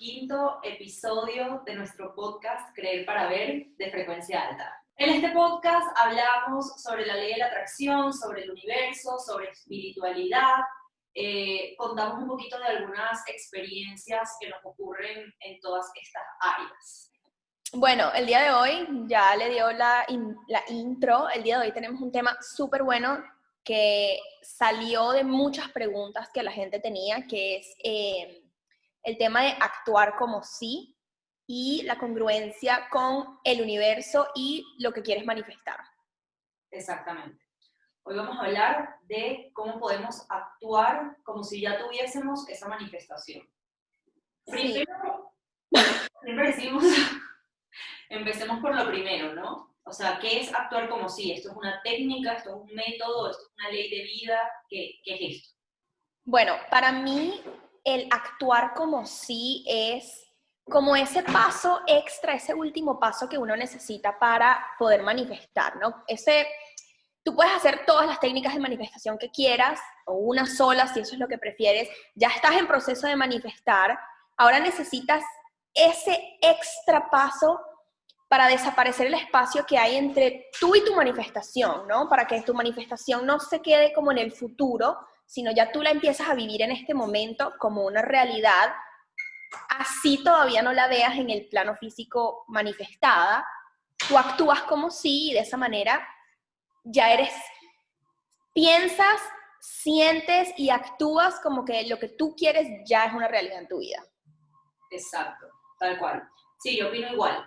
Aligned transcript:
quinto 0.00 0.60
episodio 0.62 1.62
de 1.66 1.74
nuestro 1.74 2.14
podcast 2.14 2.74
Creer 2.74 3.04
para 3.04 3.28
Ver 3.28 3.66
de 3.76 3.90
Frecuencia 3.90 4.48
Alta. 4.48 4.82
En 4.96 5.10
este 5.10 5.28
podcast 5.28 5.94
hablamos 5.94 6.80
sobre 6.82 7.04
la 7.04 7.16
ley 7.16 7.34
de 7.34 7.40
la 7.40 7.48
atracción, 7.48 8.10
sobre 8.10 8.44
el 8.44 8.50
universo, 8.52 9.18
sobre 9.18 9.50
espiritualidad. 9.50 10.60
Eh, 11.12 11.74
contamos 11.76 12.22
un 12.22 12.28
poquito 12.28 12.58
de 12.58 12.64
algunas 12.64 13.20
experiencias 13.28 14.38
que 14.40 14.48
nos 14.48 14.64
ocurren 14.64 15.34
en 15.40 15.60
todas 15.60 15.84
estas 15.94 16.22
áreas. 16.40 17.12
Bueno, 17.74 18.10
el 18.14 18.24
día 18.24 18.40
de 18.40 18.52
hoy 18.52 18.88
ya 19.06 19.36
le 19.36 19.50
dio 19.50 19.70
la, 19.72 20.06
la 20.48 20.62
intro. 20.70 21.28
El 21.28 21.42
día 21.42 21.58
de 21.58 21.66
hoy 21.66 21.74
tenemos 21.74 22.00
un 22.00 22.10
tema 22.10 22.38
súper 22.40 22.84
bueno 22.84 23.22
que 23.62 24.18
salió 24.40 25.10
de 25.10 25.24
muchas 25.24 25.70
preguntas 25.72 26.30
que 26.32 26.42
la 26.42 26.52
gente 26.52 26.80
tenía, 26.80 27.26
que 27.26 27.56
es 27.58 27.76
eh, 27.84 28.49
el 29.02 29.18
tema 29.18 29.42
de 29.42 29.50
actuar 29.60 30.16
como 30.16 30.42
sí 30.42 30.96
y 31.46 31.82
la 31.82 31.98
congruencia 31.98 32.88
con 32.90 33.40
el 33.44 33.62
universo 33.62 34.28
y 34.34 34.64
lo 34.78 34.92
que 34.92 35.02
quieres 35.02 35.24
manifestar. 35.24 35.80
Exactamente. 36.70 37.44
Hoy 38.04 38.16
vamos 38.16 38.38
a 38.38 38.44
hablar 38.44 38.96
de 39.02 39.50
cómo 39.52 39.78
podemos 39.78 40.24
actuar 40.28 41.16
como 41.24 41.42
si 41.42 41.60
ya 41.60 41.78
tuviésemos 41.78 42.48
esa 42.48 42.68
manifestación. 42.68 43.48
Primero, 44.46 45.34
siempre 46.22 46.46
decimos, 46.46 46.84
empecemos 48.08 48.60
por 48.60 48.74
lo 48.74 48.86
primero, 48.88 49.34
¿no? 49.34 49.76
O 49.84 49.92
sea, 49.92 50.18
¿qué 50.20 50.40
es 50.40 50.54
actuar 50.54 50.88
como 50.88 51.08
si? 51.08 51.32
¿Esto 51.32 51.50
es 51.50 51.56
una 51.56 51.82
técnica? 51.82 52.34
¿Esto 52.34 52.50
es 52.50 52.56
un 52.56 52.74
método? 52.74 53.30
¿Esto 53.30 53.42
es 53.42 53.52
una 53.58 53.70
ley 53.70 53.90
de 53.90 54.02
vida? 54.04 54.40
¿Qué, 54.68 55.00
qué 55.02 55.14
es 55.14 55.36
esto? 55.36 55.58
Bueno, 56.24 56.54
para 56.70 56.92
mí 56.92 57.42
el 57.84 58.08
actuar 58.10 58.74
como 58.74 59.06
sí 59.06 59.64
es 59.66 60.26
como 60.68 60.94
ese 60.94 61.22
paso 61.22 61.80
extra, 61.86 62.34
ese 62.34 62.54
último 62.54 62.98
paso 63.00 63.28
que 63.28 63.38
uno 63.38 63.56
necesita 63.56 64.18
para 64.18 64.64
poder 64.78 65.02
manifestar, 65.02 65.76
¿no? 65.76 66.04
Ese, 66.06 66.46
tú 67.24 67.34
puedes 67.34 67.52
hacer 67.52 67.84
todas 67.84 68.06
las 68.06 68.20
técnicas 68.20 68.54
de 68.54 68.60
manifestación 68.60 69.18
que 69.18 69.30
quieras, 69.30 69.80
o 70.06 70.14
una 70.14 70.46
sola 70.46 70.86
si 70.86 71.00
eso 71.00 71.14
es 71.14 71.18
lo 71.18 71.28
que 71.28 71.38
prefieres, 71.38 71.88
ya 72.14 72.28
estás 72.28 72.52
en 72.52 72.68
proceso 72.68 73.06
de 73.06 73.16
manifestar, 73.16 73.98
ahora 74.36 74.60
necesitas 74.60 75.24
ese 75.74 76.38
extra 76.40 77.10
paso 77.10 77.60
para 78.28 78.46
desaparecer 78.46 79.08
el 79.08 79.14
espacio 79.14 79.66
que 79.66 79.76
hay 79.76 79.96
entre 79.96 80.50
tú 80.60 80.76
y 80.76 80.84
tu 80.84 80.94
manifestación, 80.94 81.88
¿no? 81.88 82.08
Para 82.08 82.26
que 82.26 82.42
tu 82.42 82.54
manifestación 82.54 83.26
no 83.26 83.40
se 83.40 83.60
quede 83.60 83.92
como 83.92 84.12
en 84.12 84.18
el 84.18 84.30
futuro, 84.30 84.96
sino 85.30 85.52
ya 85.52 85.70
tú 85.70 85.80
la 85.80 85.90
empiezas 85.90 86.28
a 86.28 86.34
vivir 86.34 86.60
en 86.62 86.72
este 86.72 86.92
momento 86.92 87.54
como 87.60 87.86
una 87.86 88.02
realidad, 88.02 88.74
así 89.68 90.24
todavía 90.24 90.60
no 90.60 90.72
la 90.72 90.88
veas 90.88 91.16
en 91.16 91.30
el 91.30 91.46
plano 91.46 91.76
físico 91.76 92.44
manifestada, 92.48 93.46
tú 94.08 94.18
actúas 94.18 94.62
como 94.62 94.90
sí 94.90 95.30
y 95.30 95.34
de 95.34 95.40
esa 95.40 95.56
manera 95.56 96.04
ya 96.82 97.12
eres, 97.12 97.32
piensas, 98.52 99.20
sientes 99.60 100.52
y 100.56 100.70
actúas 100.70 101.38
como 101.38 101.64
que 101.64 101.86
lo 101.86 102.00
que 102.00 102.08
tú 102.08 102.34
quieres 102.36 102.66
ya 102.84 103.04
es 103.04 103.12
una 103.12 103.28
realidad 103.28 103.60
en 103.60 103.68
tu 103.68 103.78
vida. 103.78 104.02
Exacto, 104.90 105.46
tal 105.78 105.96
cual. 106.00 106.28
Sí, 106.58 106.76
yo 106.76 106.88
opino 106.88 107.12
igual 107.12 107.46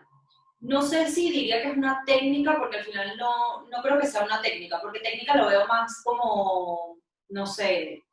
no 0.63 0.81
sé 0.81 1.09
si 1.09 1.29
diría 1.29 1.61
que 1.61 1.71
es 1.71 1.77
una 1.77 2.03
técnica, 2.05 2.57
porque 2.57 2.77
al 2.77 2.85
final 2.85 3.17
no, 3.17 3.67
no 3.67 3.81
creo 3.81 3.99
que 3.99 4.07
sea 4.07 4.23
una 4.23 4.41
técnica, 4.41 4.79
porque 4.81 5.01
técnica 5.01 5.35
lo 5.35 5.47
veo 5.47 5.67
más 5.67 6.01
como, 6.05 6.97
no 7.29 7.45
sé. 7.45 8.03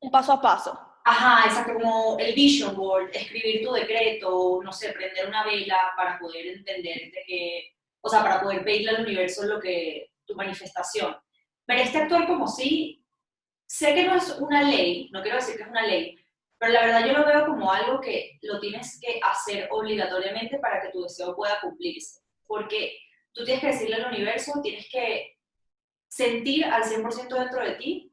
Un 0.00 0.10
paso 0.10 0.32
a 0.32 0.40
paso. 0.40 0.80
Ajá, 1.04 1.46
exacto, 1.46 1.74
como 1.74 2.18
el 2.18 2.34
vision 2.34 2.74
board, 2.74 3.10
escribir 3.12 3.64
tu 3.64 3.72
decreto, 3.72 4.60
no 4.62 4.72
sé, 4.72 4.92
prender 4.92 5.28
una 5.28 5.44
vela 5.44 5.92
para 5.96 6.18
poder 6.18 6.46
entender 6.48 7.12
de 7.12 7.22
que, 7.24 7.76
o 8.00 8.08
sea, 8.08 8.22
para 8.22 8.40
poder 8.40 8.64
pedirle 8.64 8.90
al 8.90 9.02
universo 9.02 9.44
lo 9.44 9.60
que, 9.60 10.10
tu 10.26 10.34
manifestación. 10.34 11.16
Pero 11.64 11.80
este 11.80 11.98
actuar 11.98 12.26
como 12.26 12.48
si, 12.48 13.04
sé 13.66 13.94
que 13.94 14.04
no 14.04 14.16
es 14.16 14.30
una 14.40 14.62
ley, 14.62 15.08
no 15.12 15.22
quiero 15.22 15.36
decir 15.36 15.56
que 15.56 15.62
es 15.62 15.68
una 15.68 15.86
ley, 15.86 16.18
pero 16.58 16.72
la 16.72 16.86
verdad 16.86 17.06
yo 17.06 17.12
lo 17.12 17.24
veo 17.24 17.46
como 17.46 17.70
algo 17.70 18.00
que 18.00 18.38
lo 18.42 18.58
tienes 18.60 18.98
que 19.00 19.20
hacer 19.22 19.68
obligatoriamente 19.70 20.58
para 20.58 20.80
que 20.80 20.90
tu 20.90 21.02
deseo 21.02 21.36
pueda 21.36 21.60
cumplirse. 21.60 22.20
Porque 22.46 22.98
tú 23.32 23.44
tienes 23.44 23.60
que 23.60 23.68
decirle 23.68 23.96
al 23.96 24.12
universo, 24.12 24.60
tienes 24.62 24.88
que 24.90 25.36
sentir 26.08 26.64
al 26.64 26.82
100% 26.82 27.28
dentro 27.28 27.62
de 27.62 27.72
ti 27.72 28.05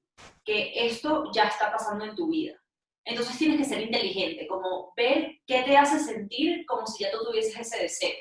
que 0.46 0.86
esto 0.86 1.32
ya 1.34 1.44
está 1.46 1.72
pasando 1.72 2.06
en 2.06 2.16
tu 2.16 2.30
vida. 2.30 2.60
Entonces 3.06 3.38
tienes 3.38 3.58
que 3.58 3.66
ser 3.66 3.82
inteligente, 3.82 4.48
como 4.48 4.94
ver 4.96 5.40
qué 5.46 5.64
te 5.64 5.76
hace 5.76 6.00
sentir 6.00 6.66
como 6.66 6.88
si 6.88 7.04
ya 7.04 7.12
tú 7.12 7.24
tuvieses 7.24 7.58
ese 7.60 7.84
deseo 7.84 8.18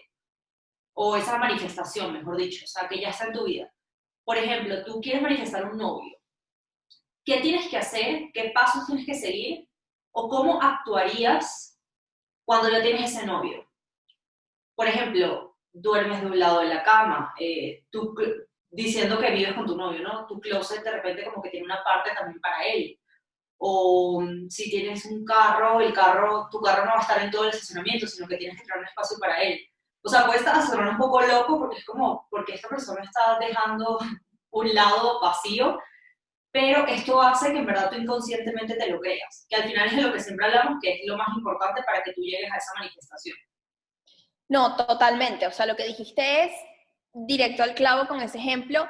o 0.94 1.16
esa 1.16 1.38
manifestación, 1.38 2.12
mejor 2.12 2.37
dicho, 2.37 2.65
o 2.65 2.69
sea, 2.69 2.88
que 2.88 3.00
ya 3.00 3.11
está 3.11 3.27
en 3.27 3.32
tu 3.32 3.44
vida. 3.44 3.72
Por 4.25 4.37
ejemplo, 4.37 4.84
tú 4.84 5.00
quieres 5.00 5.22
manifestar 5.22 5.71
un 5.71 5.78
novio. 5.78 6.19
¿Qué 7.25 7.41
tienes 7.41 7.69
que 7.69 7.78
hacer? 7.78 8.31
¿Qué 8.34 8.50
pasos 8.55 8.87
tienes 8.87 9.06
que 9.06 9.15
seguir 9.15 9.69
o 10.12 10.28
cómo 10.28 10.61
actuarías 10.61 11.72
cuando 12.44 12.71
ya 12.71 12.82
tienes 12.82 13.15
ese 13.15 13.27
novio. 13.27 13.66
Por 14.75 14.87
ejemplo, 14.87 15.56
duermes 15.72 16.21
de 16.21 16.27
un 16.27 16.38
lado 16.38 16.61
de 16.61 16.66
la 16.66 16.82
cama, 16.82 17.34
eh, 17.38 17.87
tú 17.91 18.15
diciendo 18.72 19.19
que 19.21 19.31
vives 19.31 19.55
con 19.55 19.66
tu 19.66 19.77
novio, 19.77 20.03
¿no? 20.03 20.27
Tu 20.27 20.41
closet 20.41 20.83
de 20.83 20.91
repente 20.91 21.25
como 21.25 21.43
que 21.43 21.50
tiene 21.50 21.66
una 21.66 21.84
parte 21.84 22.10
también 22.15 22.41
para 22.41 22.65
él. 22.66 22.99
O 23.59 24.21
mm, 24.21 24.49
si 24.49 24.71
tienes 24.71 25.05
un 25.06 25.25
carro, 25.25 25.81
el 25.81 25.93
carro, 25.93 26.49
tu 26.50 26.60
carro 26.60 26.84
no 26.84 26.93
va 26.93 26.99
a 26.99 27.03
estar 27.03 27.22
en 27.22 27.31
todo 27.31 27.44
el 27.44 27.50
estacionamiento, 27.50 28.06
sino 28.06 28.27
que 28.27 28.37
tienes 28.37 28.59
que 28.59 28.65
crear 28.65 28.81
un 28.81 28.87
espacio 28.87 29.16
para 29.21 29.41
él. 29.43 29.61
O 30.03 30.09
sea, 30.09 30.27
puede 30.27 30.41
estar 30.41 30.56
un 30.56 30.99
poco 30.99 31.21
loco 31.22 31.59
porque 31.61 31.78
es 31.78 31.84
como, 31.84 32.27
porque 32.28 32.55
esta 32.55 32.69
persona 32.69 33.03
está 33.03 33.38
dejando 33.38 33.99
un 34.50 34.75
lado 34.75 35.21
vacío 35.21 35.78
pero 36.53 36.87
esto 36.87 37.21
hace 37.21 37.50
que 37.50 37.59
en 37.59 37.66
verdad 37.66 37.91
tú 37.91 37.97
inconscientemente 37.97 38.77
te 38.77 38.91
lo 38.91 39.00
creas, 39.00 39.47
que 39.49 39.56
al 39.56 39.65
final 39.65 39.88
es 39.88 39.97
de 39.97 40.03
lo 40.03 40.12
que 40.12 40.21
siempre 40.21 40.47
hablamos, 40.47 40.78
que 40.82 40.93
es 40.93 41.00
lo 41.06 41.16
más 41.16 41.28
importante 41.34 41.82
para 41.82 42.03
que 42.03 42.12
tú 42.12 42.21
llegues 42.21 42.53
a 42.53 42.59
esa 42.59 42.72
manifestación. 42.78 43.37
No, 44.49 44.77
totalmente, 44.77 45.47
o 45.47 45.50
sea, 45.50 45.65
lo 45.65 45.75
que 45.75 45.87
dijiste 45.87 46.44
es 46.44 46.53
directo 47.12 47.62
al 47.62 47.75
clavo 47.75 48.06
con 48.09 48.21
ese 48.21 48.39
ejemplo. 48.39 48.89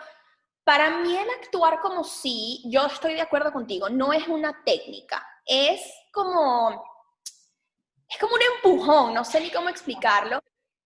Para 0.64 0.98
mí 0.98 1.16
el 1.16 1.28
actuar 1.30 1.80
como 1.80 2.04
sí, 2.04 2.62
yo 2.66 2.86
estoy 2.86 3.14
de 3.14 3.20
acuerdo 3.20 3.52
contigo, 3.52 3.88
no 3.88 4.12
es 4.12 4.28
una 4.28 4.62
técnica, 4.64 5.26
es 5.44 5.80
como, 6.12 6.84
es 8.08 8.18
como 8.18 8.34
un 8.34 8.40
empujón, 8.56 9.14
no 9.14 9.24
sé 9.24 9.40
ni 9.40 9.50
cómo 9.50 9.68
explicarlo, 9.68 10.40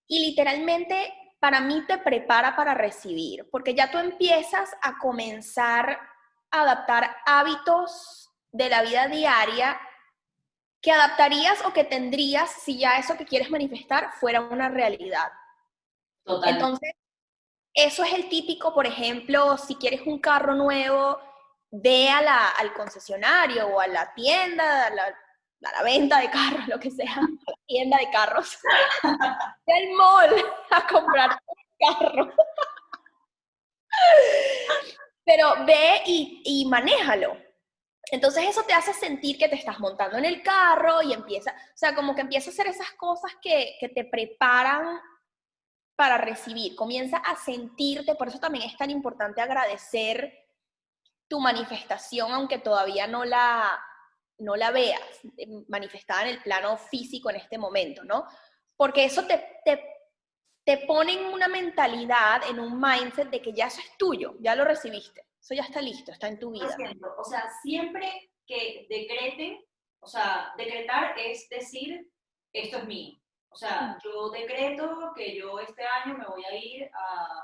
y 0.06 0.20
literalmente 0.20 1.12
para 1.38 1.60
mí 1.60 1.84
te 1.86 1.98
prepara 1.98 2.56
para 2.56 2.72
recibir, 2.72 3.48
porque 3.50 3.74
ya 3.74 3.90
tú 3.90 3.98
empiezas 3.98 4.74
a 4.80 4.96
comenzar 4.98 5.98
adaptar 6.50 7.16
hábitos 7.26 8.30
de 8.52 8.68
la 8.68 8.82
vida 8.82 9.08
diaria 9.08 9.78
que 10.80 10.92
adaptarías 10.92 11.64
o 11.64 11.72
que 11.72 11.84
tendrías 11.84 12.50
si 12.50 12.78
ya 12.78 12.98
eso 12.98 13.16
que 13.16 13.26
quieres 13.26 13.50
manifestar 13.50 14.12
fuera 14.12 14.40
una 14.40 14.68
realidad. 14.68 15.32
Entonces, 16.24 16.92
eso 17.76 18.02
es 18.02 18.12
el 18.14 18.28
típico, 18.28 18.74
por 18.74 18.86
ejemplo, 18.86 19.56
si 19.58 19.76
quieres 19.76 20.00
un 20.06 20.18
carro 20.18 20.54
nuevo, 20.54 21.20
ve 21.70 22.08
al 22.08 22.72
concesionario 22.72 23.66
o 23.68 23.80
a 23.80 23.86
la 23.86 24.12
tienda, 24.14 24.86
a 24.86 24.90
la, 24.90 25.82
venta 25.84 26.18
de 26.20 26.30
carros, 26.30 26.66
lo 26.68 26.80
que 26.80 26.90
sea, 26.90 27.20
tienda 27.66 27.98
de 27.98 28.10
carros, 28.10 28.58
del 29.66 29.92
mall 29.92 30.44
a 30.70 30.86
comprar 30.86 31.38
un 31.46 31.88
carro 31.88 32.32
pero 35.26 35.64
ve 35.66 36.02
y, 36.06 36.42
y 36.44 36.66
manéjalo. 36.66 37.36
Entonces 38.12 38.44
eso 38.48 38.62
te 38.62 38.72
hace 38.72 38.92
sentir 38.92 39.36
que 39.36 39.48
te 39.48 39.56
estás 39.56 39.80
montando 39.80 40.16
en 40.16 40.24
el 40.24 40.40
carro 40.40 41.02
y 41.02 41.12
empieza, 41.12 41.50
o 41.50 41.76
sea, 41.76 41.94
como 41.94 42.14
que 42.14 42.20
empieza 42.20 42.48
a 42.48 42.52
hacer 42.52 42.68
esas 42.68 42.92
cosas 42.92 43.32
que, 43.42 43.76
que 43.80 43.88
te 43.88 44.04
preparan 44.04 45.00
para 45.96 46.18
recibir, 46.18 46.76
comienza 46.76 47.16
a 47.16 47.36
sentirte, 47.36 48.14
por 48.14 48.28
eso 48.28 48.38
también 48.38 48.68
es 48.68 48.76
tan 48.76 48.90
importante 48.90 49.40
agradecer 49.40 50.32
tu 51.26 51.40
manifestación, 51.40 52.30
aunque 52.32 52.58
todavía 52.58 53.06
no 53.06 53.24
la, 53.24 53.82
no 54.38 54.54
la 54.54 54.70
veas 54.70 55.00
eh, 55.38 55.46
manifestada 55.68 56.22
en 56.22 56.28
el 56.28 56.42
plano 56.42 56.76
físico 56.76 57.30
en 57.30 57.36
este 57.36 57.58
momento, 57.58 58.04
¿no? 58.04 58.26
Porque 58.76 59.06
eso 59.06 59.26
te, 59.26 59.60
te 59.64 59.96
te 60.66 60.78
ponen 60.78 61.26
una 61.26 61.46
mentalidad, 61.46 62.42
en 62.50 62.58
un 62.58 62.80
mindset 62.80 63.30
de 63.30 63.40
que 63.40 63.52
ya 63.52 63.68
eso 63.68 63.80
es 63.80 63.96
tuyo, 63.96 64.34
ya 64.40 64.56
lo 64.56 64.64
recibiste, 64.64 65.24
eso 65.40 65.54
ya 65.54 65.62
está 65.62 65.80
listo, 65.80 66.10
está 66.10 66.26
en 66.26 66.40
tu 66.40 66.50
vida. 66.50 66.76
O 67.18 67.24
sea, 67.24 67.48
siempre 67.62 68.32
que 68.44 68.84
decrete, 68.90 69.64
o 70.00 70.08
sea, 70.08 70.52
decretar 70.58 71.16
es 71.20 71.48
decir, 71.48 72.10
esto 72.52 72.78
es 72.78 72.84
mío. 72.84 73.16
O 73.56 73.58
sea, 73.58 73.96
yo 74.04 74.28
decreto 74.28 75.14
que 75.16 75.34
yo 75.34 75.58
este 75.58 75.82
año 75.82 76.18
me 76.18 76.26
voy 76.26 76.44
a 76.44 76.54
ir 76.54 76.90
a, 76.92 77.42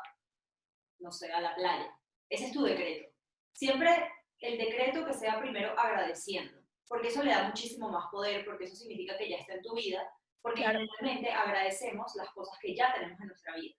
no 0.99 1.11
sé, 1.11 1.33
a 1.33 1.41
la 1.41 1.55
playa. 1.55 1.91
Ese 2.29 2.49
es 2.49 2.53
tu 2.53 2.65
decreto. 2.65 3.11
Siempre 3.55 4.13
el 4.41 4.59
decreto 4.59 5.07
que 5.07 5.15
sea 5.15 5.41
primero 5.41 5.71
agradeciendo. 5.71 6.61
porque 6.87 7.09
eso 7.09 7.23
le 7.23 7.31
da 7.31 7.45
muchísimo 7.45 7.89
más 7.89 8.11
poder, 8.11 8.45
porque 8.45 8.65
eso 8.65 8.77
significa 8.77 9.17
que 9.17 9.31
ya 9.31 9.39
está 9.39 9.55
en 9.55 9.63
tu 9.63 9.75
vida, 9.75 10.07
porque 10.43 10.63
realmente 10.63 11.33
agradecemos 11.33 12.15
las 12.17 12.29
cosas 12.35 12.59
que 12.61 12.77
ya 12.77 12.93
tenemos 12.93 13.19
en 13.19 13.29
nuestra 13.29 13.57
vida. 13.57 13.75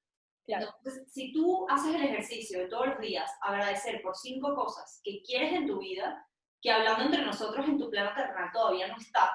Entonces, 0.47 1.13
si 1.13 1.31
tú 1.33 1.68
haces 1.69 1.94
el 1.94 2.03
ejercicio 2.03 2.62
de 2.62 2.68
todos 2.68 2.88
los 2.88 3.00
días, 3.00 3.30
agradecer 3.41 4.01
por 4.01 4.15
cinco 4.15 4.56
cosas 4.56 5.00
que 5.03 5.21
quieres 5.21 5.53
en 5.53 5.68
tu 5.68 5.77
vida, 5.77 6.27
que 6.59 6.71
hablando 6.71 7.03
entre 7.03 7.21
nosotros 7.24 7.68
en 7.68 7.77
tu 7.77 7.91
plano 7.91 8.15
terrenal 8.15 8.50
todavía 8.51 8.88
no 8.88 8.97
está, 8.97 9.30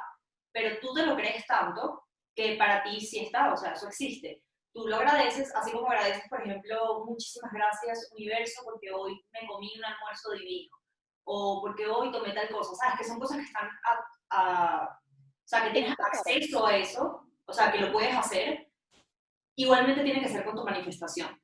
pero 0.51 0.81
tú 0.81 0.93
te 0.95 1.07
lo 1.07 1.15
crees 1.15 1.47
tanto 1.47 2.08
que 2.39 2.55
para 2.55 2.85
ti 2.85 3.01
sí 3.01 3.19
está, 3.19 3.53
o 3.53 3.57
sea, 3.57 3.73
eso 3.73 3.89
existe. 3.89 4.45
Tú 4.73 4.87
lo 4.87 4.95
agradeces, 4.95 5.53
así 5.57 5.73
como 5.73 5.89
agradeces, 5.89 6.23
por 6.31 6.41
ejemplo, 6.41 7.05
muchísimas 7.05 7.53
gracias 7.53 8.09
universo 8.15 8.63
porque 8.65 8.93
hoy 8.93 9.21
me 9.33 9.45
comí 9.49 9.73
un 9.77 9.85
almuerzo 9.85 10.31
divino, 10.31 10.71
o 11.25 11.61
porque 11.61 11.89
hoy 11.89 12.13
tomé 12.13 12.33
tal 12.33 12.49
cosa, 12.49 12.77
¿sabes? 12.77 12.99
Que 12.99 13.05
son 13.09 13.19
cosas 13.19 13.39
que 13.39 13.43
están 13.43 13.69
a, 14.31 14.85
o 14.85 15.49
sea, 15.49 15.65
que 15.65 15.71
tienes 15.71 15.97
acceso 15.99 16.65
a 16.65 16.77
eso, 16.77 17.27
o 17.45 17.53
sea, 17.53 17.73
que 17.73 17.81
lo 17.81 17.91
puedes 17.91 18.15
hacer, 18.15 18.71
igualmente 19.57 20.05
tiene 20.05 20.23
que 20.23 20.29
ser 20.29 20.45
con 20.45 20.55
tu 20.55 20.63
manifestación. 20.63 21.37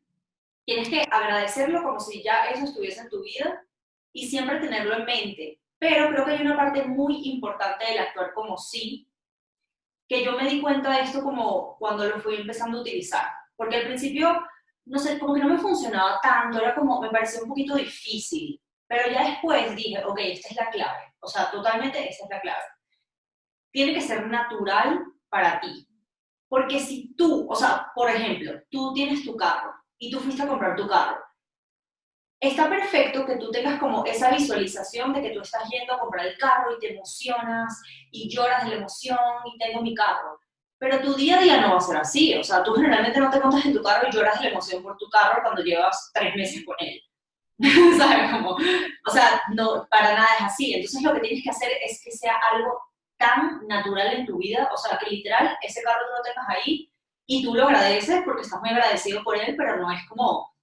Tienes 0.65 0.89
que 0.89 1.03
agradecerlo 1.11 1.83
como 1.83 1.99
si 1.99 2.23
ya 2.23 2.51
eso 2.51 2.67
estuviese 2.67 3.01
en 3.01 3.11
tu 3.11 3.21
vida 3.21 3.67
y 4.13 4.29
siempre 4.29 4.61
tenerlo 4.61 4.95
en 4.95 5.07
mente. 5.07 5.61
Pero 5.81 6.09
creo 6.11 6.25
que 6.25 6.31
hay 6.31 6.43
una 6.43 6.57
parte 6.57 6.85
muy 6.85 7.29
importante 7.31 7.85
del 7.85 7.99
actuar 7.99 8.33
como 8.33 8.57
sí, 8.57 9.09
que 10.09 10.25
yo 10.25 10.33
me 10.33 10.49
di 10.49 10.61
cuenta 10.61 10.91
de 10.91 11.03
esto 11.03 11.23
como 11.23 11.77
cuando 11.79 12.05
lo 12.05 12.21
fui 12.21 12.37
empezando 12.37 12.79
a 12.79 12.81
utilizar. 12.83 13.27
Porque 13.57 13.77
al 13.77 13.87
principio, 13.87 14.45
no 14.87 14.99
sé, 14.99 15.19
como 15.19 15.35
que 15.35 15.41
no 15.41 15.49
me 15.49 15.59
funcionaba 15.59 16.21
tanto, 16.23 16.61
era 16.61 16.75
como, 16.75 17.01
me 17.01 17.11
parecía 17.11 17.43
un 17.43 17.49
poquito 17.49 17.77
difícil. 17.77 18.61
Pero 18.87 19.11
ya 19.11 19.31
después 19.31 19.75
dije, 19.75 20.05
ok, 20.05 20.19
esta 20.21 20.49
es 20.49 20.57
la 20.57 20.71
clave. 20.71 21.15
O 21.21 21.29
sea, 21.29 21.51
totalmente 21.51 22.09
esta 22.09 22.25
es 22.25 22.31
la 22.31 22.41
clave. 22.41 22.65
Tiene 23.73 23.95
que 23.95 24.01
ser 24.01 24.27
natural 24.27 25.05
para 25.29 25.61
ti. 25.61 25.89
Porque 26.49 26.79
si 26.79 27.15
tú, 27.15 27.47
o 27.51 27.55
sea, 27.55 27.91
por 27.95 28.11
ejemplo, 28.11 28.61
tú 28.71 28.93
tienes 28.93 29.25
tu 29.25 29.37
carro 29.37 29.75
y 29.99 30.11
tú 30.11 30.21
fuiste 30.21 30.43
a 30.43 30.49
comprar 30.49 30.77
tu 30.77 30.87
carro, 30.87 31.17
está 32.49 32.69
perfecto 32.69 33.25
que 33.27 33.37
tú 33.37 33.51
tengas 33.51 33.79
como 33.79 34.05
esa 34.05 34.31
visualización 34.31 35.13
de 35.13 35.23
que 35.23 35.31
tú 35.31 35.41
estás 35.41 35.69
yendo 35.69 35.95
a 35.95 35.99
comprar 35.99 36.27
el 36.27 36.39
carro 36.39 36.75
y 36.75 36.79
te 36.79 36.95
emocionas 36.95 37.81
y 38.11 38.29
lloras 38.29 38.65
de 38.65 38.71
la 38.71 38.77
emoción 38.77 39.19
y 39.45 39.59
tengo 39.59 39.83
mi 39.83 39.95
carro. 39.95 40.39
Pero 40.79 41.01
tu 41.01 41.15
día 41.15 41.39
a 41.39 41.43
día 41.43 41.61
no 41.61 41.73
va 41.73 41.79
a 41.79 41.81
ser 41.81 41.97
así. 41.97 42.35
O 42.35 42.45
sea, 42.45 42.63
tú 42.63 42.75
generalmente 42.75 43.21
no 43.21 43.31
te 43.31 43.41
montas 43.41 43.65
en 43.65 43.75
tu 43.75 43.83
carro 43.83 44.09
y 44.09 44.13
lloras 44.13 44.39
de 44.39 44.45
la 44.45 44.51
emoción 44.51 44.83
por 44.83 44.97
tu 44.97 45.09
carro 45.09 45.43
cuando 45.43 45.63
llevas 45.63 46.11
tres 46.13 46.35
meses 46.35 46.65
con 46.65 46.77
él. 46.79 47.01
¿Sabes? 47.99 48.33
Como, 48.33 48.51
o 48.51 49.11
sea, 49.11 49.43
no, 49.53 49.87
para 49.89 50.15
nada 50.15 50.29
es 50.39 50.45
así. 50.47 50.75
Entonces 50.75 51.03
lo 51.03 51.15
que 51.15 51.21
tienes 51.21 51.45
que 51.45 51.51
hacer 51.51 51.71
es 51.83 52.03
que 52.05 52.11
sea 52.11 52.35
algo 52.53 52.79
tan 53.17 53.67
natural 53.67 54.13
en 54.13 54.27
tu 54.27 54.39
vida, 54.39 54.69
o 54.73 54.77
sea, 54.77 54.99
que 54.99 55.09
literal 55.09 55.57
ese 55.63 55.83
carro 55.83 56.01
tú 56.07 56.17
lo 56.17 56.23
tengas 56.23 56.49
ahí 56.49 56.91
y 57.27 57.43
tú 57.43 57.55
lo 57.55 57.65
agradeces 57.67 58.23
porque 58.25 58.43
estás 58.43 58.61
muy 58.61 58.71
agradecido 58.71 59.23
por 59.23 59.39
él, 59.39 59.55
pero 59.57 59.77
no 59.77 59.91
es 59.91 60.01
como, 60.09 60.54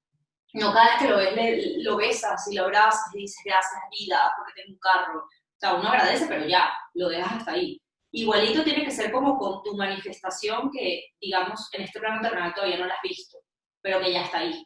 no 0.54 0.74
cada 0.74 0.86
vez 0.86 0.98
que 1.02 1.08
lo 1.08 1.18
ves, 1.18 1.66
lo 1.78 1.96
besas 1.98 2.48
y 2.52 2.56
lo 2.56 2.66
abrazas 2.66 3.14
y 3.14 3.20
dices 3.20 3.42
gracias 3.46 3.82
vida 3.92 4.34
porque 4.38 4.62
tengo 4.62 4.74
un 4.74 4.80
carro. 4.80 5.20
O 5.20 5.60
sea, 5.60 5.74
uno 5.76 5.90
agradece, 5.90 6.26
pero 6.28 6.46
ya, 6.46 6.72
lo 6.94 7.10
dejas 7.10 7.34
hasta 7.34 7.52
ahí. 7.52 7.80
Igualito 8.14 8.64
tiene 8.64 8.84
que 8.84 8.92
ser 8.92 9.12
como 9.12 9.38
con 9.38 9.64
tu 9.64 9.76
manifestación 9.76 10.70
que, 10.72 11.06
digamos, 11.22 11.70
en 11.74 11.84
este 11.84 12.00
plano 12.00 12.22
terrenal 12.22 12.54
todavía 12.54 12.78
no 12.78 12.86
la 12.86 12.96
has 12.96 13.02
visto, 13.02 13.38
pero 13.82 14.02
que 14.02 14.12
ya 14.12 14.24
está 14.24 14.40
ahí. 14.40 14.66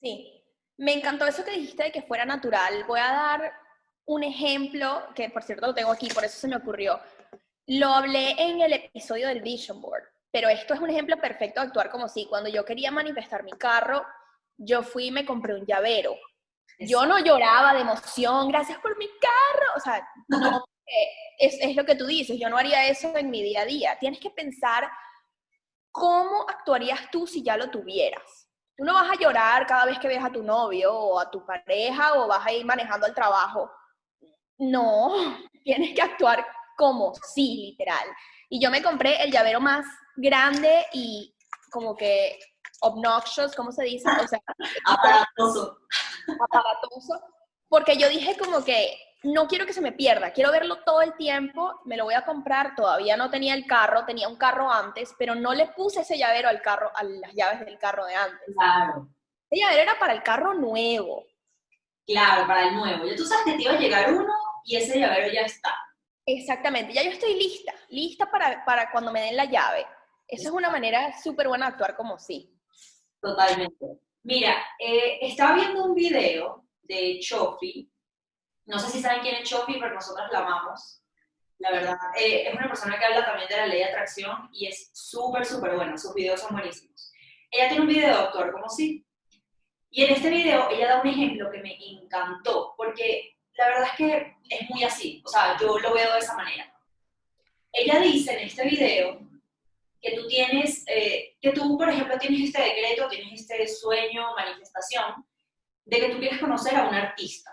Sí, 0.00 0.44
me 0.76 0.92
encantó 0.92 1.26
eso 1.26 1.44
que 1.44 1.52
dijiste 1.52 1.84
de 1.84 1.92
que 1.92 2.02
fuera 2.02 2.24
natural. 2.24 2.84
Voy 2.84 3.00
a 3.00 3.12
dar 3.12 3.52
un 4.06 4.22
ejemplo, 4.22 5.02
que 5.14 5.30
por 5.30 5.42
cierto 5.42 5.66
lo 5.66 5.74
tengo 5.74 5.90
aquí, 5.90 6.08
por 6.08 6.24
eso 6.24 6.38
se 6.38 6.48
me 6.48 6.56
ocurrió. 6.56 7.00
Lo 7.66 7.88
hablé 7.88 8.34
en 8.38 8.60
el 8.60 8.72
episodio 8.72 9.28
del 9.28 9.42
Vision 9.42 9.80
Board, 9.80 10.04
pero 10.30 10.48
esto 10.48 10.74
es 10.74 10.80
un 10.80 10.90
ejemplo 10.90 11.20
perfecto 11.20 11.60
de 11.60 11.66
actuar 11.66 11.90
como 11.90 12.08
si 12.08 12.26
cuando 12.26 12.48
yo 12.48 12.64
quería 12.64 12.90
manifestar 12.90 13.42
mi 13.42 13.52
carro, 13.52 14.04
yo 14.60 14.82
fui 14.82 15.06
y 15.06 15.10
me 15.10 15.24
compré 15.24 15.54
un 15.54 15.66
llavero. 15.66 16.14
Yo 16.78 17.04
no 17.04 17.18
lloraba 17.18 17.74
de 17.74 17.80
emoción, 17.80 18.48
gracias 18.48 18.78
por 18.78 18.96
mi 18.96 19.06
carro. 19.06 19.66
O 19.76 19.80
sea, 19.80 20.08
no, 20.28 20.64
es, 21.38 21.58
es 21.60 21.76
lo 21.76 21.84
que 21.84 21.94
tú 21.94 22.06
dices, 22.06 22.38
yo 22.38 22.48
no 22.48 22.56
haría 22.56 22.88
eso 22.88 23.16
en 23.16 23.30
mi 23.30 23.42
día 23.42 23.62
a 23.62 23.66
día. 23.66 23.98
Tienes 23.98 24.20
que 24.20 24.30
pensar 24.30 24.90
cómo 25.90 26.48
actuarías 26.48 27.10
tú 27.10 27.26
si 27.26 27.42
ya 27.42 27.56
lo 27.56 27.70
tuvieras. 27.70 28.48
Tú 28.76 28.84
no 28.84 28.94
vas 28.94 29.10
a 29.10 29.20
llorar 29.20 29.66
cada 29.66 29.84
vez 29.84 29.98
que 29.98 30.08
ves 30.08 30.24
a 30.24 30.32
tu 30.32 30.42
novio 30.42 30.94
o 30.94 31.20
a 31.20 31.30
tu 31.30 31.44
pareja 31.44 32.14
o 32.14 32.28
vas 32.28 32.46
a 32.46 32.52
ir 32.52 32.64
manejando 32.64 33.06
al 33.06 33.14
trabajo 33.14 33.70
no, 34.60 35.10
tienes 35.64 35.94
que 35.94 36.02
actuar 36.02 36.46
como 36.76 37.12
sí, 37.14 37.56
literal. 37.70 38.06
Y 38.48 38.62
yo 38.62 38.70
me 38.70 38.82
compré 38.82 39.22
el 39.22 39.32
llavero 39.32 39.60
más 39.60 39.84
grande 40.16 40.86
y 40.92 41.34
como 41.70 41.96
que 41.96 42.38
obnoxious, 42.80 43.54
¿cómo 43.54 43.72
se 43.72 43.84
dice? 43.84 44.08
O 44.08 44.28
sea, 44.28 44.40
aparatoso. 44.86 45.78
Aparatoso. 46.40 47.20
Porque 47.68 47.96
yo 47.96 48.08
dije 48.08 48.36
como 48.36 48.64
que 48.64 48.96
no 49.22 49.46
quiero 49.46 49.66
que 49.66 49.72
se 49.72 49.80
me 49.80 49.92
pierda, 49.92 50.32
quiero 50.32 50.50
verlo 50.50 50.82
todo 50.84 51.02
el 51.02 51.14
tiempo, 51.14 51.80
me 51.84 51.96
lo 51.96 52.04
voy 52.04 52.14
a 52.14 52.24
comprar, 52.24 52.74
todavía 52.74 53.16
no 53.16 53.30
tenía 53.30 53.54
el 53.54 53.66
carro, 53.66 54.06
tenía 54.06 54.28
un 54.28 54.36
carro 54.36 54.70
antes, 54.70 55.14
pero 55.18 55.34
no 55.34 55.52
le 55.52 55.66
puse 55.68 56.00
ese 56.00 56.16
llavero 56.16 56.48
al 56.48 56.62
carro, 56.62 56.90
a 56.94 57.04
las 57.04 57.34
llaves 57.34 57.60
del 57.64 57.78
carro 57.78 58.06
de 58.06 58.14
antes. 58.14 58.54
Claro. 58.56 59.08
Ese 59.50 59.62
llavero 59.62 59.82
era 59.82 59.98
para 59.98 60.14
el 60.14 60.22
carro 60.22 60.54
nuevo. 60.54 61.24
Claro, 62.06 62.46
para 62.46 62.68
el 62.68 62.74
nuevo. 62.74 63.04
Ya 63.04 63.16
tú 63.16 63.24
sabes 63.24 63.44
que 63.44 63.52
te 63.52 63.62
iba 63.62 63.72
a 63.72 63.78
llegar 63.78 64.12
uno 64.12 64.32
y 64.64 64.76
ese 64.76 64.98
llavero 64.98 65.32
ya 65.32 65.42
está. 65.42 65.76
Exactamente, 66.24 66.92
ya 66.92 67.02
yo 67.02 67.10
estoy 67.10 67.34
lista, 67.34 67.74
lista 67.88 68.30
para, 68.30 68.64
para 68.64 68.90
cuando 68.90 69.12
me 69.12 69.20
den 69.20 69.36
la 69.36 69.44
llave. 69.44 69.86
Esa 70.26 70.48
es 70.48 70.54
una 70.54 70.70
manera 70.70 71.12
súper 71.20 71.48
buena 71.48 71.66
de 71.66 71.72
actuar 71.72 71.96
como 71.96 72.18
sí. 72.18 72.56
Totalmente. 73.20 73.86
Mira, 74.22 74.64
eh, 74.78 75.18
estaba 75.22 75.54
viendo 75.54 75.84
un 75.84 75.94
video 75.94 76.64
de 76.82 77.18
Chofi. 77.20 77.90
No 78.66 78.78
sé 78.78 78.90
si 78.90 79.00
saben 79.00 79.20
quién 79.20 79.36
es 79.36 79.48
Chofi, 79.48 79.78
pero 79.78 79.94
nosotros 79.94 80.28
la 80.30 80.40
amamos. 80.40 81.02
La 81.58 81.70
verdad, 81.70 81.96
eh, 82.18 82.48
es 82.48 82.54
una 82.54 82.68
persona 82.68 82.98
que 82.98 83.04
habla 83.04 83.24
también 83.24 83.48
de 83.48 83.56
la 83.56 83.66
ley 83.66 83.78
de 83.78 83.84
atracción 83.84 84.48
y 84.52 84.66
es 84.66 84.90
súper, 84.94 85.44
súper 85.44 85.74
buena. 85.76 85.96
Sus 85.96 86.14
videos 86.14 86.40
son 86.40 86.52
buenísimos. 86.52 87.12
Ella 87.50 87.68
tiene 87.68 87.82
un 87.82 87.88
video 87.88 88.08
de 88.08 88.22
doctor 88.22 88.52
como 88.52 88.68
sí. 88.68 89.04
Y 89.90 90.04
en 90.04 90.14
este 90.14 90.30
video 90.30 90.70
ella 90.70 90.88
da 90.88 91.00
un 91.00 91.08
ejemplo 91.08 91.50
que 91.50 91.58
me 91.58 91.76
encantó, 91.84 92.74
porque 92.76 93.36
la 93.54 93.68
verdad 93.68 93.88
es 93.90 93.96
que 93.96 94.36
es 94.48 94.70
muy 94.70 94.84
así, 94.84 95.22
o 95.26 95.28
sea, 95.28 95.56
yo 95.58 95.78
lo 95.78 95.92
veo 95.92 96.12
de 96.12 96.18
esa 96.18 96.36
manera. 96.36 96.72
Ella 97.72 97.98
dice 98.00 98.32
en 98.34 98.46
este 98.46 98.64
video 98.64 99.29
que 100.00 100.16
tú 100.16 100.26
tienes, 100.26 100.84
eh, 100.86 101.36
que 101.40 101.52
tú, 101.52 101.76
por 101.76 101.88
ejemplo, 101.88 102.18
tienes 102.18 102.42
este 102.42 102.62
decreto, 102.62 103.08
tienes 103.08 103.40
este 103.40 103.66
sueño, 103.68 104.34
manifestación, 104.34 105.24
de 105.84 105.98
que 105.98 106.08
tú 106.10 106.18
quieres 106.18 106.38
conocer 106.38 106.76
a 106.76 106.88
un 106.88 106.94
artista. 106.94 107.50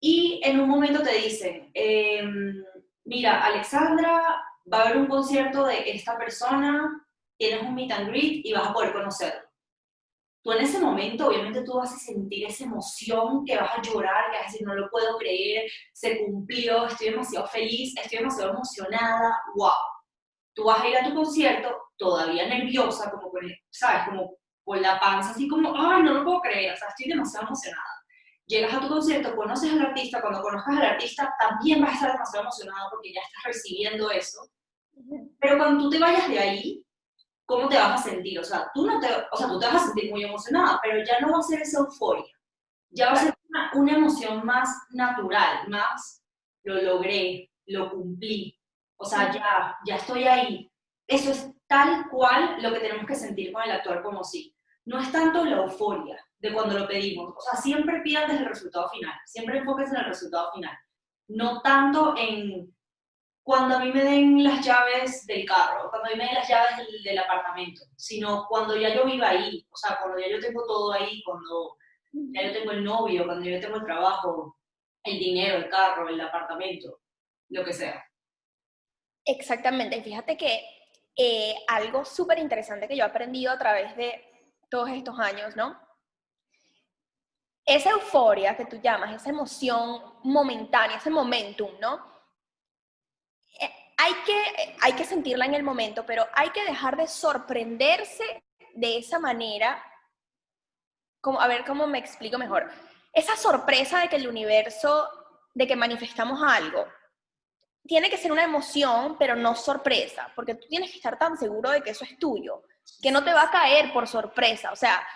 Y 0.00 0.40
en 0.44 0.60
un 0.60 0.68
momento 0.68 1.02
te 1.02 1.14
dicen, 1.14 1.70
em, 1.74 2.64
mira, 3.04 3.44
Alexandra, 3.44 4.42
va 4.72 4.78
a 4.78 4.82
haber 4.82 4.96
un 4.96 5.06
concierto 5.06 5.64
de 5.64 5.90
esta 5.90 6.18
persona, 6.18 7.06
tienes 7.36 7.62
un 7.62 7.74
meet 7.74 7.92
and 7.92 8.08
greet 8.08 8.44
y 8.44 8.52
vas 8.52 8.68
a 8.68 8.72
poder 8.72 8.92
conocerlo 8.92 9.52
tú 10.42 10.52
en 10.52 10.64
ese 10.64 10.80
momento, 10.80 11.28
obviamente 11.28 11.62
tú 11.62 11.74
vas 11.74 11.92
a 11.92 11.98
sentir 11.98 12.44
esa 12.46 12.64
emoción, 12.64 13.44
que 13.44 13.56
vas 13.56 13.78
a 13.78 13.82
llorar, 13.82 14.30
que 14.30 14.38
vas 14.38 14.48
a 14.48 14.50
decir, 14.50 14.66
no 14.66 14.74
lo 14.74 14.90
puedo 14.90 15.16
creer, 15.16 15.70
se 15.92 16.24
cumplió, 16.24 16.86
estoy 16.86 17.10
demasiado 17.10 17.46
feliz, 17.46 17.94
estoy 17.96 18.18
demasiado 18.18 18.52
emocionada, 18.52 19.40
wow. 19.54 19.70
Tú 20.54 20.64
vas 20.64 20.82
a 20.82 20.88
ir 20.88 20.96
a 20.96 21.08
tu 21.08 21.14
concierto 21.14 21.68
todavía 21.96 22.48
nerviosa, 22.48 23.10
como 23.10 23.30
con, 23.30 23.42
¿sabes? 23.70 24.08
Como 24.08 24.36
con 24.64 24.82
la 24.82 24.98
panza, 25.00 25.30
así 25.30 25.48
como, 25.48 25.72
ay, 25.76 26.02
no 26.02 26.14
lo 26.14 26.24
puedo 26.24 26.40
creer, 26.40 26.74
o 26.74 26.76
sea, 26.76 26.88
estoy 26.88 27.08
demasiado 27.08 27.46
emocionada. 27.46 28.02
Llegas 28.46 28.74
a 28.74 28.80
tu 28.80 28.88
concierto, 28.88 29.36
conoces 29.36 29.72
al 29.72 29.80
artista, 29.80 30.20
cuando 30.20 30.42
conozcas 30.42 30.76
al 30.76 30.84
artista 30.84 31.34
también 31.40 31.80
vas 31.80 31.90
a 31.90 31.94
estar 31.94 32.12
demasiado 32.12 32.44
emocionado 32.44 32.90
porque 32.90 33.12
ya 33.12 33.20
estás 33.20 33.42
recibiendo 33.44 34.10
eso. 34.10 34.50
Pero 35.40 35.58
cuando 35.58 35.84
tú 35.84 35.90
te 35.90 35.98
vayas 35.98 36.28
de 36.28 36.38
ahí, 36.38 36.84
¿cómo 37.46 37.68
te 37.68 37.76
vas 37.76 38.00
a 38.00 38.10
sentir? 38.10 38.38
O 38.38 38.44
sea, 38.44 38.70
tú 38.74 38.86
no 38.86 39.00
te, 39.00 39.08
o 39.30 39.36
sea, 39.36 39.48
tú 39.48 39.58
te 39.58 39.66
vas 39.66 39.76
a 39.76 39.86
sentir 39.86 40.10
muy 40.10 40.24
emocionada, 40.24 40.80
pero 40.82 41.04
ya 41.04 41.20
no 41.20 41.32
va 41.32 41.38
a 41.38 41.42
ser 41.42 41.62
esa 41.62 41.80
euforia. 41.80 42.32
Ya 42.90 43.06
va 43.06 43.12
a 43.12 43.16
ser 43.16 43.34
una, 43.74 43.92
emoción 43.92 44.44
más 44.44 44.68
natural, 44.90 45.68
más 45.68 46.22
lo 46.64 46.80
logré, 46.80 47.50
lo 47.66 47.90
cumplí. 47.90 48.58
O 49.02 49.04
sea, 49.04 49.32
ya, 49.32 49.76
ya 49.84 49.96
estoy 49.96 50.24
ahí. 50.24 50.70
Eso 51.08 51.32
es 51.32 51.50
tal 51.66 52.08
cual 52.08 52.62
lo 52.62 52.72
que 52.72 52.78
tenemos 52.78 53.04
que 53.04 53.16
sentir 53.16 53.52
con 53.52 53.62
el 53.64 53.72
actuar 53.72 54.00
como 54.00 54.22
sí. 54.22 54.56
No 54.84 55.00
es 55.00 55.10
tanto 55.10 55.44
la 55.44 55.56
euforia 55.56 56.24
de 56.38 56.52
cuando 56.52 56.78
lo 56.78 56.86
pedimos. 56.86 57.34
O 57.36 57.40
sea, 57.40 57.60
siempre 57.60 58.00
pidan 58.02 58.28
desde 58.28 58.44
el 58.44 58.48
resultado 58.48 58.88
final. 58.90 59.12
Siempre 59.26 59.58
enfóquense 59.58 59.94
en 59.94 60.02
el 60.02 60.06
resultado 60.06 60.52
final. 60.52 60.78
No 61.26 61.60
tanto 61.62 62.14
en 62.16 62.72
cuando 63.42 63.76
a 63.76 63.80
mí 63.80 63.90
me 63.92 64.04
den 64.04 64.44
las 64.44 64.64
llaves 64.64 65.26
del 65.26 65.44
carro, 65.44 65.90
cuando 65.90 66.08
a 66.08 66.12
mí 66.12 66.18
me 66.18 66.26
den 66.26 66.34
las 66.34 66.48
llaves 66.48 66.86
del, 67.02 67.18
apartamento, 67.18 67.82
sino 67.96 68.46
cuando 68.48 68.76
ya 68.76 68.94
yo 68.94 69.04
viva 69.04 69.30
ahí, 69.30 69.66
o 69.68 69.76
sea, 69.76 69.98
cuando 70.00 70.20
ya 70.20 70.28
yo 70.28 70.38
tengo 70.38 70.64
todo 70.64 70.92
ahí, 70.92 71.20
cuando 71.24 71.76
ya 72.12 72.46
yo 72.46 72.52
tengo 72.52 72.70
el 72.70 72.84
novio, 72.84 73.24
cuando 73.26 73.44
yo 73.44 73.58
tengo 73.60 73.78
el 73.78 73.84
trabajo, 73.84 74.58
el 75.02 75.18
dinero, 75.18 75.56
el 75.56 75.68
carro, 75.68 76.08
el 76.08 76.20
apartamento, 76.20 77.00
lo 77.48 77.64
que 77.64 77.72
sea. 77.72 78.04
Exactamente. 79.24 80.02
Fíjate 80.02 80.36
que 80.36 80.64
eh, 81.16 81.54
algo 81.68 82.04
súper 82.04 82.38
interesante 82.38 82.88
que 82.88 82.96
yo 82.96 83.04
he 83.04 83.06
aprendido 83.06 83.52
a 83.52 83.58
través 83.58 83.96
de 83.96 84.48
todos 84.70 84.90
estos 84.90 85.18
años, 85.18 85.54
¿no? 85.56 85.78
Esa 87.64 87.90
euforia 87.90 88.56
que 88.56 88.64
tú 88.64 88.80
llamas, 88.82 89.14
esa 89.14 89.30
emoción 89.30 90.02
momentánea, 90.24 90.96
ese 90.96 91.10
momentum, 91.10 91.70
¿no? 91.78 91.94
Eh, 93.60 93.70
hay, 93.98 94.14
que, 94.26 94.76
hay 94.80 94.94
que 94.94 95.04
sentirla 95.04 95.44
en 95.44 95.54
el 95.54 95.62
momento, 95.62 96.04
pero 96.04 96.26
hay 96.32 96.50
que 96.50 96.64
dejar 96.64 96.96
de 96.96 97.06
sorprenderse 97.06 98.42
de 98.74 98.98
esa 98.98 99.18
manera. 99.18 99.84
Como, 101.20 101.40
a 101.40 101.46
ver 101.46 101.64
cómo 101.64 101.86
me 101.86 101.98
explico 101.98 102.38
mejor. 102.38 102.68
Esa 103.12 103.36
sorpresa 103.36 104.00
de 104.00 104.08
que 104.08 104.16
el 104.16 104.26
universo, 104.26 105.08
de 105.54 105.66
que 105.68 105.76
manifestamos 105.76 106.42
algo, 106.42 106.88
tiene 107.86 108.08
que 108.08 108.16
ser 108.16 108.32
una 108.32 108.44
emoción, 108.44 109.16
pero 109.18 109.34
no 109.34 109.54
sorpresa, 109.54 110.30
porque 110.34 110.54
tú 110.54 110.66
tienes 110.68 110.90
que 110.90 110.96
estar 110.96 111.18
tan 111.18 111.36
seguro 111.36 111.70
de 111.70 111.82
que 111.82 111.90
eso 111.90 112.04
es 112.04 112.18
tuyo, 112.18 112.62
que 113.00 113.10
no 113.10 113.24
te 113.24 113.32
va 113.32 113.42
a 113.42 113.50
caer 113.50 113.92
por 113.92 114.06
sorpresa. 114.06 114.72
O 114.72 114.76
sea, 114.76 115.06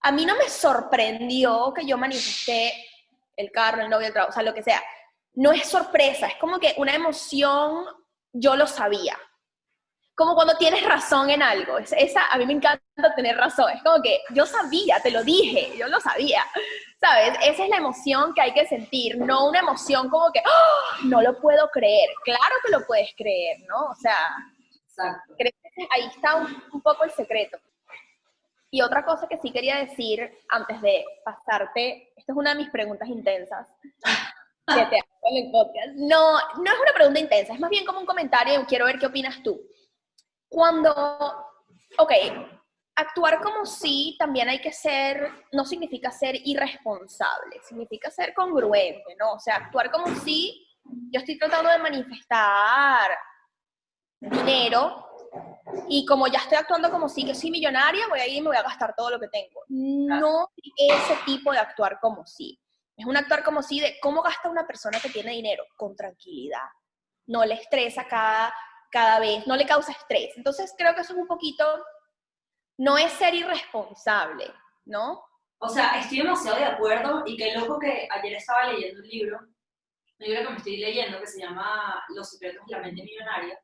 a 0.00 0.12
mí 0.12 0.24
no 0.24 0.36
me 0.36 0.48
sorprendió 0.48 1.72
que 1.74 1.84
yo 1.84 1.98
manifesté 1.98 2.72
el 3.36 3.50
carro, 3.50 3.82
el 3.82 3.90
novio, 3.90 4.06
el 4.06 4.12
trabajo, 4.12 4.30
o 4.30 4.34
sea, 4.34 4.42
lo 4.42 4.54
que 4.54 4.62
sea. 4.62 4.82
No 5.34 5.52
es 5.52 5.68
sorpresa, 5.68 6.26
es 6.28 6.36
como 6.36 6.58
que 6.58 6.74
una 6.78 6.94
emoción, 6.94 7.84
yo 8.32 8.56
lo 8.56 8.66
sabía. 8.66 9.18
Como 10.16 10.34
cuando 10.34 10.56
tienes 10.56 10.82
razón 10.82 11.30
en 11.30 11.42
algo. 11.42 11.78
Esa, 11.78 12.26
a 12.32 12.38
mí 12.38 12.46
me 12.46 12.54
encanta 12.54 13.14
tener 13.14 13.36
razón. 13.36 13.70
Es 13.70 13.82
como 13.82 14.02
que 14.02 14.20
yo 14.30 14.46
sabía, 14.46 14.98
te 15.00 15.10
lo 15.10 15.22
dije, 15.22 15.76
yo 15.78 15.86
lo 15.88 16.00
sabía. 16.00 16.42
¿sabes? 17.00 17.38
Esa 17.42 17.64
es 17.64 17.68
la 17.68 17.76
emoción 17.76 18.34
que 18.34 18.40
hay 18.40 18.54
que 18.54 18.66
sentir, 18.66 19.18
no 19.18 19.48
una 19.48 19.60
emoción 19.60 20.08
como 20.08 20.32
que, 20.32 20.40
¡Oh! 20.40 21.06
no 21.06 21.22
lo 21.22 21.38
puedo 21.40 21.68
creer. 21.70 22.08
Claro 22.24 22.54
que 22.64 22.72
lo 22.72 22.86
puedes 22.86 23.10
creer, 23.16 23.58
¿no? 23.68 23.90
O 23.90 23.94
sea, 23.94 24.16
ahí 25.94 26.06
está 26.06 26.36
un, 26.36 26.82
poco 26.82 27.04
el 27.04 27.10
secreto. 27.10 27.58
Y 28.70 28.82
otra 28.82 29.04
cosa 29.04 29.28
que 29.28 29.38
sí 29.38 29.52
quería 29.52 29.76
decir 29.76 30.30
antes 30.48 30.80
de 30.82 31.04
pasarte, 31.24 32.12
esta 32.16 32.32
es 32.32 32.38
una 32.38 32.50
de 32.50 32.56
mis 32.56 32.70
preguntas 32.70 33.08
intensas 33.08 33.68
que 34.66 34.86
te 34.86 34.98
hago 34.98 35.30
en 35.30 35.46
el 35.46 35.52
podcast. 35.52 35.88
No, 35.94 36.32
no 36.32 36.72
es 36.72 36.80
una 36.80 36.92
pregunta 36.94 37.20
intensa, 37.20 37.52
es 37.52 37.60
más 37.60 37.70
bien 37.70 37.84
como 37.84 38.00
un 38.00 38.06
comentario 38.06 38.64
quiero 38.66 38.86
ver 38.86 38.98
qué 38.98 39.06
opinas 39.06 39.42
tú. 39.42 39.60
Cuando, 40.48 40.92
ok, 41.98 42.12
actuar 42.96 43.40
como 43.40 43.66
sí 43.66 44.16
también 44.18 44.48
hay 44.48 44.60
que 44.60 44.72
ser, 44.72 45.30
no 45.52 45.64
significa 45.64 46.10
ser 46.10 46.36
irresponsable, 46.44 47.60
significa 47.62 48.10
ser 48.10 48.32
congruente, 48.34 49.16
¿no? 49.18 49.32
O 49.32 49.38
sea, 49.38 49.56
actuar 49.56 49.90
como 49.90 50.14
sí, 50.16 50.66
yo 51.10 51.20
estoy 51.20 51.38
tratando 51.38 51.70
de 51.70 51.78
manifestar 51.78 53.10
dinero 54.20 55.06
y 55.88 56.06
como 56.06 56.26
ya 56.26 56.38
estoy 56.38 56.56
actuando 56.58 56.90
como 56.90 57.08
sí, 57.08 57.24
que 57.24 57.34
soy 57.34 57.50
millonaria, 57.50 58.08
voy 58.08 58.20
a 58.20 58.26
ir 58.26 58.38
y 58.38 58.40
me 58.40 58.48
voy 58.48 58.56
a 58.56 58.62
gastar 58.62 58.94
todo 58.96 59.10
lo 59.10 59.20
que 59.20 59.28
tengo. 59.28 59.62
No 59.68 60.50
ese 60.76 61.16
tipo 61.24 61.52
de 61.52 61.58
actuar 61.58 61.98
como 62.00 62.26
sí. 62.26 62.58
Es 62.96 63.04
un 63.04 63.16
actuar 63.16 63.44
como 63.44 63.62
sí 63.62 63.80
de 63.80 63.98
cómo 64.00 64.22
gasta 64.22 64.48
una 64.48 64.66
persona 64.66 64.98
que 65.00 65.10
tiene 65.10 65.32
dinero, 65.32 65.64
con 65.76 65.94
tranquilidad. 65.94 66.68
No 67.26 67.44
le 67.44 67.54
estresa 67.54 68.06
cada, 68.08 68.54
cada 68.90 69.20
vez, 69.20 69.46
no 69.46 69.56
le 69.56 69.66
causa 69.66 69.92
estrés. 69.92 70.36
Entonces 70.36 70.74
creo 70.76 70.94
que 70.94 71.00
eso 71.02 71.12
es 71.12 71.18
un 71.18 71.26
poquito 71.26 71.64
no 72.78 72.98
es 72.98 73.12
ser 73.12 73.34
irresponsable, 73.34 74.52
¿no? 74.84 75.22
O 75.58 75.68
sea, 75.68 75.98
estoy 75.98 76.18
demasiado 76.18 76.58
de 76.58 76.64
acuerdo 76.64 77.22
y 77.26 77.36
qué 77.36 77.54
loco 77.54 77.78
que 77.78 78.06
ayer 78.10 78.34
estaba 78.34 78.70
leyendo 78.70 79.00
un 79.00 79.08
libro, 79.08 79.38
un 79.38 80.26
libro 80.26 80.42
que 80.42 80.50
me 80.50 80.56
estoy 80.56 80.76
leyendo 80.76 81.18
que 81.18 81.26
se 81.26 81.40
llama 81.40 82.04
Los 82.14 82.30
secretos 82.30 82.66
de 82.66 82.76
la 82.76 82.82
mente 82.82 83.02
millonaria. 83.02 83.58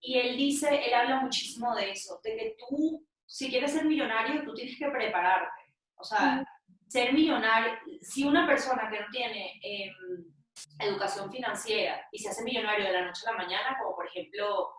Y 0.00 0.18
él 0.18 0.36
dice, 0.36 0.86
él 0.86 0.94
habla 0.94 1.20
muchísimo 1.20 1.74
de 1.74 1.90
eso, 1.90 2.20
de 2.22 2.36
que 2.36 2.56
tú, 2.58 3.04
si 3.26 3.48
quieres 3.48 3.72
ser 3.72 3.84
millonario, 3.86 4.44
tú 4.44 4.54
tienes 4.54 4.78
que 4.78 4.88
prepararte. 4.88 5.62
O 5.96 6.04
sea, 6.04 6.44
ser 6.86 7.12
millonario, 7.12 7.72
si 8.00 8.24
una 8.24 8.46
persona 8.46 8.88
que 8.90 9.00
no 9.00 9.06
tiene 9.10 9.58
em, 9.62 10.33
educación 10.78 11.30
financiera 11.30 12.06
y 12.12 12.18
se 12.18 12.30
hace 12.30 12.44
millonario 12.44 12.86
de 12.86 12.92
la 12.92 13.04
noche 13.06 13.22
a 13.26 13.32
la 13.32 13.38
mañana, 13.38 13.76
como 13.80 13.96
por 13.96 14.06
ejemplo 14.06 14.74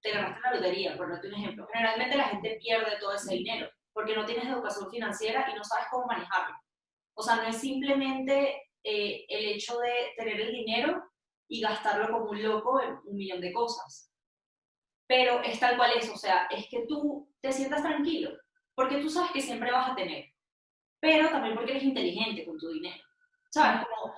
te 0.00 0.12
ganaste 0.12 0.40
la 0.42 0.54
lotería, 0.54 0.96
por 0.96 1.10
darte 1.10 1.28
un 1.28 1.34
ejemplo. 1.34 1.66
Generalmente 1.72 2.16
la 2.16 2.28
gente 2.28 2.58
pierde 2.62 2.98
todo 3.00 3.14
ese 3.14 3.34
dinero 3.34 3.70
porque 3.92 4.14
no 4.14 4.26
tienes 4.26 4.46
educación 4.46 4.90
financiera 4.90 5.48
y 5.50 5.54
no 5.54 5.64
sabes 5.64 5.86
cómo 5.90 6.06
manejarlo. 6.06 6.56
O 7.14 7.22
sea, 7.22 7.36
no 7.36 7.44
es 7.44 7.56
simplemente 7.56 8.68
eh, 8.82 9.24
el 9.28 9.46
hecho 9.46 9.78
de 9.78 10.12
tener 10.16 10.40
el 10.40 10.52
dinero 10.52 11.02
y 11.48 11.60
gastarlo 11.60 12.10
como 12.10 12.30
un 12.30 12.42
loco 12.42 12.82
en 12.82 12.98
un 13.04 13.16
millón 13.16 13.40
de 13.40 13.52
cosas. 13.52 14.12
Pero 15.06 15.42
es 15.42 15.58
tal 15.60 15.76
cual 15.76 15.92
es, 15.96 16.10
o 16.10 16.16
sea, 16.16 16.46
es 16.50 16.68
que 16.68 16.84
tú 16.86 17.32
te 17.40 17.52
sientas 17.52 17.82
tranquilo, 17.82 18.30
porque 18.74 18.98
tú 18.98 19.08
sabes 19.08 19.30
que 19.30 19.40
siempre 19.40 19.70
vas 19.70 19.90
a 19.90 19.94
tener, 19.94 20.32
pero 21.00 21.30
también 21.30 21.54
porque 21.54 21.72
eres 21.72 21.84
inteligente 21.84 22.44
con 22.44 22.58
tu 22.58 22.68
dinero. 22.68 23.02
¿Sabes? 23.50 23.86
Como 23.86 24.14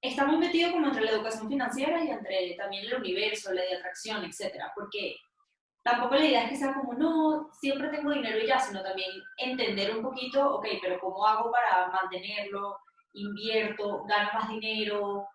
está 0.00 0.24
muy 0.24 0.38
metido 0.38 0.72
como 0.72 0.86
entre 0.86 1.04
la 1.04 1.10
educación 1.12 1.48
financiera 1.48 2.04
y 2.04 2.10
entre 2.10 2.54
también 2.56 2.86
el 2.86 2.94
universo, 2.94 3.52
la 3.52 3.62
de 3.62 3.76
atracción, 3.76 4.24
etcétera, 4.24 4.72
porque 4.74 5.16
tampoco 5.82 6.14
la 6.14 6.24
idea 6.24 6.44
es 6.44 6.50
que 6.50 6.56
sea 6.56 6.74
como, 6.74 6.94
no, 6.94 7.50
siempre 7.60 7.88
tengo 7.88 8.12
dinero 8.12 8.38
y 8.38 8.46
ya, 8.46 8.58
sino 8.58 8.82
también 8.82 9.10
entender 9.36 9.96
un 9.96 10.02
poquito, 10.02 10.56
ok, 10.56 10.66
pero 10.80 11.00
¿cómo 11.00 11.26
hago 11.26 11.50
para 11.50 11.88
mantenerlo? 11.88 12.78
Invierto, 13.14 14.04
gano 14.04 14.30
más 14.34 14.48
dinero, 14.48 15.26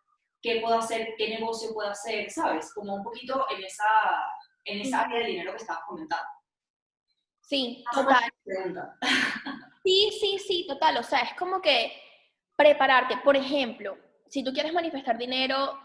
¿qué 0.41 0.61
puedo 0.61 0.77
hacer? 0.77 1.15
¿Qué 1.17 1.29
negocio 1.29 1.73
puedo 1.73 1.89
hacer? 1.89 2.29
¿Sabes? 2.29 2.71
Como 2.73 2.95
un 2.95 3.03
poquito 3.03 3.45
en 3.49 3.63
esa, 3.63 3.85
en 4.65 4.81
esa 4.81 5.01
área 5.01 5.19
del 5.19 5.27
dinero 5.27 5.51
que 5.51 5.57
estabas 5.57 5.83
comentando. 5.87 6.27
Sí, 7.41 7.83
total. 7.91 8.31
Sí, 9.83 10.17
sí, 10.19 10.39
sí, 10.39 10.65
total. 10.67 10.97
O 10.97 11.03
sea, 11.03 11.19
es 11.19 11.33
como 11.33 11.61
que 11.61 11.91
prepararte. 12.55 13.17
Por 13.17 13.35
ejemplo, 13.35 13.97
si 14.33 14.43
tú 14.43 14.51
quieres 14.51 14.73
manifestar 14.73 15.15
dinero, 15.15 15.79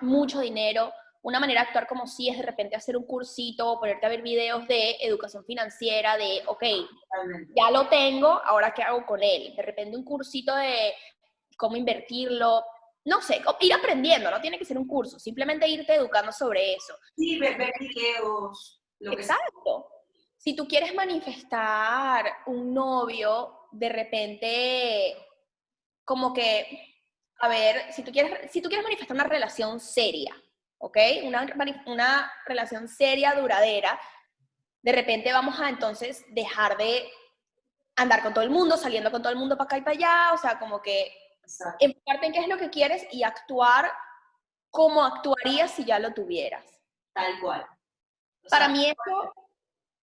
mucho 0.00 0.38
dinero, 0.38 0.92
una 1.22 1.40
manera 1.40 1.62
de 1.62 1.66
actuar 1.66 1.88
como 1.88 2.06
si 2.06 2.28
es 2.28 2.36
de 2.36 2.44
repente 2.44 2.76
hacer 2.76 2.96
un 2.96 3.04
cursito, 3.04 3.80
ponerte 3.80 4.06
a 4.06 4.08
ver 4.08 4.22
videos 4.22 4.68
de 4.68 4.92
educación 5.00 5.44
financiera, 5.44 6.16
de, 6.16 6.44
ok, 6.46 6.62
ya 7.56 7.72
lo 7.72 7.88
tengo, 7.88 8.28
ahora 8.28 8.72
qué 8.72 8.84
hago 8.84 9.04
con 9.04 9.20
él. 9.20 9.52
De 9.56 9.62
repente 9.62 9.96
un 9.96 10.04
cursito 10.04 10.54
de 10.54 10.94
cómo 11.58 11.74
invertirlo, 11.74 12.62
no 13.04 13.20
sé, 13.20 13.42
ir 13.60 13.74
aprendiendo, 13.74 14.30
no 14.30 14.40
tiene 14.40 14.60
que 14.60 14.64
ser 14.64 14.78
un 14.78 14.86
curso, 14.86 15.18
simplemente 15.18 15.68
irte 15.68 15.96
educando 15.96 16.30
sobre 16.30 16.74
eso. 16.74 16.94
Sí, 17.16 17.36
ver, 17.40 17.72
videos. 17.80 18.80
Exacto. 19.00 19.88
Si 20.36 20.54
tú 20.54 20.68
quieres 20.68 20.94
manifestar 20.94 22.32
un 22.46 22.72
novio, 22.72 23.62
de 23.72 23.88
repente, 23.88 25.16
como 26.04 26.32
que, 26.32 26.95
a 27.38 27.48
ver, 27.48 27.92
si 27.92 28.02
tú 28.02 28.12
quieres, 28.12 28.50
si 28.50 28.62
tú 28.62 28.68
quieres 28.68 28.84
manifestar 28.84 29.14
una 29.14 29.24
relación 29.24 29.80
seria, 29.80 30.34
¿ok? 30.78 30.96
Una, 31.24 31.46
una 31.86 32.32
relación 32.46 32.88
seria, 32.88 33.34
duradera. 33.34 34.00
De 34.82 34.92
repente 34.92 35.32
vamos 35.32 35.60
a 35.60 35.68
entonces 35.68 36.24
dejar 36.28 36.76
de 36.76 37.10
andar 37.96 38.22
con 38.22 38.34
todo 38.34 38.44
el 38.44 38.50
mundo, 38.50 38.76
saliendo 38.76 39.10
con 39.10 39.22
todo 39.22 39.32
el 39.32 39.38
mundo 39.38 39.56
para 39.56 39.66
acá 39.66 39.78
y 39.78 39.82
para 39.82 39.96
allá, 39.96 40.34
o 40.34 40.38
sea, 40.38 40.58
como 40.58 40.80
que 40.82 41.12
enfocarte 41.80 42.26
en 42.26 42.32
qué 42.32 42.40
es 42.40 42.48
lo 42.48 42.58
que 42.58 42.70
quieres 42.70 43.06
y 43.10 43.22
actuar 43.22 43.90
como 44.70 45.02
actuarías 45.04 45.70
si 45.70 45.84
ya 45.84 45.98
lo 45.98 46.12
tuvieras. 46.12 46.64
Tal 47.12 47.40
cual. 47.40 47.66
para 48.50 48.68
mí 48.68 48.86
eso, 48.86 49.34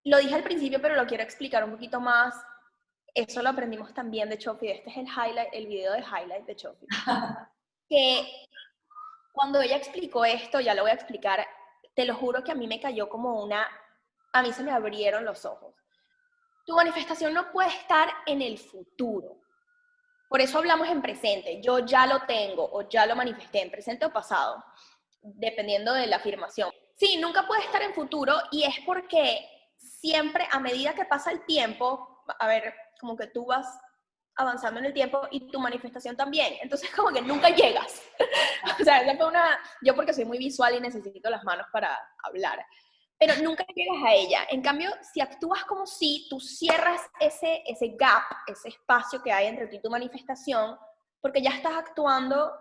lo 0.04 0.18
dije 0.18 0.34
al 0.34 0.42
principio, 0.42 0.82
pero 0.82 0.96
lo 0.96 1.06
quiero 1.06 1.22
explicar 1.22 1.64
un 1.64 1.72
poquito 1.72 2.00
más. 2.00 2.34
Eso 3.14 3.42
lo 3.42 3.50
aprendimos 3.50 3.94
también 3.94 4.28
de 4.28 4.38
Chofi. 4.38 4.68
Este 4.68 4.90
es 4.90 4.96
el 4.96 5.06
highlight, 5.06 5.48
el 5.52 5.66
video 5.68 5.92
de 5.92 6.00
highlight 6.00 6.46
de 6.46 6.56
Chofi. 6.56 6.86
que 7.88 8.26
cuando 9.32 9.60
ella 9.60 9.76
explicó 9.76 10.24
esto, 10.24 10.60
ya 10.60 10.74
lo 10.74 10.82
voy 10.82 10.90
a 10.90 10.94
explicar, 10.94 11.46
te 11.94 12.04
lo 12.04 12.16
juro 12.16 12.42
que 12.42 12.52
a 12.52 12.56
mí 12.56 12.66
me 12.66 12.80
cayó 12.80 13.08
como 13.08 13.42
una, 13.42 13.68
a 14.32 14.42
mí 14.42 14.52
se 14.52 14.64
me 14.64 14.72
abrieron 14.72 15.24
los 15.24 15.44
ojos. 15.44 15.74
Tu 16.66 16.74
manifestación 16.74 17.32
no 17.32 17.52
puede 17.52 17.68
estar 17.68 18.08
en 18.26 18.42
el 18.42 18.58
futuro. 18.58 19.36
Por 20.28 20.40
eso 20.40 20.58
hablamos 20.58 20.88
en 20.88 21.02
presente. 21.02 21.60
Yo 21.60 21.80
ya 21.80 22.06
lo 22.06 22.22
tengo 22.22 22.68
o 22.72 22.88
ya 22.88 23.06
lo 23.06 23.14
manifesté 23.14 23.62
en 23.62 23.70
presente 23.70 24.06
o 24.06 24.12
pasado, 24.12 24.64
dependiendo 25.22 25.92
de 25.92 26.08
la 26.08 26.16
afirmación. 26.16 26.70
Sí, 26.96 27.16
nunca 27.18 27.46
puede 27.46 27.62
estar 27.62 27.82
en 27.82 27.94
futuro 27.94 28.34
y 28.50 28.64
es 28.64 28.74
porque 28.84 29.48
siempre 29.76 30.48
a 30.50 30.58
medida 30.58 30.94
que 30.94 31.04
pasa 31.04 31.30
el 31.30 31.44
tiempo, 31.44 32.24
a 32.38 32.46
ver, 32.46 32.74
como 33.00 33.16
que 33.16 33.26
tú 33.28 33.46
vas 33.46 33.66
avanzando 34.36 34.80
en 34.80 34.86
el 34.86 34.92
tiempo 34.92 35.28
y 35.30 35.50
tu 35.50 35.60
manifestación 35.60 36.16
también. 36.16 36.54
Entonces, 36.60 36.90
como 36.94 37.10
que 37.10 37.22
nunca 37.22 37.50
llegas. 37.50 38.02
o 38.80 38.84
sea, 38.84 38.98
esa 38.98 39.16
fue 39.16 39.28
una, 39.28 39.58
yo 39.82 39.94
porque 39.94 40.12
soy 40.12 40.24
muy 40.24 40.38
visual 40.38 40.74
y 40.74 40.80
necesito 40.80 41.30
las 41.30 41.44
manos 41.44 41.66
para 41.72 41.96
hablar, 42.22 42.64
pero 43.18 43.34
nunca 43.42 43.64
llegas 43.74 44.02
a 44.04 44.12
ella. 44.12 44.46
En 44.50 44.60
cambio, 44.60 44.90
si 45.12 45.20
actúas 45.20 45.64
como 45.64 45.86
si 45.86 46.26
tú 46.28 46.40
cierras 46.40 47.00
ese, 47.20 47.62
ese 47.66 47.94
gap, 47.96 48.24
ese 48.46 48.68
espacio 48.68 49.22
que 49.22 49.32
hay 49.32 49.46
entre 49.46 49.68
ti 49.68 49.76
y 49.76 49.82
tu 49.82 49.90
manifestación, 49.90 50.76
porque 51.20 51.40
ya 51.40 51.50
estás 51.50 51.74
actuando 51.74 52.52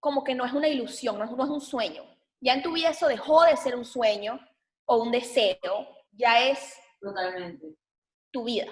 como 0.00 0.22
que 0.22 0.34
no 0.34 0.44
es 0.44 0.52
una 0.52 0.68
ilusión, 0.68 1.18
no 1.18 1.24
es, 1.24 1.30
no 1.30 1.44
es 1.44 1.50
un 1.50 1.60
sueño. 1.60 2.04
Ya 2.40 2.54
en 2.54 2.62
tu 2.62 2.72
vida 2.72 2.90
eso 2.90 3.08
dejó 3.08 3.42
de 3.44 3.56
ser 3.56 3.74
un 3.74 3.84
sueño 3.84 4.38
o 4.84 5.02
un 5.02 5.10
deseo, 5.10 5.88
ya 6.12 6.40
es 6.46 6.78
Totalmente. 7.00 7.74
tu 8.30 8.44
vida. 8.44 8.66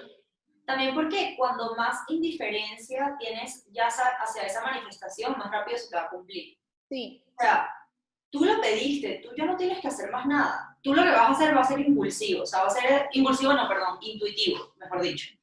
También 0.67 0.93
porque 0.93 1.33
cuando 1.37 1.73
más 1.75 2.03
indiferencia 2.09 3.15
tienes 3.17 3.65
ya 3.71 3.87
hacia 3.87 4.43
esa 4.43 4.61
manifestación, 4.61 5.37
más 5.37 5.49
rápido 5.49 5.77
se 5.77 5.89
te 5.89 5.95
va 5.95 6.03
a 6.03 6.09
cumplir. 6.09 6.57
Sí, 6.89 7.23
O 7.25 7.41
sea, 7.41 7.69
tú 8.29 8.43
lo 8.43 8.59
pediste, 8.59 9.21
tú 9.23 9.29
ya 9.37 9.45
no 9.45 9.55
tienes 9.55 9.79
que 9.79 9.87
hacer 9.87 10.11
más 10.11 10.25
nada. 10.25 10.77
Tú 10.83 10.93
lo 10.93 11.03
que 11.03 11.09
vas 11.09 11.21
a 11.21 11.31
hacer 11.31 11.55
va 11.55 11.61
a 11.61 11.63
ser 11.63 11.79
impulsivo, 11.79 12.43
o 12.43 12.45
sea, 12.45 12.63
va 12.63 12.67
a 12.67 12.71
ser 12.71 13.07
impulsivo, 13.13 13.53
no, 13.53 13.65
perdón, 13.65 13.97
intuitivo, 14.01 14.73
mejor 14.75 15.01
dicho. 15.03 15.33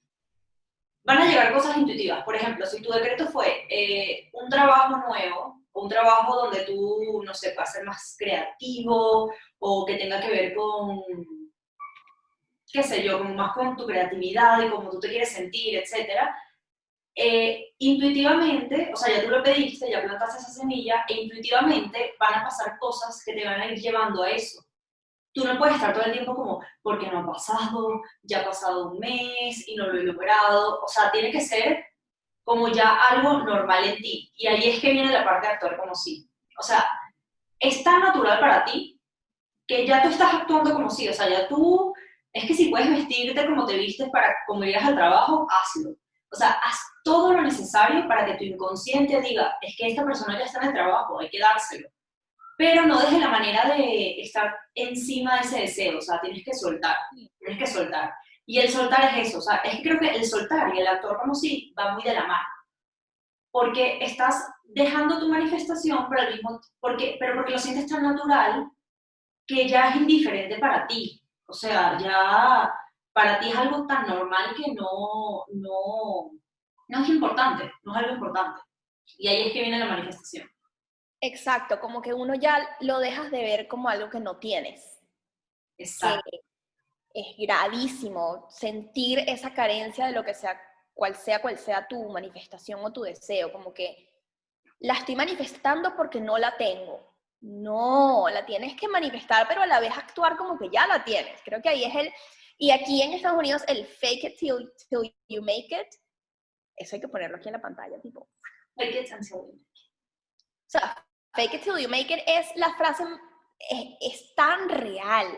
Van 1.05 1.23
a 1.23 1.27
llegar 1.27 1.55
cosas 1.55 1.79
intuitivas. 1.79 2.23
Por 2.23 2.37
ejemplo, 2.37 2.67
si 2.67 2.83
tu 2.83 2.93
decreto 2.93 3.27
fue 3.29 3.67
eh, 3.71 4.29
un 4.35 4.51
trabajo 4.51 5.09
nuevo, 5.09 5.63
o 5.73 5.83
un 5.85 5.89
trabajo 5.89 6.37
donde 6.37 6.67
tú, 6.67 7.23
no 7.25 7.33
sé, 7.33 7.53
puedas 7.53 7.73
ser 7.73 7.85
más 7.85 8.15
creativo, 8.19 9.33
o 9.59 9.87
que 9.87 9.97
tenga 9.97 10.21
que 10.21 10.31
ver 10.31 10.55
con, 10.55 11.03
qué 12.75 12.83
sé 12.83 13.05
yo, 13.05 13.19
como 13.19 13.35
más 13.35 13.53
con 13.53 13.77
tu 13.77 13.87
creatividad 13.87 14.61
y 14.61 14.69
cómo 14.69 14.91
tú 14.91 14.99
te 14.99 15.09
quieres 15.09 15.33
sentir, 15.33 15.77
etcétera, 15.77 16.37
eh, 17.15 17.73
intuitivamente, 17.79 18.91
o 18.93 18.97
sea, 18.97 19.15
ya 19.15 19.23
tú 19.23 19.31
lo 19.31 19.45
pediste, 19.45 19.89
ya 19.89 20.03
plantaste 20.03 20.41
esa 20.41 20.51
semilla, 20.51 21.05
e 21.09 21.23
intuitivamente 21.23 22.15
van 22.19 22.35
a 22.35 22.43
pasar 22.43 22.77
cosas 22.81 23.23
que 23.25 23.33
te 23.33 23.45
van 23.45 23.61
a 23.61 23.67
ir 23.67 23.79
llevando 23.79 24.25
a 24.25 24.31
eso. 24.31 24.61
Tú 25.33 25.45
no 25.45 25.57
puedes 25.57 25.77
estar 25.77 25.95
todo 25.95 26.05
el 26.05 26.13
tiempo 26.13 26.35
como, 26.35 26.65
porque 26.83 27.07
no 27.07 27.21
ha 27.21 27.27
pasado, 27.27 28.03
ya 28.23 28.41
ha 28.41 28.45
pasado 28.45 28.91
un 28.91 28.99
mes 28.99 29.69
y 29.69 29.77
no 29.77 29.87
lo 29.87 30.01
he 30.01 30.03
logrado. 30.03 30.81
O 30.83 30.89
sea, 30.89 31.13
tiene 31.13 31.31
que 31.31 31.41
ser 31.41 31.85
como 32.43 32.69
ya 32.69 32.97
algo 33.09 33.39
normal 33.45 33.85
en 33.85 33.97
ti. 33.97 34.33
Y 34.37 34.49
ahí 34.49 34.71
es 34.71 34.81
que 34.81 34.93
viene 34.93 35.13
la 35.13 35.25
parte 35.25 35.47
de 35.47 35.53
actuar 35.55 35.77
como 35.77 35.95
sí. 35.95 36.29
O 36.59 36.63
sea, 36.63 36.85
es 37.59 37.83
tan 37.85 38.01
natural 38.01 38.41
para 38.41 38.65
ti 38.65 39.01
que 39.67 39.87
ya 39.87 40.03
tú 40.03 40.09
estás 40.09 40.35
actuando 40.35 40.73
como 40.73 40.91
sí. 40.91 41.09
O 41.09 41.13
sea, 41.13 41.29
ya 41.29 41.49
tú, 41.49 41.94
es 42.35 42.47
que 42.47 42.55
si 42.55 42.69
puedes 42.69 42.91
vestirte 42.91 43.47
como 43.47 43.65
te 43.65 43.79
vistes 43.79 44.11
para 44.11 44.35
como 44.47 44.65
irías 44.65 44.85
al 44.85 44.97
trabajo, 44.97 45.47
hazlo. 45.49 45.91
O 46.31 46.37
sea, 46.37 46.51
haz 46.51 46.77
todo 47.05 47.33
lo 47.33 47.43
necesario 47.43 48.09
para 48.09 48.27
que 48.27 48.35
tu 48.35 48.45
inconsciente 48.45 49.21
diga, 49.21 49.57
es 49.63 49.77
que 49.79 49.87
esta 49.87 50.05
persona 50.05 50.37
ya 50.37 50.45
está 50.45 50.61
en 50.61 50.69
el 50.69 50.75
trabajo, 50.75 51.21
hay 51.21 51.31
que 51.31 51.39
dárselo. 51.39 51.89
Pero 52.59 52.87
no 52.87 52.99
desde 53.01 53.21
la 53.21 53.29
manera 53.29 53.77
de 53.77 54.21
estar 54.21 54.53
encima 54.75 55.37
de 55.37 55.41
ese 55.43 55.61
deseo, 55.61 55.99
o 55.99 56.01
sea, 56.01 56.21
tienes 56.21 56.45
que 56.45 56.55
soltar, 56.55 56.97
tienes 57.39 57.59
que 57.59 57.67
soltar. 57.67 58.13
Y 58.47 58.59
el 58.59 58.69
soltar 58.69 59.17
es 59.17 59.29
eso, 59.29 59.39
o 59.39 59.41
sea, 59.41 59.57
es 59.59 59.81
creo 59.83 59.99
que 60.01 60.11
el 60.11 60.25
soltar 60.25 60.75
y 60.75 60.81
el 60.81 60.89
actuar 60.89 61.19
como 61.19 61.35
sí 61.35 61.73
va 61.79 61.95
muy 61.95 62.03
de 62.03 62.15
la 62.15 62.27
mano. 62.27 62.49
Porque 63.53 63.99
estás 64.01 64.45
dejando 64.65 65.21
tu 65.21 65.29
manifestación, 65.29 66.07
pero, 66.11 66.23
al 66.23 66.33
mismo, 66.33 66.61
porque, 66.81 67.17
pero 67.21 67.37
porque 67.37 67.53
lo 67.53 67.59
sientes 67.59 67.87
tan 67.87 68.03
natural 68.03 68.69
que 69.47 69.69
ya 69.69 69.91
es 69.91 69.97
indiferente 69.97 70.59
para 70.59 70.87
ti. 70.89 71.24
O 71.55 71.57
sea, 71.57 71.97
ya 72.01 72.75
para 73.13 73.39
ti 73.39 73.49
es 73.49 73.57
algo 73.57 73.87
tan 73.87 74.09
normal 74.09 74.57
que 74.57 74.75
no, 74.75 75.45
no, 75.53 76.33
no 76.89 77.01
es 77.01 77.09
importante, 77.09 77.71
no 77.85 77.93
es 77.93 77.99
algo 77.99 78.15
importante. 78.15 78.61
Y 79.19 79.29
ahí 79.29 79.47
es 79.47 79.53
que 79.53 79.61
viene 79.61 79.79
la 79.79 79.87
manifestación. 79.87 80.51
exacto, 81.21 81.79
como 81.79 82.03
que 82.03 82.13
uno 82.13 82.35
ya 82.35 82.77
lo 82.81 82.99
dejas 82.99 83.31
de 83.31 83.41
ver 83.41 83.69
como 83.69 83.89
algo 83.89 84.11
que 84.11 84.19
no 84.19 84.39
tienes. 84.39 85.01
Exacto. 85.79 86.29
que 86.29 86.41
es 87.21 87.37
gravísimo 87.39 88.49
sentir 88.51 89.21
esa 89.21 89.55
carencia 89.55 90.07
de 90.07 90.13
lo 90.13 90.25
que 90.25 90.35
sea, 90.35 90.61
cual 90.93 91.15
sea 91.15 91.41
cual 91.41 91.57
sea 91.57 91.87
tu 91.87 92.09
manifestación 92.09 92.85
o 92.85 92.93
tu 92.93 93.03
deseo, 93.03 93.53
como 93.53 93.73
que 93.73 94.11
la 94.81 94.95
estoy 94.95 95.15
manifestando 95.15 95.95
porque 95.95 96.21
no 96.21 96.37
la 96.37 96.57
tengo. 96.57 97.14
No, 97.47 98.27
la 98.31 98.47
tienes 98.47 98.75
que 98.75 98.89
manifestar, 98.89 99.47
pero 99.47 99.61
a 99.61 99.67
la 99.67 99.79
vez 99.79 99.93
actuar 99.95 100.35
como 100.35 100.59
que 100.59 100.71
ya 100.71 100.87
la 100.87 101.05
tienes. 101.05 101.43
Creo 101.45 101.61
que 101.61 101.69
ahí 101.69 101.85
es 101.85 101.95
el... 101.95 102.11
Y 102.57 102.71
aquí 102.71 103.03
en 103.03 103.13
Estados 103.13 103.39
Unidos 103.39 103.63
el 103.69 103.85
fake 103.85 104.25
it 104.25 104.39
till, 104.39 104.73
till 104.89 105.15
you 105.29 105.43
make 105.43 105.69
it, 105.69 105.89
eso 106.75 106.97
hay 106.97 107.01
que 107.01 107.09
ponerlo 107.09 107.37
aquí 107.37 107.49
en 107.49 107.55
la 107.55 107.61
pantalla, 107.61 108.01
tipo. 108.01 108.31
Fake 108.77 108.95
it 108.95 109.13
until 109.13 109.37
you 109.37 109.53
make 109.53 109.75
it. 109.75 109.93
O 110.39 110.71
sea, 110.71 111.07
fake 111.35 111.55
it 111.55 111.63
till 111.63 111.79
you 111.79 111.89
make 111.89 112.11
it 112.15 112.23
es 112.27 112.47
la 112.57 112.73
frase, 112.79 113.05
es, 113.59 113.89
es 114.01 114.35
tan 114.35 114.71
real. 114.71 115.29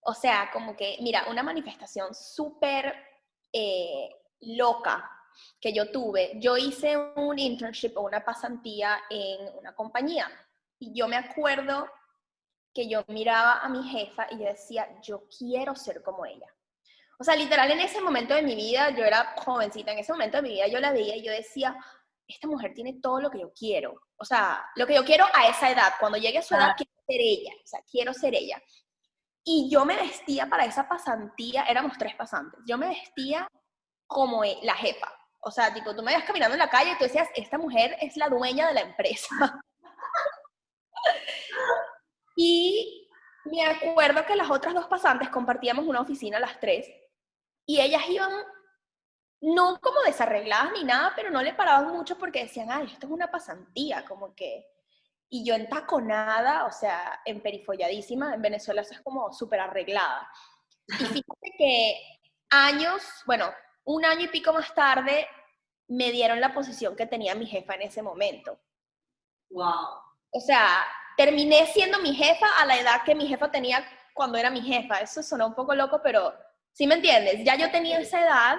O 0.00 0.14
sea, 0.14 0.50
como 0.52 0.74
que, 0.74 0.96
mira, 1.02 1.26
una 1.28 1.42
manifestación 1.42 2.14
súper 2.14 2.94
eh, 3.52 4.08
loca 4.40 5.10
que 5.60 5.74
yo 5.74 5.90
tuve. 5.90 6.32
Yo 6.40 6.56
hice 6.56 6.96
un 6.96 7.38
internship 7.38 7.92
o 7.96 8.00
una 8.00 8.24
pasantía 8.24 9.02
en 9.10 9.54
una 9.58 9.74
compañía. 9.74 10.30
Y 10.82 10.92
yo 10.92 11.06
me 11.06 11.14
acuerdo 11.16 11.88
que 12.74 12.88
yo 12.88 13.04
miraba 13.06 13.60
a 13.60 13.68
mi 13.68 13.88
jefa 13.88 14.26
y 14.32 14.38
yo 14.40 14.46
decía, 14.46 14.88
yo 15.00 15.28
quiero 15.38 15.76
ser 15.76 16.02
como 16.02 16.26
ella. 16.26 16.48
O 17.20 17.22
sea, 17.22 17.36
literal, 17.36 17.70
en 17.70 17.78
ese 17.78 18.00
momento 18.00 18.34
de 18.34 18.42
mi 18.42 18.56
vida, 18.56 18.90
yo 18.90 19.04
era 19.04 19.32
jovencita, 19.36 19.92
en 19.92 20.00
ese 20.00 20.10
momento 20.12 20.38
de 20.38 20.42
mi 20.42 20.48
vida 20.54 20.66
yo 20.66 20.80
la 20.80 20.90
veía 20.90 21.14
y 21.14 21.22
yo 21.22 21.30
decía, 21.30 21.76
esta 22.26 22.48
mujer 22.48 22.72
tiene 22.74 22.94
todo 23.00 23.20
lo 23.20 23.30
que 23.30 23.38
yo 23.38 23.52
quiero. 23.52 23.94
O 24.16 24.24
sea, 24.24 24.64
lo 24.74 24.84
que 24.84 24.96
yo 24.96 25.04
quiero 25.04 25.24
a 25.32 25.46
esa 25.46 25.70
edad. 25.70 25.92
Cuando 26.00 26.18
llegue 26.18 26.38
a 26.38 26.42
su 26.42 26.54
edad, 26.56 26.70
Ah. 26.70 26.74
quiero 26.76 26.90
ser 27.06 27.20
ella. 27.20 27.52
O 27.62 27.66
sea, 27.68 27.80
quiero 27.88 28.12
ser 28.12 28.34
ella. 28.34 28.60
Y 29.44 29.68
yo 29.70 29.84
me 29.84 29.94
vestía 29.94 30.46
para 30.48 30.64
esa 30.64 30.88
pasantía, 30.88 31.62
éramos 31.62 31.96
tres 31.96 32.16
pasantes, 32.16 32.58
yo 32.66 32.76
me 32.76 32.88
vestía 32.88 33.46
como 34.08 34.42
e- 34.42 34.58
la 34.62 34.74
jefa. 34.74 35.12
O 35.42 35.50
sea, 35.52 35.72
tipo, 35.72 35.94
tú 35.94 36.02
me 36.02 36.10
ibas 36.12 36.24
caminando 36.24 36.54
en 36.54 36.58
la 36.60 36.70
calle 36.70 36.90
y 36.92 36.98
tú 36.98 37.04
decías, 37.04 37.28
esta 37.36 37.56
mujer 37.58 37.96
es 38.00 38.16
la 38.16 38.28
dueña 38.28 38.66
de 38.66 38.74
la 38.74 38.80
empresa. 38.80 39.28
y 42.36 43.08
me 43.44 43.64
acuerdo 43.64 44.24
que 44.24 44.36
las 44.36 44.50
otras 44.50 44.74
dos 44.74 44.86
pasantes 44.86 45.28
compartíamos 45.28 45.86
una 45.86 46.00
oficina 46.00 46.38
las 46.38 46.60
tres 46.60 46.88
y 47.66 47.80
ellas 47.80 48.02
iban 48.08 48.30
no 49.42 49.80
como 49.80 50.00
desarregladas 50.02 50.72
ni 50.72 50.84
nada, 50.84 51.12
pero 51.16 51.30
no 51.30 51.42
le 51.42 51.52
paraban 51.52 51.88
mucho 51.88 52.16
porque 52.16 52.44
decían, 52.44 52.70
ay, 52.70 52.86
esto 52.86 53.06
es 53.06 53.12
una 53.12 53.30
pasantía, 53.30 54.04
como 54.04 54.34
que... 54.34 54.66
Y 55.28 55.44
yo 55.44 55.54
entaconada, 55.54 56.66
o 56.66 56.70
sea, 56.70 57.20
emperifolladísima, 57.24 58.34
en 58.34 58.42
Venezuela 58.42 58.82
eso 58.82 58.94
es 58.94 59.00
como 59.00 59.32
súper 59.32 59.60
arreglada. 59.60 60.30
Y 60.86 60.92
fíjate 60.92 61.52
que 61.58 61.94
años, 62.50 63.02
bueno, 63.26 63.50
un 63.84 64.04
año 64.04 64.26
y 64.26 64.28
pico 64.28 64.52
más 64.52 64.72
tarde, 64.74 65.26
me 65.88 66.12
dieron 66.12 66.40
la 66.40 66.54
posición 66.54 66.94
que 66.94 67.06
tenía 67.06 67.34
mi 67.34 67.46
jefa 67.46 67.74
en 67.74 67.82
ese 67.82 68.02
momento. 68.02 68.60
Wow. 69.50 70.02
O 70.30 70.40
sea, 70.40 70.84
terminé 71.16 71.66
siendo 71.66 71.98
mi 72.00 72.14
jefa 72.14 72.46
a 72.58 72.66
la 72.66 72.78
edad 72.78 73.02
que 73.04 73.14
mi 73.14 73.26
jefa 73.26 73.50
tenía 73.50 73.84
cuando 74.14 74.38
era 74.38 74.50
mi 74.50 74.62
jefa. 74.62 75.00
Eso 75.00 75.22
sonó 75.22 75.46
un 75.46 75.54
poco 75.54 75.74
loco, 75.74 76.00
pero 76.02 76.34
¿sí 76.72 76.86
me 76.86 76.94
entiendes? 76.94 77.44
Ya 77.44 77.56
yo 77.56 77.70
tenía 77.70 77.98
esa 77.98 78.20
edad 78.20 78.58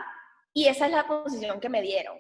y 0.54 0.68
esa 0.68 0.86
es 0.86 0.92
la 0.92 1.08
posición 1.08 1.60
que 1.60 1.70
me 1.70 1.82
dieron. 1.82 2.18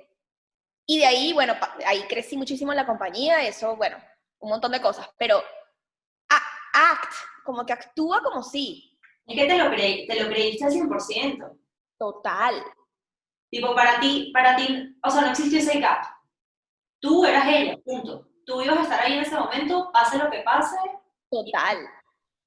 Y 0.85 0.99
de 0.99 1.05
ahí, 1.05 1.33
bueno, 1.33 1.55
ahí 1.85 2.03
crecí 2.09 2.35
muchísimo 2.35 2.71
en 2.71 2.77
la 2.77 2.85
compañía, 2.85 3.43
eso, 3.43 3.75
bueno, 3.77 3.97
un 4.39 4.49
montón 4.49 4.71
de 4.71 4.81
cosas, 4.81 5.09
pero 5.17 5.41
act, 6.73 7.13
como 7.45 7.65
que 7.65 7.73
actúa 7.73 8.21
como 8.21 8.41
sí, 8.43 8.99
Es 9.25 9.35
que 9.35 9.45
te 9.45 9.57
lo, 9.57 9.69
creí, 9.69 10.07
te 10.07 10.21
lo 10.21 10.27
creíste 10.27 10.65
al 10.65 10.71
100%. 10.71 11.59
total, 11.97 12.63
Tipo, 13.53 13.75
para 13.75 13.99
ti, 13.99 14.31
para 14.33 14.55
ti, 14.55 14.97
o 15.03 15.09
sea, 15.11 15.21
no 15.21 15.29
existió 15.29 15.59
ese 15.59 15.79
gap. 15.79 16.03
Tú 16.99 17.23
eras 17.23 17.45
ella, 17.47 17.77
punto. 17.85 18.27
Tú 18.45 18.61
ibas 18.61 18.79
a 18.79 18.81
estar 18.83 18.99
ahí 19.01 19.13
en 19.13 19.21
ese 19.21 19.35
momento, 19.35 19.91
pase 19.91 20.17
lo 20.17 20.29
que 20.29 20.39
pase. 20.41 20.75
total. 21.29 21.77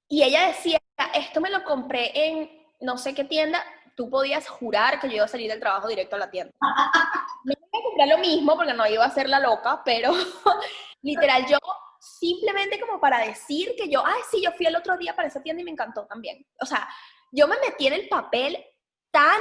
Y 0.09 0.22
ella 0.22 0.48
decía, 0.48 0.78
esto 1.14 1.40
me 1.40 1.50
lo 1.50 1.64
compré 1.64 2.12
en 2.14 2.50
no 2.80 2.98
sé 2.98 3.14
qué 3.14 3.24
tienda, 3.24 3.64
tú 3.96 4.11
podías 4.11 4.48
jurar 4.48 5.00
que 5.00 5.09
yo 5.09 5.16
iba 5.16 5.24
a 5.24 5.28
salir 5.28 5.50
del 5.50 5.61
trabajo 5.61 5.88
directo 5.88 6.16
a 6.16 6.20
la 6.20 6.30
tienda. 6.30 6.52
No 7.44 7.52
iba 7.52 7.78
a 7.78 7.82
comprar 7.82 8.09
lo 8.09 8.18
mismo 8.18 8.56
porque 8.56 8.74
no 8.74 8.87
iba 8.88 9.04
a 9.04 9.11
ser 9.11 9.28
la 9.28 9.38
loca, 9.38 9.80
pero 9.85 10.11
literal 11.02 11.46
yo 11.46 11.59
simplemente 12.00 12.80
como 12.80 12.98
para 13.00 13.20
decir 13.20 13.74
que 13.76 13.88
yo, 13.88 14.04
ay, 14.04 14.20
sí, 14.28 14.42
yo 14.42 14.50
fui 14.50 14.66
el 14.66 14.74
otro 14.74 14.96
día 14.96 15.14
para 15.14 15.28
esa 15.28 15.40
tienda 15.40 15.62
y 15.62 15.64
me 15.64 15.70
encantó 15.70 16.06
también. 16.06 16.44
O 16.61 16.66
sea, 16.66 16.88
yo 17.30 17.46
me 17.46 17.56
metí 17.61 17.87
en 17.87 17.92
el 17.92 18.09
papel 18.09 18.59
tan, 19.12 19.40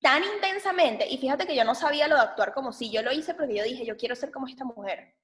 tan 0.00 0.24
intensamente 0.24 1.06
y 1.08 1.18
fíjate 1.18 1.46
que 1.46 1.54
yo 1.54 1.62
no 1.62 1.76
sabía 1.76 2.08
lo 2.08 2.16
de 2.16 2.22
actuar 2.22 2.52
como 2.52 2.72
si 2.72 2.90
yo 2.90 3.02
lo 3.02 3.12
hice 3.12 3.34
porque 3.34 3.54
yo 3.54 3.62
dije, 3.62 3.86
yo 3.86 3.96
quiero 3.96 4.16
ser 4.16 4.32
como 4.32 4.48
esta 4.48 4.64
mujer. 4.64 5.14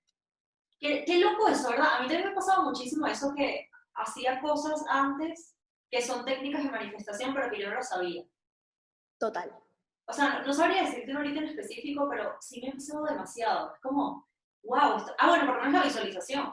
Qué, 0.84 1.02
qué 1.06 1.18
loco 1.18 1.48
eso, 1.48 1.70
¿verdad? 1.70 1.94
A 1.94 2.00
mí 2.02 2.08
también 2.08 2.26
me 2.26 2.32
ha 2.32 2.34
pasado 2.34 2.64
muchísimo 2.64 3.06
eso 3.06 3.32
que 3.34 3.70
hacía 3.94 4.38
cosas 4.42 4.84
antes 4.86 5.56
que 5.90 6.02
son 6.02 6.26
técnicas 6.26 6.62
de 6.62 6.70
manifestación, 6.70 7.32
pero 7.32 7.50
que 7.50 7.62
yo 7.62 7.70
no 7.70 7.76
lo 7.76 7.82
sabía. 7.82 8.22
Total. 9.18 9.50
O 10.06 10.12
sea, 10.12 10.40
no, 10.40 10.46
no 10.46 10.52
sabría 10.52 10.82
decirte 10.82 11.10
uno 11.10 11.20
ahorita 11.20 11.40
en 11.40 11.46
específico, 11.46 12.06
pero 12.10 12.36
sí 12.38 12.60
me 12.60 12.68
ha 12.68 12.72
pasado 12.72 13.06
demasiado. 13.06 13.72
Es 13.72 13.80
como, 13.80 14.28
wow. 14.62 14.98
Esto... 14.98 15.14
Ah, 15.18 15.30
bueno, 15.30 15.46
por 15.46 15.56
lo 15.56 15.62
menos 15.62 15.80
la 15.80 15.86
visualización. 15.86 16.52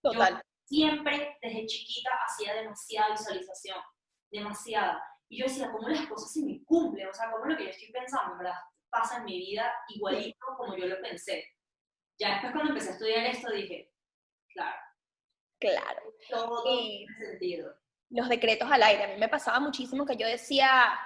Total. 0.00 0.34
Yo 0.34 0.40
siempre, 0.64 1.38
desde 1.42 1.66
chiquita, 1.66 2.10
hacía 2.24 2.54
demasiada 2.54 3.10
visualización. 3.10 3.78
Demasiada. 4.30 5.02
Y 5.28 5.40
yo 5.40 5.46
decía, 5.46 5.72
¿cómo 5.72 5.88
las 5.88 6.06
cosas 6.06 6.32
se 6.32 6.44
me 6.44 6.62
cumplen? 6.64 7.08
O 7.08 7.12
sea, 7.12 7.32
¿cómo 7.32 7.46
lo 7.46 7.56
que 7.56 7.64
yo 7.64 7.70
estoy 7.70 7.90
pensando, 7.90 8.36
verdad? 8.36 8.54
pasa 8.92 9.16
en 9.16 9.24
mi 9.24 9.38
vida 9.38 9.72
igualito 9.88 10.46
como 10.56 10.76
yo 10.76 10.86
lo 10.86 11.00
pensé. 11.00 11.44
Ya 12.22 12.34
después 12.34 12.52
cuando 12.52 12.70
empecé 12.70 12.90
a 12.90 12.92
estudiar 12.92 13.26
esto 13.26 13.50
dije, 13.50 13.92
claro. 14.54 14.76
Claro. 15.58 16.02
Todo 16.30 16.62
tiene 16.62 17.06
sentido. 17.18 17.74
Los 18.10 18.28
decretos 18.28 18.70
al 18.70 18.82
aire. 18.84 19.04
A 19.04 19.08
mí 19.08 19.14
me 19.18 19.28
pasaba 19.28 19.58
muchísimo 19.58 20.06
que 20.06 20.16
yo 20.16 20.28
decía, 20.28 20.96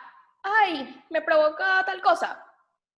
ay, 0.42 1.02
me 1.08 1.22
provoca 1.22 1.82
tal 1.86 2.02
cosa. 2.02 2.44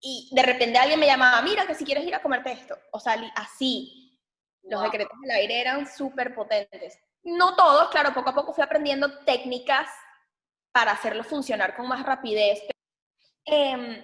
Y 0.01 0.31
de 0.33 0.43
repente 0.43 0.79
alguien 0.79 0.99
me 0.99 1.07
llamaba, 1.07 1.41
mira, 1.43 1.65
que 1.65 1.77
si 1.77 1.85
quieres 1.85 2.05
ir 2.05 2.15
a 2.15 2.23
comerte 2.23 2.51
esto. 2.51 2.77
O 2.91 2.99
sea, 2.99 3.17
así. 3.37 4.19
Los 4.65 4.83
decretos 4.83 5.17
al 5.23 5.31
aire 5.31 5.61
eran 5.61 5.87
súper 5.87 6.35
potentes. 6.35 6.99
No 7.23 7.55
todos, 7.55 7.89
claro, 7.91 8.13
poco 8.13 8.31
a 8.31 8.35
poco 8.35 8.53
fui 8.53 8.65
aprendiendo 8.65 9.21
técnicas 9.21 9.89
para 10.73 10.91
hacerlo 10.91 11.23
funcionar 11.23 11.77
con 11.77 11.87
más 11.87 12.05
rapidez. 12.05 12.61
Em, 13.45 14.03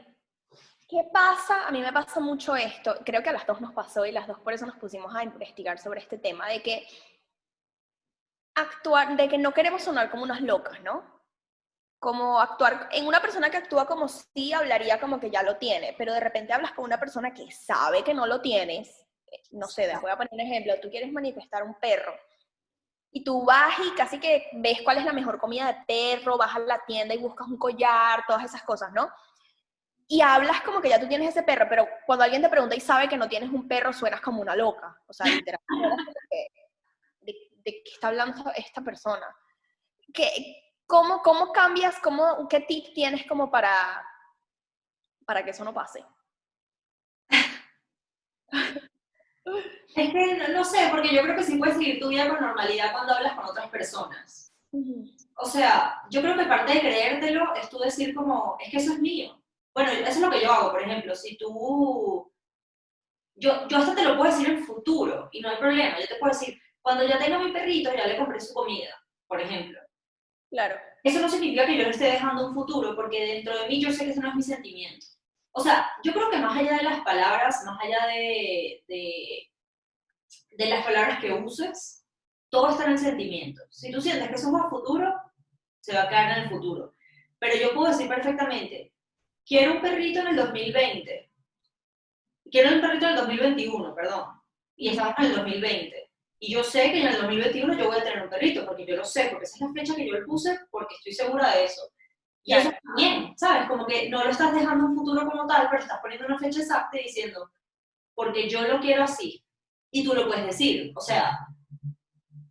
¿Qué 0.94 1.02
pasa? 1.12 1.66
A 1.66 1.72
mí 1.72 1.80
me 1.80 1.92
pasa 1.92 2.20
mucho 2.20 2.54
esto, 2.54 2.94
creo 3.04 3.20
que 3.20 3.30
a 3.30 3.32
las 3.32 3.44
dos 3.48 3.60
nos 3.60 3.72
pasó 3.72 4.06
y 4.06 4.12
las 4.12 4.28
dos 4.28 4.38
por 4.38 4.52
eso 4.52 4.64
nos 4.64 4.76
pusimos 4.76 5.12
a 5.12 5.24
investigar 5.24 5.76
sobre 5.76 5.98
este 5.98 6.18
tema, 6.18 6.48
de 6.48 6.62
que 6.62 6.86
actuar, 8.54 9.16
de 9.16 9.28
que 9.28 9.36
no 9.36 9.52
queremos 9.52 9.82
sonar 9.82 10.08
como 10.08 10.22
unas 10.22 10.40
locas, 10.40 10.80
¿no? 10.82 11.02
Como 11.98 12.40
actuar, 12.40 12.88
en 12.92 13.08
una 13.08 13.20
persona 13.20 13.50
que 13.50 13.56
actúa 13.56 13.88
como 13.88 14.06
si 14.06 14.52
hablaría 14.52 15.00
como 15.00 15.18
que 15.18 15.32
ya 15.32 15.42
lo 15.42 15.56
tiene, 15.56 15.96
pero 15.98 16.12
de 16.12 16.20
repente 16.20 16.52
hablas 16.52 16.70
con 16.70 16.84
una 16.84 17.00
persona 17.00 17.34
que 17.34 17.50
sabe 17.50 18.04
que 18.04 18.14
no 18.14 18.28
lo 18.28 18.40
tienes, 18.40 19.04
eh, 19.32 19.42
no 19.50 19.66
sé, 19.66 19.92
voy 20.00 20.12
a 20.12 20.16
poner 20.16 20.32
un 20.32 20.42
ejemplo, 20.42 20.74
tú 20.80 20.90
quieres 20.90 21.10
manifestar 21.10 21.64
un 21.64 21.74
perro, 21.74 22.14
y 23.10 23.24
tú 23.24 23.44
vas 23.44 23.74
y 23.84 23.96
casi 23.96 24.20
que 24.20 24.46
ves 24.52 24.82
cuál 24.84 24.98
es 24.98 25.04
la 25.04 25.12
mejor 25.12 25.40
comida 25.40 25.72
de 25.72 25.84
perro, 25.88 26.38
vas 26.38 26.54
a 26.54 26.60
la 26.60 26.84
tienda 26.86 27.14
y 27.14 27.18
buscas 27.18 27.48
un 27.48 27.58
collar, 27.58 28.22
todas 28.28 28.44
esas 28.44 28.62
cosas, 28.62 28.92
¿no? 28.92 29.10
Y 30.14 30.20
hablas 30.20 30.60
como 30.60 30.80
que 30.80 30.90
ya 30.90 31.00
tú 31.00 31.08
tienes 31.08 31.30
ese 31.30 31.42
perro, 31.42 31.66
pero 31.68 31.88
cuando 32.06 32.22
alguien 32.22 32.40
te 32.40 32.48
pregunta 32.48 32.76
y 32.76 32.80
sabe 32.80 33.08
que 33.08 33.16
no 33.16 33.28
tienes 33.28 33.50
un 33.50 33.66
perro, 33.66 33.92
suenas 33.92 34.20
como 34.20 34.40
una 34.40 34.54
loca. 34.54 34.96
O 35.08 35.12
sea, 35.12 35.26
literalmente, 35.26 36.52
de, 37.20 37.34
qué 37.64 37.82
está 37.92 38.08
hablando 38.08 38.44
esta 38.54 38.80
persona. 38.80 39.26
¿Qué, 40.12 40.76
cómo, 40.86 41.20
¿Cómo 41.20 41.50
cambias? 41.50 41.98
Cómo, 41.98 42.46
¿Qué 42.48 42.60
tip 42.60 42.94
tienes 42.94 43.26
como 43.26 43.50
para, 43.50 44.06
para 45.26 45.44
que 45.44 45.50
eso 45.50 45.64
no 45.64 45.74
pase? 45.74 46.04
Es 49.96 50.12
que 50.12 50.48
no, 50.52 50.64
sé, 50.64 50.90
porque 50.92 51.12
yo 51.12 51.22
creo 51.22 51.34
que 51.34 51.42
sí 51.42 51.58
puedes 51.58 51.76
seguir 51.76 51.98
tu 51.98 52.10
vida 52.10 52.28
con 52.28 52.40
normalidad 52.40 52.92
cuando 52.92 53.14
hablas 53.14 53.34
con 53.34 53.46
otras 53.46 53.68
personas. 53.68 54.54
O 55.38 55.46
sea, 55.46 56.02
yo 56.08 56.20
creo 56.20 56.36
que 56.36 56.46
parte 56.46 56.74
de 56.74 56.80
creértelo 56.80 57.52
es 57.56 57.68
tú 57.68 57.80
decir 57.80 58.14
como, 58.14 58.56
es 58.60 58.70
que 58.70 58.76
eso 58.76 58.92
es 58.92 59.00
mío. 59.00 59.40
Bueno, 59.74 59.90
eso 59.90 60.08
es 60.08 60.20
lo 60.20 60.30
que 60.30 60.40
yo 60.40 60.52
hago, 60.52 60.70
por 60.70 60.82
ejemplo, 60.82 61.14
si 61.14 61.36
tú, 61.36 62.32
yo, 63.34 63.68
yo 63.68 63.76
hasta 63.76 63.94
te 63.94 64.04
lo 64.04 64.16
puedo 64.16 64.30
decir 64.30 64.48
en 64.48 64.64
futuro 64.64 65.28
y 65.32 65.40
no 65.40 65.50
hay 65.50 65.56
problema, 65.56 65.98
yo 65.98 66.06
te 66.06 66.14
puedo 66.16 66.32
decir, 66.32 66.60
cuando 66.80 67.04
ya 67.06 67.18
tenga 67.18 67.38
mi 67.38 67.50
perrito, 67.50 67.90
ya 67.92 68.06
le 68.06 68.16
compré 68.16 68.40
su 68.40 68.54
comida, 68.54 68.94
por 69.26 69.40
ejemplo. 69.40 69.80
Claro. 70.50 70.76
Eso 71.02 71.20
no 71.20 71.28
significa 71.28 71.66
que 71.66 71.76
yo 71.76 71.82
le 71.82 71.90
esté 71.90 72.04
dejando 72.04 72.46
un 72.46 72.54
futuro, 72.54 72.94
porque 72.94 73.26
dentro 73.26 73.58
de 73.58 73.68
mí 73.68 73.80
yo 73.82 73.90
sé 73.90 74.04
que 74.04 74.12
ese 74.12 74.20
no 74.20 74.28
es 74.28 74.34
mi 74.36 74.42
sentimiento. 74.42 75.06
O 75.50 75.60
sea, 75.60 75.90
yo 76.04 76.12
creo 76.12 76.30
que 76.30 76.38
más 76.38 76.56
allá 76.56 76.76
de 76.76 76.84
las 76.84 77.00
palabras, 77.00 77.62
más 77.64 77.78
allá 77.82 78.06
de, 78.06 78.84
de, 78.86 79.50
de 80.50 80.66
las 80.66 80.84
palabras 80.84 81.20
que 81.20 81.32
uses, 81.32 82.06
todo 82.48 82.70
está 82.70 82.84
en 82.84 82.92
el 82.92 82.98
sentimiento. 82.98 83.62
Si 83.70 83.90
tú 83.90 84.00
sientes 84.00 84.28
que 84.28 84.34
eso 84.34 84.48
es 84.48 84.64
a 84.64 84.68
futuro, 84.68 85.12
se 85.80 85.94
va 85.94 86.04
a 86.04 86.08
quedar 86.08 86.38
en 86.38 86.44
el 86.44 86.50
futuro. 86.50 86.94
Pero 87.38 87.56
yo 87.56 87.74
puedo 87.74 87.90
decir 87.90 88.08
perfectamente, 88.08 88.93
quiero 89.46 89.74
un 89.74 89.80
perrito 89.82 90.20
en 90.20 90.28
el 90.28 90.36
2020. 90.36 91.30
Quiero 92.50 92.74
un 92.74 92.80
perrito 92.80 93.06
en 93.06 93.10
el 93.10 93.16
2021, 93.16 93.94
perdón. 93.94 94.26
Y 94.76 94.90
estamos 94.90 95.14
en 95.18 95.24
el 95.24 95.36
2020. 95.36 96.10
Y 96.40 96.52
yo 96.52 96.64
sé 96.64 96.92
que 96.92 97.00
en 97.00 97.08
el 97.08 97.16
2021 97.16 97.78
yo 97.78 97.86
voy 97.86 97.98
a 97.98 98.04
tener 98.04 98.22
un 98.22 98.30
perrito, 98.30 98.66
porque 98.66 98.86
yo 98.86 98.96
lo 98.96 99.04
sé, 99.04 99.28
porque 99.30 99.44
esa 99.44 99.56
es 99.56 99.60
la 99.62 99.72
fecha 99.72 99.94
que 99.94 100.06
yo 100.06 100.12
le 100.12 100.24
puse, 100.24 100.58
porque 100.70 100.94
estoy 100.96 101.12
segura 101.12 101.54
de 101.54 101.64
eso. 101.64 101.82
Y 102.42 102.52
eso 102.52 102.70
también, 102.82 103.32
¿sabes? 103.38 103.66
Como 103.68 103.86
que 103.86 104.10
no 104.10 104.22
lo 104.22 104.30
estás 104.30 104.52
dejando 104.52 104.84
un 104.84 104.94
futuro 104.94 105.26
como 105.26 105.46
tal, 105.46 105.68
pero 105.70 105.82
estás 105.82 106.00
poniendo 106.02 106.26
una 106.26 106.38
fecha 106.38 106.60
exacta 106.60 107.00
y 107.00 107.04
diciendo, 107.04 107.50
porque 108.14 108.48
yo 108.48 108.62
lo 108.62 108.80
quiero 108.80 109.04
así. 109.04 109.42
Y 109.90 110.04
tú 110.04 110.12
lo 110.12 110.26
puedes 110.26 110.44
decir. 110.44 110.92
O 110.94 111.00
sea, 111.00 111.38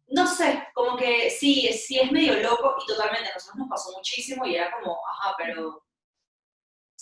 no 0.08 0.26
sé, 0.26 0.68
como 0.74 0.98
que 0.98 1.30
sí, 1.30 1.72
sí 1.74 2.00
es 2.00 2.12
medio 2.12 2.40
loco 2.40 2.76
y 2.82 2.88
totalmente, 2.88 3.30
a 3.30 3.34
nosotros 3.34 3.60
nos 3.60 3.70
pasó 3.70 3.92
muchísimo 3.96 4.46
y 4.46 4.56
era 4.56 4.72
como, 4.72 4.98
ajá, 5.08 5.36
pero 5.38 5.84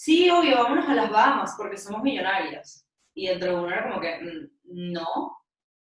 sí, 0.02 0.32
obvio, 0.32 0.64
vámonos 0.64 0.90
a 0.90 0.96
las 0.96 1.12
Bahamas 1.12 1.54
porque 1.56 1.78
somos 1.78 2.02
millonarias. 2.02 2.88
Y 3.14 3.28
dentro 3.28 3.52
de 3.52 3.56
uno 3.56 3.70
era 3.70 3.88
como 3.88 4.02
que, 4.02 4.20
mm, 4.20 4.92
no, 4.94 5.38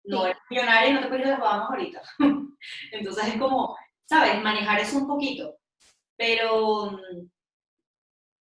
no 0.06 0.26
eres 0.26 0.38
millonaria 0.50 0.90
y 0.90 0.94
no 0.94 1.02
te 1.02 1.08
puedes 1.08 1.26
ir 1.26 1.28
a 1.28 1.32
las 1.32 1.42
Bahamas 1.42 1.70
ahorita. 1.70 2.02
Entonces 2.94 3.28
es 3.28 3.38
como, 3.38 3.76
¿sabes? 4.06 4.42
Manejar 4.42 4.80
eso 4.80 5.00
un 5.00 5.08
poquito. 5.08 5.58
Pero, 6.16 6.98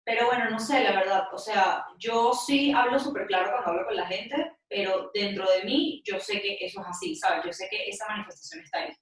pero 0.05 0.27
bueno, 0.27 0.49
no 0.49 0.61
sé, 0.61 0.85
la 0.85 0.93
verdad. 0.93 1.27
O 1.33 1.39
sea, 1.39 1.85
yo 1.99 2.33
sí 2.35 2.71
hablo 2.71 3.01
súper 3.01 3.27
claro 3.27 3.51
cuando 3.51 3.71
hablo 3.71 3.87
con 3.87 3.97
la 3.97 4.07
gente, 4.07 4.53
pero 4.69 5.11
dentro 5.13 5.45
de 5.51 5.65
mí 5.65 6.03
yo 6.05 6.21
sé 6.21 6.41
que 6.41 6.57
eso 6.61 6.83
es 6.83 6.87
así, 6.87 7.17
¿sabes? 7.17 7.45
Yo 7.47 7.53
sé 7.53 7.67
que 7.69 7.89
esa 7.89 8.07
manifestación 8.07 8.63
está 8.63 8.79
ahí. 8.79 8.93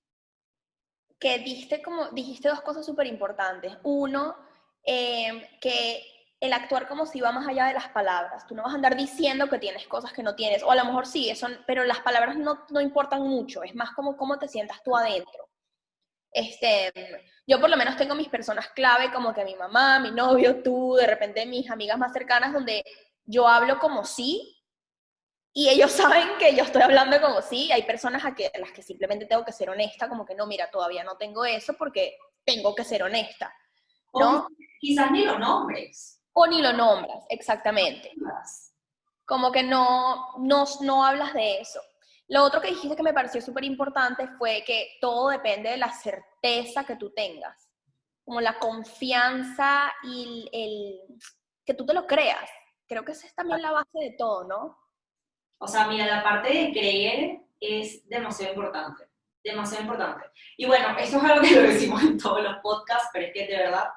Que 1.21 1.39
dijiste, 1.41 1.83
como, 1.83 2.09
dijiste 2.13 2.49
dos 2.49 2.63
cosas 2.63 2.87
súper 2.87 3.07
importantes. 3.09 3.77
Uno, 3.83 4.35
eh, 4.85 5.51
que 5.61 6.03
el 6.43 6.53
actuar 6.53 6.89
como 6.89 7.07
si 7.07 7.21
va 7.21 7.31
más 7.31 7.47
allá 7.47 7.67
de 7.67 7.75
las 7.75 7.89
palabras. 7.91 8.45
Tú 8.49 8.57
no 8.57 8.65
vas 8.65 8.73
a 8.73 8.75
andar 8.75 8.97
diciendo 8.97 9.49
que 9.49 9.61
tienes 9.61 9.87
cosas 9.87 10.13
que 10.13 10.25
no 10.25 10.35
tienes, 10.35 10.65
o 10.65 10.73
a 10.73 10.75
lo 10.75 10.85
mejor 10.85 11.07
sí, 11.07 11.33
son, 11.37 11.57
pero 11.69 11.85
las 11.85 12.01
palabras 12.01 12.37
no, 12.37 12.67
no 12.71 12.81
importan 12.81 13.23
mucho, 13.23 13.63
es 13.63 13.77
más 13.77 13.93
como 13.93 14.17
cómo 14.17 14.41
te 14.41 14.49
sientas 14.49 14.83
tú 14.83 14.97
adentro. 14.97 15.49
Este, 16.33 16.93
yo 17.47 17.61
por 17.61 17.71
lo 17.71 17.77
menos 17.77 17.97
tengo 17.97 18.17
mis 18.17 18.29
personas 18.29 18.71
clave, 18.71 19.13
como 19.13 19.33
que 19.33 19.45
mi 19.45 19.55
mamá, 19.55 20.01
mi 20.01 20.11
novio, 20.11 20.65
tú, 20.65 20.97
de 20.97 21.07
repente 21.07 21.47
mis 21.47 21.71
amigas 21.71 21.97
más 21.97 22.13
cercanas, 22.13 22.53
donde 22.53 22.83
yo 23.25 23.47
hablo 23.47 23.79
como 23.79 24.05
sí, 24.05 24.59
y 25.53 25.69
ellos 25.69 25.93
saben 25.93 26.27
que 26.41 26.57
yo 26.57 26.65
estoy 26.65 26.83
hablando 26.83 27.21
como 27.21 27.41
sí, 27.41 27.71
hay 27.71 27.85
personas 27.85 28.25
a, 28.25 28.35
que, 28.35 28.51
a 28.53 28.59
las 28.59 28.73
que 28.73 28.83
simplemente 28.83 29.27
tengo 29.27 29.45
que 29.45 29.53
ser 29.53 29.71
honesta, 29.71 30.09
como 30.09 30.27
que 30.27 30.35
no, 30.35 30.49
mira, 30.49 30.69
todavía 30.73 31.05
no 31.05 31.17
tengo 31.17 31.45
eso 31.45 31.75
porque 31.75 32.17
tengo 32.45 32.75
que 32.75 32.83
ser 32.83 33.05
honesta. 33.05 33.55
¿no? 34.13 34.49
quizás 34.81 35.11
ni 35.13 35.25
lo 35.25 35.39
nombres 35.39 36.22
o 36.33 36.47
ni 36.47 36.63
lo 36.63 36.73
nombras, 36.73 37.25
exactamente. 37.29 38.13
Como 39.25 39.53
que 39.53 39.63
no, 39.63 40.39
no, 40.39 40.65
no 40.81 41.05
hablas 41.05 41.33
de 41.35 41.61
eso. 41.61 41.81
Lo 42.29 42.45
otro 42.45 42.61
que 42.61 42.69
dijiste 42.69 42.97
que 42.97 43.03
me 43.03 43.13
pareció 43.13 43.41
súper 43.41 43.65
importante 43.65 44.27
fue 44.39 44.65
que 44.67 44.97
todo 45.01 45.29
depende 45.29 45.71
de 45.71 45.77
la 45.77 45.93
certeza 45.93 46.85
que 46.85 46.97
tú 46.97 47.13
tengas, 47.15 47.69
como 48.25 48.41
la 48.41 48.59
confianza 48.59 49.93
y 50.03 50.49
el, 50.53 51.19
que 51.65 51.75
tú 51.75 51.85
te 51.85 51.95
lo 51.95 52.07
creas. 52.07 52.49
Creo 52.87 53.05
que 53.05 53.13
esa 53.13 53.27
es 53.27 53.35
también 53.35 53.63
la 53.63 53.73
base 53.73 53.99
de 53.99 54.15
todo, 54.19 54.45
¿no? 54.45 54.79
O 55.59 55.69
sea, 55.69 55.87
mira, 55.87 56.07
la 56.07 56.23
parte 56.23 56.49
de 56.49 56.73
creer 56.73 57.41
es 57.61 58.09
demasiado 58.09 58.55
importante, 58.55 59.09
demasiado 59.45 59.83
importante. 59.83 60.27
Y 60.57 60.67
bueno, 60.67 60.97
esto 60.99 61.19
es 61.19 61.25
algo 61.25 61.41
que 61.41 61.55
lo 61.55 61.63
decimos 61.63 62.03
en 62.03 62.19
todos 62.19 62.43
los 62.43 62.57
podcasts, 62.63 63.11
pero 63.13 63.27
es 63.27 63.33
que 63.33 63.47
de 63.47 63.59
verdad 63.59 63.89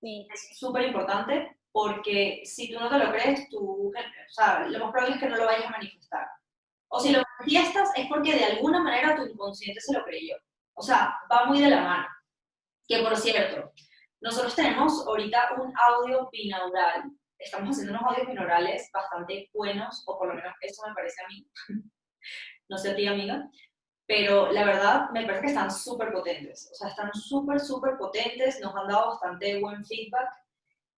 sí. 0.00 0.26
es 0.32 0.58
súper 0.58 0.84
importante 0.84 1.58
porque 1.76 2.40
si 2.46 2.72
tú 2.72 2.80
no 2.80 2.88
te 2.88 2.96
lo 2.96 3.12
crees, 3.12 3.50
tú, 3.50 3.92
o 3.92 4.32
sea, 4.32 4.66
lo 4.66 4.78
más 4.78 4.92
probable 4.92 5.16
es 5.16 5.20
que 5.20 5.28
no 5.28 5.36
lo 5.36 5.44
vayas 5.44 5.66
a 5.66 5.72
manifestar. 5.72 6.26
O 6.88 6.98
si 6.98 7.12
lo 7.12 7.22
manifiestas 7.38 7.90
es 7.94 8.06
porque 8.08 8.34
de 8.34 8.46
alguna 8.46 8.82
manera 8.82 9.14
tu 9.14 9.26
inconsciente 9.26 9.78
se 9.82 9.92
lo 9.92 10.02
creyó. 10.02 10.36
O 10.72 10.80
sea, 10.80 11.14
va 11.30 11.44
muy 11.44 11.60
de 11.60 11.68
la 11.68 11.82
mano. 11.82 12.06
Que 12.88 13.00
por 13.00 13.14
cierto, 13.14 13.74
nosotros 14.22 14.54
tenemos 14.54 15.06
ahorita 15.06 15.50
un 15.58 15.70
audio 15.76 16.30
binaural. 16.32 17.10
Estamos 17.38 17.68
haciendo 17.68 17.92
unos 17.92 18.10
audios 18.10 18.26
binaurales 18.26 18.88
bastante 18.90 19.50
buenos, 19.52 20.02
o 20.06 20.18
por 20.18 20.28
lo 20.28 20.34
menos 20.34 20.54
eso 20.62 20.82
me 20.88 20.94
parece 20.94 21.22
a 21.22 21.28
mí. 21.28 21.46
no 22.70 22.78
sé 22.78 22.92
a 22.92 22.96
ti, 22.96 23.06
amiga. 23.06 23.50
Pero 24.06 24.50
la 24.50 24.64
verdad, 24.64 25.10
me 25.10 25.26
parece 25.26 25.42
que 25.42 25.48
están 25.48 25.70
súper 25.70 26.10
potentes. 26.10 26.70
O 26.72 26.74
sea, 26.74 26.88
están 26.88 27.12
súper, 27.12 27.60
súper 27.60 27.98
potentes. 27.98 28.60
Nos 28.62 28.74
han 28.74 28.88
dado 28.88 29.08
bastante 29.08 29.60
buen 29.60 29.84
feedback 29.84 30.30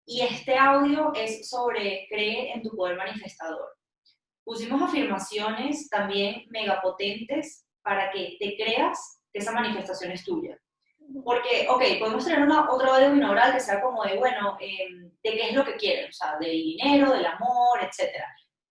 y 0.09 0.21
este 0.21 0.57
audio 0.57 1.11
es 1.13 1.49
sobre 1.49 2.07
creer 2.09 2.55
en 2.55 2.63
tu 2.63 2.73
poder 2.75 2.95
manifestador. 2.95 3.75
Pusimos 4.45 4.81
afirmaciones 4.81 5.89
también 5.89 6.45
megapotentes 6.49 7.67
para 7.81 8.09
que 8.09 8.37
te 8.39 8.55
creas 8.55 9.21
que 9.33 9.39
esa 9.39 9.51
manifestación 9.51 10.13
es 10.13 10.23
tuya. 10.23 10.57
Porque, 11.25 11.67
ok, 11.69 11.83
podemos 11.99 12.23
tener 12.23 12.41
una, 12.41 12.69
otro 12.71 12.93
audio 12.93 13.11
binaural 13.11 13.53
que 13.53 13.59
sea 13.59 13.81
como 13.81 14.03
de, 14.05 14.17
bueno, 14.17 14.57
em, 14.61 15.11
de 15.21 15.31
qué 15.31 15.49
es 15.49 15.53
lo 15.53 15.65
que 15.65 15.75
quieren, 15.75 16.09
o 16.09 16.13
sea, 16.13 16.37
del 16.39 16.51
dinero, 16.51 17.11
del 17.11 17.25
amor, 17.25 17.79
etc. 17.81 18.13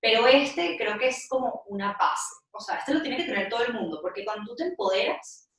Pero 0.00 0.26
este 0.26 0.78
creo 0.78 0.98
que 0.98 1.08
es 1.08 1.28
como 1.28 1.64
una 1.66 1.94
base. 1.98 2.34
O 2.50 2.60
sea, 2.60 2.76
este 2.76 2.94
lo 2.94 3.02
tiene 3.02 3.18
que 3.18 3.24
tener 3.24 3.50
todo 3.50 3.62
el 3.62 3.74
mundo, 3.74 3.98
porque 4.00 4.24
cuando 4.24 4.50
tú 4.50 4.56
te 4.56 4.64
empoderas, 4.64 5.50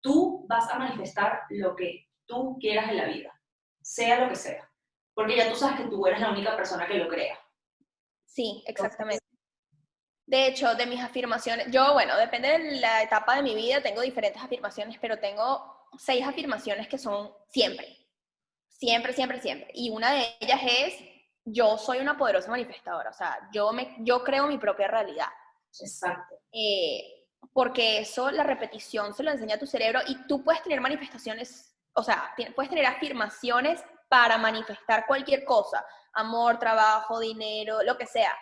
tú 0.00 0.46
vas 0.48 0.70
a 0.70 0.78
manifestar 0.78 1.42
lo 1.50 1.74
que 1.74 2.06
tú 2.26 2.56
quieras 2.60 2.90
en 2.90 2.96
la 2.96 3.06
vida, 3.06 3.40
sea 3.82 4.20
lo 4.20 4.28
que 4.28 4.36
sea. 4.36 4.69
Porque 5.14 5.36
ya 5.36 5.50
tú 5.50 5.56
sabes 5.56 5.80
que 5.80 5.88
tú 5.88 6.06
eres 6.06 6.20
la 6.20 6.30
única 6.30 6.56
persona 6.56 6.86
que 6.86 6.94
lo 6.94 7.08
crea. 7.08 7.38
Sí, 8.24 8.62
exactamente. 8.66 9.24
De 10.26 10.46
hecho, 10.46 10.74
de 10.76 10.86
mis 10.86 11.02
afirmaciones, 11.02 11.66
yo, 11.72 11.92
bueno, 11.92 12.16
depende 12.16 12.48
de 12.48 12.80
la 12.80 13.02
etapa 13.02 13.34
de 13.34 13.42
mi 13.42 13.54
vida, 13.54 13.82
tengo 13.82 14.00
diferentes 14.00 14.40
afirmaciones, 14.40 14.96
pero 15.00 15.18
tengo 15.18 15.88
seis 15.98 16.24
afirmaciones 16.24 16.86
que 16.86 16.98
son 16.98 17.34
siempre, 17.48 17.96
siempre, 18.68 19.12
siempre, 19.12 19.40
siempre. 19.40 19.70
Y 19.74 19.90
una 19.90 20.12
de 20.12 20.36
ellas 20.38 20.60
es, 20.64 20.94
yo 21.44 21.76
soy 21.76 21.98
una 21.98 22.16
poderosa 22.16 22.48
manifestadora, 22.48 23.10
o 23.10 23.12
sea, 23.12 23.48
yo, 23.52 23.72
me, 23.72 23.96
yo 24.00 24.22
creo 24.22 24.46
mi 24.46 24.58
propia 24.58 24.86
realidad. 24.86 25.26
Exacto. 25.80 26.36
Eh, 26.52 27.26
porque 27.52 27.98
eso, 27.98 28.30
la 28.30 28.44
repetición 28.44 29.12
se 29.14 29.22
lo 29.22 29.32
enseña 29.32 29.56
a 29.56 29.58
tu 29.58 29.66
cerebro 29.66 30.00
y 30.06 30.26
tú 30.26 30.44
puedes 30.44 30.62
tener 30.62 30.80
manifestaciones, 30.80 31.76
o 31.94 32.02
sea, 32.02 32.32
puedes 32.54 32.70
tener 32.70 32.86
afirmaciones 32.86 33.82
para 34.10 34.36
manifestar 34.36 35.06
cualquier 35.06 35.44
cosa, 35.44 35.82
amor, 36.12 36.58
trabajo, 36.58 37.18
dinero, 37.18 37.82
lo 37.82 37.96
que 37.96 38.04
sea 38.04 38.36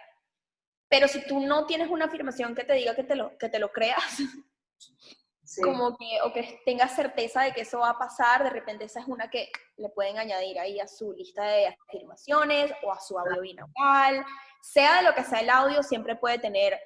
pero 0.88 1.06
si 1.06 1.24
tú 1.26 1.40
no 1.40 1.66
tienes 1.66 1.90
una 1.90 2.06
afirmación 2.06 2.54
que 2.54 2.64
te 2.64 2.72
diga 2.72 2.94
que 2.94 3.04
te 3.04 3.14
lo, 3.14 3.36
que 3.36 3.48
te 3.48 3.58
lo 3.58 3.70
creas, 3.72 4.02
como 5.62 5.96
que, 5.96 6.20
o 6.24 6.32
que 6.32 6.60
tengas 6.64 6.94
certeza 6.94 7.42
de 7.42 7.52
que 7.52 7.62
eso 7.62 7.80
va 7.80 7.90
a 7.90 7.98
pasar, 7.98 8.42
de 8.42 8.50
repente 8.50 8.84
esa 8.84 9.00
es 9.00 9.06
una 9.06 9.30
que 9.30 9.50
le 9.76 9.90
pueden 9.90 10.18
añadir 10.18 10.58
ahí 10.58 10.80
a 10.80 10.88
su 10.88 11.12
lista 11.12 11.44
de 11.44 11.66
afirmaciones 11.68 12.72
o 12.82 12.92
a 12.92 13.00
su 13.00 13.18
audio 13.18 13.42
binaural. 13.42 14.24
Sea 14.62 14.96
de 14.96 15.02
lo 15.02 15.14
que 15.14 15.24
sea 15.24 15.40
el 15.40 15.50
audio, 15.50 15.82
siempre 15.82 16.16
puede 16.16 16.38
tener 16.38 16.78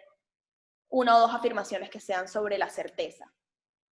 una 0.89 1.17
o 1.17 1.21
dos 1.21 1.35
afirmaciones 1.35 1.89
que 1.89 2.01
sean 2.01 2.29
sobre 2.29 2.59
la 2.59 2.69
certeza. 2.69 3.33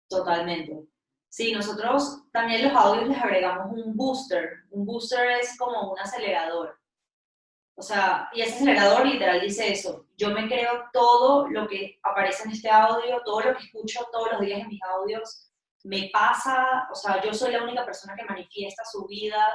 Totalmente. 0.09 0.89
Sí, 1.29 1.53
nosotros 1.53 2.25
también 2.33 2.65
los 2.65 2.73
audios 2.73 3.09
les 3.09 3.19
agregamos 3.19 3.73
un 3.73 3.97
booster. 3.97 4.65
Un 4.71 4.87
booster 4.87 5.31
es 5.33 5.57
como 5.59 5.93
un 5.93 5.99
acelerador. 5.99 6.79
O 7.77 7.83
sea, 7.83 8.29
y 8.33 8.41
ese 8.41 8.55
acelerador 8.55 9.07
literal 9.07 9.41
dice 9.41 9.71
eso. 9.71 10.07
Yo 10.17 10.31
me 10.31 10.49
creo 10.49 10.85
todo 10.93 11.49
lo 11.49 11.69
que 11.69 12.01
aparece 12.03 12.45
en 12.45 12.53
este 12.53 12.71
audio, 12.71 13.23
todo 13.25 13.41
lo 13.41 13.57
que 13.57 13.65
escucho 13.65 14.07
todos 14.11 14.33
los 14.33 14.41
días 14.41 14.61
en 14.61 14.69
mis 14.69 14.83
audios, 14.83 15.49
me 15.85 16.11
pasa, 16.13 16.89
o 16.91 16.95
sea, 16.95 17.23
yo 17.23 17.33
soy 17.33 17.53
la 17.53 17.63
única 17.63 17.85
persona 17.85 18.17
que 18.17 18.25
manifiesta 18.25 18.85
su 18.85 19.07
vida. 19.07 19.47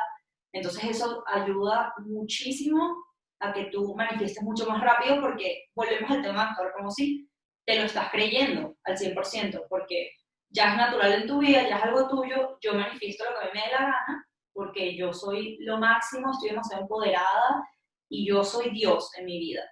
Entonces 0.54 0.84
eso 0.86 1.24
ayuda 1.28 1.94
muchísimo 1.98 2.96
a 3.40 3.52
que 3.52 3.66
tú 3.66 3.94
manifiestes 3.96 4.42
mucho 4.42 4.66
más 4.68 4.82
rápido 4.82 5.20
porque 5.20 5.66
volvemos 5.76 6.10
al 6.12 6.22
tema 6.22 6.46
de 6.46 6.50
actuar 6.52 6.74
como 6.78 6.92
si 6.92 7.30
te 7.66 7.78
lo 7.78 7.86
estás 7.86 8.10
creyendo 8.10 8.78
al 8.84 8.98
100%, 8.98 9.66
porque 9.68 10.12
ya 10.54 10.72
es 10.72 10.78
natural 10.78 11.14
en 11.14 11.28
tu 11.28 11.40
vida, 11.40 11.68
ya 11.68 11.78
es 11.78 11.84
algo 11.84 12.08
tuyo, 12.08 12.58
yo 12.62 12.74
manifiesto 12.76 13.26
lo 13.26 13.32
que 13.32 13.46
a 13.46 13.48
mí 13.48 13.52
me 13.54 13.66
dé 13.66 13.72
la 13.72 13.80
gana, 13.80 14.28
porque 14.54 14.96
yo 14.96 15.12
soy 15.12 15.58
lo 15.62 15.78
máximo, 15.80 16.32
estoy 16.32 16.50
demasiado 16.50 16.84
empoderada 16.84 17.68
y 18.08 18.28
yo 18.28 18.44
soy 18.44 18.70
Dios 18.70 19.10
en 19.18 19.26
mi 19.26 19.40
vida. 19.40 19.64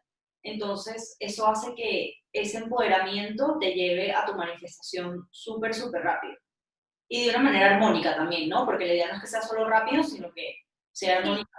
Entonces, 0.43 1.15
eso 1.19 1.45
hace 1.45 1.75
que 1.75 2.15
ese 2.33 2.57
empoderamiento 2.57 3.57
te 3.59 3.73
lleve 3.73 4.11
a 4.11 4.25
tu 4.25 4.33
manifestación 4.33 5.27
súper, 5.29 5.75
súper 5.75 6.01
rápido. 6.01 6.33
Y 7.07 7.25
de 7.25 7.29
una 7.29 7.39
manera 7.43 7.75
armónica 7.75 8.15
también, 8.15 8.49
¿no? 8.49 8.65
Porque 8.65 8.87
la 8.87 8.93
idea 8.93 9.07
no 9.09 9.15
es 9.15 9.21
que 9.21 9.27
sea 9.27 9.41
solo 9.41 9.69
rápido, 9.69 10.01
sino 10.01 10.31
que 10.33 10.55
sea 10.91 11.19
armónica. 11.19 11.49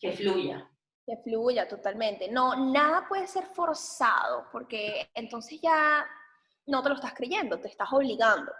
Que 0.00 0.12
fluya. 0.12 0.68
Que 1.06 1.16
fluya 1.18 1.68
totalmente. 1.68 2.28
No, 2.28 2.56
nada 2.72 3.06
puede 3.06 3.28
ser 3.28 3.44
forzado, 3.44 4.46
porque 4.50 5.08
entonces 5.14 5.60
ya 5.60 6.06
no 6.70 6.82
te 6.82 6.88
lo 6.88 6.94
estás 6.94 7.14
creyendo, 7.14 7.60
te 7.60 7.68
estás 7.68 7.92
obligando. 7.92 8.52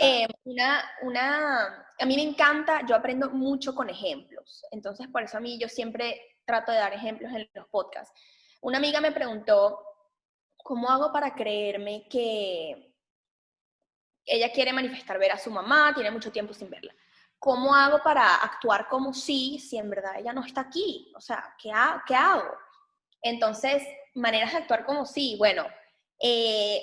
Eh, 0.00 0.26
una, 0.44 0.82
una, 1.02 1.92
a 1.98 2.06
mí 2.06 2.16
me 2.16 2.22
encanta, 2.22 2.86
yo 2.86 2.96
aprendo 2.96 3.30
mucho 3.30 3.74
con 3.74 3.90
ejemplos, 3.90 4.64
entonces 4.70 5.06
por 5.08 5.22
eso 5.22 5.36
a 5.36 5.40
mí 5.40 5.58
yo 5.58 5.68
siempre 5.68 6.38
trato 6.46 6.72
de 6.72 6.78
dar 6.78 6.94
ejemplos 6.94 7.30
en 7.32 7.48
los 7.52 7.68
podcasts. 7.68 8.18
Una 8.62 8.78
amiga 8.78 9.02
me 9.02 9.12
preguntó, 9.12 9.84
¿cómo 10.56 10.88
hago 10.88 11.12
para 11.12 11.34
creerme 11.34 12.08
que 12.08 12.94
ella 14.24 14.50
quiere 14.50 14.72
manifestar 14.72 15.18
ver 15.18 15.32
a 15.32 15.38
su 15.38 15.50
mamá, 15.50 15.92
tiene 15.94 16.10
mucho 16.10 16.32
tiempo 16.32 16.54
sin 16.54 16.70
verla? 16.70 16.94
¿Cómo 17.38 17.74
hago 17.74 18.02
para 18.02 18.36
actuar 18.36 18.88
como 18.88 19.12
si, 19.12 19.58
si 19.58 19.76
en 19.76 19.90
verdad 19.90 20.18
ella 20.18 20.32
no 20.32 20.42
está 20.42 20.62
aquí? 20.62 21.12
O 21.14 21.20
sea, 21.20 21.54
¿qué, 21.62 21.70
qué 22.06 22.14
hago? 22.14 22.50
Entonces, 23.20 23.86
maneras 24.14 24.52
de 24.52 24.58
actuar 24.58 24.86
como 24.86 25.04
si, 25.04 25.36
bueno, 25.36 25.66
eh, 26.20 26.80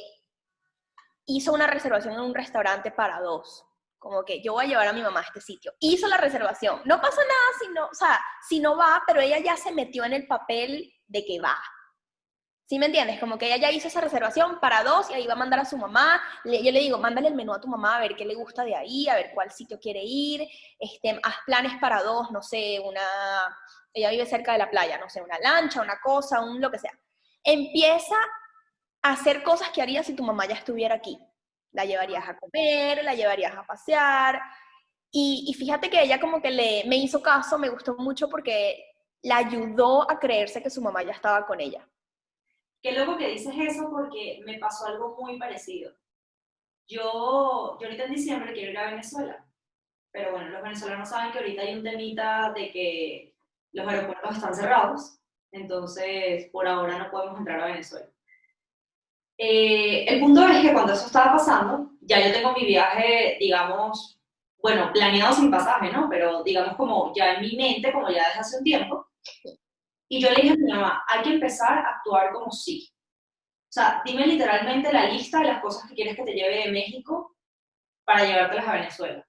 hizo 1.25 1.53
una 1.53 1.67
reservación 1.67 2.13
en 2.15 2.21
un 2.21 2.35
restaurante 2.35 2.91
para 2.91 3.19
dos. 3.19 3.65
Como 3.97 4.25
que 4.25 4.41
yo 4.41 4.53
voy 4.53 4.65
a 4.65 4.67
llevar 4.67 4.87
a 4.87 4.93
mi 4.93 5.01
mamá 5.01 5.21
a 5.21 5.23
este 5.23 5.39
sitio. 5.39 5.73
Hizo 5.79 6.07
la 6.07 6.17
reservación. 6.17 6.81
No 6.85 6.99
pasa 6.99 7.21
nada 7.21 7.59
si 7.59 7.67
no, 7.69 7.85
o 7.85 7.93
sea, 7.93 8.19
si 8.47 8.59
no 8.59 8.75
va, 8.75 9.01
pero 9.07 9.21
ella 9.21 9.39
ya 9.39 9.55
se 9.55 9.71
metió 9.71 10.03
en 10.03 10.13
el 10.13 10.27
papel 10.27 10.93
de 11.07 11.23
que 11.25 11.39
va. 11.39 11.57
¿Sí 12.65 12.79
me 12.79 12.87
entiendes? 12.87 13.19
Como 13.19 13.37
que 13.37 13.45
ella 13.45 13.57
ya 13.57 13.71
hizo 13.71 13.87
esa 13.87 14.01
reservación 14.01 14.59
para 14.59 14.83
dos 14.83 15.09
y 15.09 15.13
ahí 15.13 15.27
va 15.27 15.33
a 15.33 15.37
mandar 15.37 15.59
a 15.59 15.65
su 15.65 15.77
mamá. 15.77 16.21
yo 16.43 16.71
le 16.71 16.79
digo, 16.79 16.97
mándale 16.97 17.27
el 17.27 17.35
menú 17.35 17.53
a 17.53 17.61
tu 17.61 17.67
mamá 17.67 17.97
a 17.97 17.99
ver 17.99 18.15
qué 18.15 18.25
le 18.25 18.35
gusta 18.35 18.63
de 18.63 18.75
ahí, 18.75 19.07
a 19.07 19.15
ver 19.15 19.31
cuál 19.33 19.51
sitio 19.51 19.79
quiere 19.79 20.01
ir. 20.03 20.47
Este, 20.79 21.19
haz 21.23 21.35
planes 21.45 21.73
para 21.79 22.01
dos, 22.03 22.31
no 22.31 22.41
sé, 22.41 22.79
una... 22.83 23.01
Ella 23.93 24.09
vive 24.09 24.25
cerca 24.25 24.53
de 24.53 24.57
la 24.57 24.69
playa, 24.69 24.97
no 24.97 25.09
sé, 25.09 25.21
una 25.21 25.37
lancha, 25.39 25.81
una 25.81 25.99
cosa, 26.01 26.41
un 26.41 26.59
lo 26.59 26.71
que 26.71 26.79
sea. 26.79 26.91
Empieza 27.43 28.15
hacer 29.03 29.43
cosas 29.43 29.69
que 29.69 29.81
harías 29.81 30.07
si 30.07 30.15
tu 30.15 30.23
mamá 30.23 30.47
ya 30.47 30.55
estuviera 30.55 30.95
aquí. 30.95 31.19
La 31.71 31.85
llevarías 31.85 32.27
a 32.27 32.37
comer, 32.37 33.03
la 33.03 33.13
llevarías 33.13 33.55
a 33.55 33.63
pasear. 33.63 34.41
Y, 35.11 35.53
fíjate 35.57 35.91
que 35.91 36.01
ella 36.01 36.19
como 36.19 36.41
que 36.41 36.49
le, 36.49 36.85
me 36.85 36.97
hizo 36.97 37.21
caso, 37.21 37.59
me 37.59 37.69
gustó 37.69 37.95
mucho 37.97 38.29
porque 38.29 38.83
la 39.21 39.37
ayudó 39.37 40.09
a 40.09 40.19
creerse 40.19 40.63
que 40.63 40.71
su 40.71 40.81
mamá 40.81 41.03
ya 41.03 41.11
estaba 41.11 41.45
con 41.45 41.59
ella. 41.59 41.87
Qué 42.81 42.93
loco 42.93 43.17
que 43.17 43.27
dices 43.27 43.53
eso 43.59 43.89
porque 43.91 44.41
me 44.43 44.57
pasó 44.57 44.87
algo 44.87 45.15
muy 45.19 45.37
parecido. 45.37 45.93
Yo, 46.87 47.77
yo 47.79 47.85
ahorita 47.85 48.05
en 48.05 48.13
diciembre 48.13 48.53
quiero 48.53 48.71
ir 48.71 48.77
a 48.77 48.89
Venezuela, 48.89 49.45
pero 50.11 50.31
bueno, 50.31 50.49
los 50.49 50.63
venezolanos 50.63 51.09
saben 51.09 51.31
que 51.31 51.39
ahorita 51.39 51.61
hay 51.61 51.75
un 51.75 51.83
temita 51.83 52.51
de 52.53 52.71
que 52.71 53.35
los 53.71 53.87
aeropuertos 53.87 54.35
están 54.35 54.55
cerrados, 54.55 55.19
entonces 55.51 56.49
por 56.51 56.67
ahora 56.67 56.97
no 56.97 57.11
podemos 57.11 57.39
entrar 57.39 57.61
a 57.61 57.67
Venezuela. 57.67 58.12
Eh, 59.37 60.05
el 60.07 60.19
punto 60.19 60.47
es 60.47 60.61
que 60.61 60.73
cuando 60.73 60.93
eso 60.93 61.07
estaba 61.07 61.33
pasando, 61.33 61.91
ya 62.01 62.25
yo 62.25 62.33
tengo 62.33 62.53
mi 62.53 62.65
viaje, 62.65 63.37
digamos, 63.39 64.19
bueno, 64.61 64.91
planeado 64.93 65.33
sin 65.33 65.51
pasaje, 65.51 65.91
¿no? 65.91 66.07
Pero 66.09 66.43
digamos 66.43 66.75
como 66.75 67.13
ya 67.15 67.33
en 67.33 67.41
mi 67.41 67.55
mente, 67.55 67.91
como 67.91 68.09
ya 68.09 68.27
desde 68.27 68.39
hace 68.39 68.57
un 68.57 68.63
tiempo. 68.63 69.07
Y 70.09 70.21
yo 70.21 70.29
le 70.29 70.41
dije 70.41 70.53
a 70.53 70.57
mi 70.57 70.71
mamá, 70.71 71.03
hay 71.07 71.23
que 71.23 71.33
empezar 71.33 71.77
a 71.77 71.97
actuar 71.97 72.31
como 72.31 72.51
sí. 72.51 72.89
O 73.69 73.73
sea, 73.73 74.01
dime 74.05 74.27
literalmente 74.27 74.93
la 74.93 75.05
lista 75.05 75.39
de 75.39 75.45
las 75.45 75.61
cosas 75.61 75.89
que 75.89 75.95
quieres 75.95 76.15
que 76.15 76.23
te 76.23 76.33
lleve 76.33 76.65
de 76.65 76.71
México 76.71 77.35
para 78.05 78.23
llevártelas 78.23 78.67
a 78.67 78.73
Venezuela. 78.73 79.27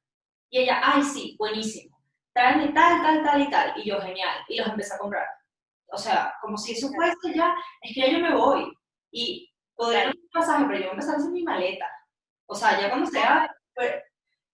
Y 0.50 0.58
ella, 0.58 0.80
ay, 0.84 1.02
sí, 1.02 1.34
buenísimo. 1.38 1.96
Tráeme 2.34 2.72
tal, 2.72 3.02
tal, 3.02 3.24
tal 3.24 3.42
y 3.42 3.50
tal. 3.50 3.72
Y 3.76 3.88
yo, 3.88 4.00
genial. 4.00 4.38
Y 4.48 4.58
los 4.58 4.68
empecé 4.68 4.94
a 4.94 4.98
comprar. 4.98 5.26
O 5.90 5.96
sea, 5.96 6.34
como 6.42 6.56
si 6.58 6.72
eso 6.72 6.90
fuese 6.92 7.34
ya, 7.34 7.54
es 7.80 7.94
que 7.94 8.00
ya 8.00 8.10
yo 8.10 8.18
me 8.18 8.34
voy. 8.34 8.70
Y 9.10 9.50
podría 9.74 10.06
no 10.06 10.12
un 10.12 10.28
pasaje, 10.32 10.64
pero 10.66 10.78
yo 10.78 10.84
voy 10.84 10.88
a 10.88 10.92
empezar 10.92 11.14
a 11.14 11.18
hacer 11.18 11.30
mi 11.30 11.42
maleta. 11.42 11.90
O 12.46 12.54
sea, 12.54 12.80
ya 12.80 12.88
cuando 12.90 13.10
sea 13.10 13.54
pues, 13.74 13.92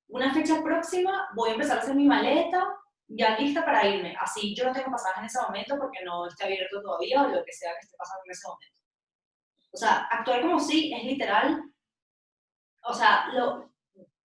una 0.09 0.33
fecha 0.33 0.63
próxima, 0.63 1.29
voy 1.35 1.51
a 1.51 1.53
empezar 1.55 1.79
a 1.79 1.81
hacer 1.81 1.95
mi 1.95 2.07
maleta 2.07 2.77
ya 3.09 3.37
lista 3.39 3.65
para 3.65 3.87
irme. 3.87 4.17
Así 4.21 4.55
yo 4.55 4.65
no 4.65 4.73
tengo 4.73 4.91
pasaje 4.91 5.21
en 5.21 5.27
ese 5.27 5.41
momento 5.41 5.77
porque 5.79 6.05
no 6.05 6.27
esté 6.27 6.45
abierto 6.45 6.81
todavía 6.81 7.23
o 7.23 7.29
lo 7.29 7.45
que 7.45 7.53
sea 7.53 7.73
que 7.73 7.81
esté 7.81 7.97
pasando 7.97 8.23
en 8.25 8.31
ese 8.31 8.49
momento. 8.49 8.77
O 9.73 9.77
sea, 9.77 10.09
actuar 10.11 10.41
como 10.43 10.59
si 10.59 10.93
es 10.93 11.05
literal, 11.05 11.63
o 12.83 12.93
sea, 12.93 13.29
lo, 13.33 13.73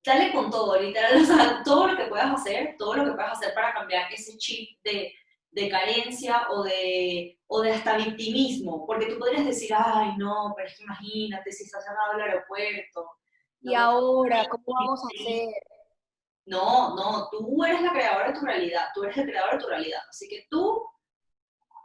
dale 0.04 0.32
con 0.32 0.50
todo, 0.50 0.80
literal, 0.80 1.16
o 1.22 1.26
sea, 1.26 1.64
todo 1.64 1.88
lo 1.88 1.98
que 1.98 2.06
puedas 2.06 2.32
hacer, 2.32 2.76
todo 2.78 2.96
lo 2.96 3.06
que 3.06 3.12
puedas 3.12 3.34
hacer 3.34 3.54
para 3.54 3.74
cambiar 3.74 4.12
ese 4.12 4.38
chip 4.38 4.80
de 4.84 5.14
de 5.56 5.70
carencia 5.70 6.48
o 6.50 6.64
de, 6.64 7.40
o 7.48 7.62
de 7.62 7.72
hasta 7.72 7.96
victimismo, 7.96 8.86
porque 8.86 9.06
tú 9.06 9.18
podrías 9.18 9.46
decir, 9.46 9.72
ay, 9.74 10.18
no, 10.18 10.54
pero 10.56 10.68
es 10.68 10.78
que 10.78 10.84
imagínate 10.84 11.52
si 11.54 11.66
se 11.66 11.78
ha 11.78 11.82
cerrado 11.82 12.14
el 12.14 12.22
aeropuerto. 12.22 13.10
¿Y 13.62 13.74
ahora 13.74 14.46
cómo 14.50 14.64
vamos 14.68 15.02
a 15.02 15.08
hacer? 15.08 15.54
No, 16.46 16.94
no, 16.96 17.30
tú 17.32 17.64
eres 17.64 17.82
la 17.82 17.94
creadora 17.94 18.28
de 18.28 18.40
tu 18.40 18.46
realidad, 18.46 18.90
tú 18.94 19.04
eres 19.04 19.18
el 19.18 19.28
creador 19.28 19.54
de 19.54 19.60
tu 19.60 19.68
realidad, 19.68 20.02
así 20.10 20.28
que 20.28 20.46
tú 20.50 20.84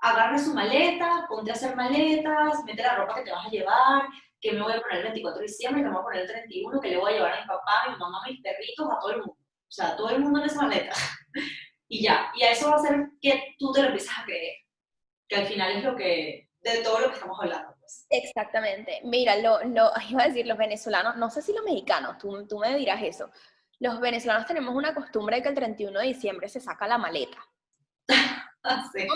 agarres 0.02 0.44
su 0.44 0.52
maleta, 0.52 1.26
ponte 1.28 1.52
a 1.52 1.54
hacer 1.54 1.76
maletas, 1.76 2.64
mete 2.64 2.82
la 2.82 2.96
ropa 2.96 3.14
que 3.14 3.22
te 3.22 3.30
vas 3.30 3.46
a 3.46 3.50
llevar, 3.50 4.02
que 4.40 4.52
me 4.52 4.62
voy 4.62 4.72
a 4.72 4.80
poner 4.80 4.98
el 4.98 5.04
24 5.04 5.40
de 5.40 5.46
diciembre, 5.46 5.82
que 5.82 5.88
me 5.88 5.94
voy 5.94 6.00
a 6.00 6.04
poner 6.04 6.20
el 6.22 6.28
31, 6.28 6.80
que 6.80 6.88
le 6.88 6.96
voy 6.96 7.12
a 7.12 7.14
llevar 7.14 7.32
a 7.34 7.40
mi 7.40 7.46
papá, 7.46 7.84
a 7.86 7.92
mi 7.92 7.98
mamá, 7.98 8.18
a 8.24 8.28
mis 8.28 8.42
perritos, 8.42 8.88
a 8.90 8.98
todo 8.98 9.10
el 9.12 9.18
mundo. 9.18 9.34
O 9.34 9.72
sea, 9.72 9.96
todo 9.96 10.10
el 10.10 10.20
mundo 10.20 10.40
en 10.40 10.46
esa 10.46 10.62
maleta 10.62 10.92
y 11.90 12.04
ya. 12.04 12.30
Y 12.34 12.44
a 12.44 12.52
eso 12.52 12.70
va 12.70 12.76
a 12.76 12.78
hacer 12.78 13.10
que 13.20 13.56
tú 13.58 13.72
te 13.72 13.82
lo 13.82 13.88
empieces 13.88 14.12
a 14.16 14.24
creer, 14.24 14.54
que 15.28 15.36
al 15.36 15.46
final 15.46 15.72
es 15.72 15.84
lo 15.84 15.96
que, 15.96 16.48
de 16.60 16.78
todo 16.82 17.00
lo 17.00 17.08
que 17.08 17.14
estamos 17.14 17.38
hablando. 17.38 17.74
Pues. 17.80 18.06
Exactamente. 18.08 19.00
Mira, 19.04 19.36
lo, 19.36 19.62
lo, 19.64 19.90
iba 20.08 20.22
a 20.22 20.28
decir 20.28 20.46
los 20.46 20.56
venezolanos, 20.56 21.16
no 21.16 21.28
sé 21.28 21.42
si 21.42 21.52
los 21.52 21.64
mexicanos, 21.64 22.16
tú, 22.18 22.46
tú 22.46 22.58
me 22.58 22.74
dirás 22.76 23.02
eso. 23.02 23.30
los 23.80 24.00
venezolanos 24.00 24.46
tenemos 24.46 24.74
una 24.74 24.94
costumbre 24.94 25.36
de 25.36 25.42
que 25.42 25.48
el 25.48 25.54
31 25.56 25.98
de 25.98 26.06
diciembre 26.06 26.48
se 26.48 26.60
saca 26.60 26.88
la 26.88 26.96
maleta. 26.96 27.38
Sí. 28.92 29.06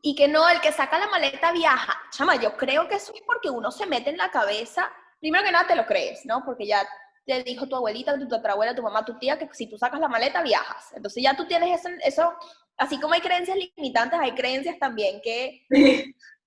Y 0.00 0.14
que 0.14 0.26
no, 0.26 0.48
el 0.48 0.58
que 0.62 0.72
saca 0.72 0.98
la 0.98 1.06
maleta 1.08 1.52
viaja. 1.52 1.94
Chama, 2.10 2.36
yo 2.36 2.56
creo 2.56 2.88
que 2.88 2.94
eso 2.94 3.12
es 3.12 3.20
porque 3.26 3.50
uno 3.50 3.70
se 3.70 3.84
mete 3.84 4.08
en 4.08 4.16
la 4.16 4.30
cabeza, 4.30 4.90
primero 5.20 5.44
que 5.44 5.52
nada 5.52 5.66
te 5.66 5.76
lo 5.76 5.84
crees, 5.84 6.24
¿no? 6.24 6.42
Porque 6.46 6.66
ya 6.66 6.88
te 7.36 7.44
dijo 7.44 7.68
tu 7.68 7.76
abuelita, 7.76 8.18
tu 8.18 8.34
abuela, 8.48 8.74
tu 8.74 8.82
mamá, 8.82 9.04
tu 9.04 9.18
tía, 9.18 9.38
que 9.38 9.48
si 9.52 9.66
tú 9.66 9.78
sacas 9.78 10.00
la 10.00 10.08
maleta 10.08 10.42
viajas. 10.42 10.92
Entonces 10.94 11.22
ya 11.22 11.36
tú 11.36 11.46
tienes 11.46 11.80
eso, 11.80 11.88
eso 12.04 12.34
así 12.76 12.98
como 13.00 13.14
hay 13.14 13.20
creencias 13.20 13.56
limitantes, 13.56 14.18
hay 14.20 14.32
creencias 14.32 14.78
también 14.78 15.20
que... 15.22 15.66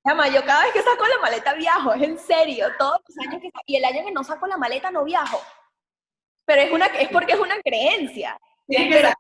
Chama, 0.06 0.28
yo 0.28 0.44
cada 0.44 0.64
vez 0.64 0.74
que 0.74 0.82
saco 0.82 1.08
la 1.08 1.22
maleta 1.22 1.54
viajo, 1.54 1.94
es 1.94 2.02
en 2.02 2.20
serio, 2.20 2.68
todos 2.78 3.00
los 3.08 3.26
años 3.26 3.42
que 3.42 3.50
y 3.66 3.78
el 3.78 3.86
año 3.86 4.04
que 4.04 4.12
no 4.12 4.22
saco 4.22 4.48
la 4.48 4.58
maleta 4.58 4.92
no 4.92 5.06
viajo. 5.06 5.42
Pero 6.46 6.62
es 6.62 6.72
una 6.74 6.88
es 6.88 7.08
porque 7.08 7.34
es 7.34 7.40
una 7.40 7.62
creencia. 7.62 8.38
Tienes 8.68 9.02
que 9.02 9.14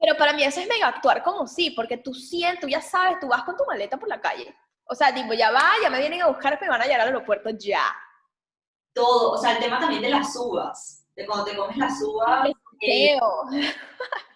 Pero 0.00 0.16
para 0.16 0.32
mí 0.32 0.42
eso 0.42 0.60
es 0.60 0.66
mega 0.66 0.88
actuar 0.88 1.22
como 1.22 1.46
sí, 1.46 1.70
porque 1.70 1.96
tú 1.96 2.12
sientes, 2.12 2.60
tú 2.60 2.68
ya 2.68 2.80
sabes, 2.80 3.20
tú 3.20 3.28
vas 3.28 3.44
con 3.44 3.56
tu 3.56 3.64
maleta 3.66 3.96
por 3.98 4.08
la 4.08 4.20
calle. 4.20 4.52
O 4.84 4.96
sea, 4.96 5.14
tipo, 5.14 5.32
ya 5.34 5.52
va, 5.52 5.70
ya 5.80 5.90
me 5.90 6.00
vienen 6.00 6.22
a 6.22 6.26
buscar, 6.26 6.58
me 6.60 6.68
van 6.68 6.82
a 6.82 6.84
llegar 6.84 7.02
al 7.02 7.08
aeropuerto 7.08 7.50
ya. 7.50 7.84
Todo, 8.92 9.32
o 9.32 9.38
sea, 9.38 9.52
el 9.52 9.62
tema 9.62 9.78
también 9.78 10.02
de 10.02 10.10
las 10.10 10.34
uvas, 10.36 11.06
de 11.14 11.26
cuando 11.26 11.44
te 11.44 11.56
comes 11.56 11.76
las 11.76 12.00
uvas. 12.02 12.50
Deseo. 12.80 13.44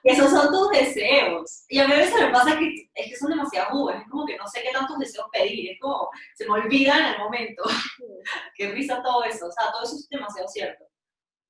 esos 0.05 0.31
son 0.31 0.53
tus 0.53 0.69
deseos. 0.71 1.65
Y 1.69 1.79
a 1.79 1.89
mí 1.89 1.95
a 1.95 1.99
veces 1.99 2.21
me 2.21 2.29
pasa 2.29 2.59
que 2.59 2.91
es 2.95 3.11
que 3.11 3.17
son 3.17 3.31
demasiadas 3.31 3.71
uvas, 3.73 4.03
es 4.03 4.11
como 4.11 4.27
que 4.27 4.37
no 4.37 4.47
sé 4.47 4.61
qué 4.63 4.71
tantos 4.71 4.99
deseos 4.99 5.27
pedir, 5.33 5.73
es 5.73 5.81
como, 5.81 6.11
se 6.35 6.45
me 6.47 6.53
olvida 6.53 6.99
en 6.99 7.15
el 7.15 7.19
momento. 7.19 7.63
qué 8.55 8.71
risa 8.71 9.03
todo 9.03 9.25
eso, 9.25 9.47
o 9.47 9.53
sea, 9.53 9.73
todo 9.73 9.83
eso 9.83 9.97
es 9.97 10.09
demasiado 10.11 10.49
cierto 10.49 10.85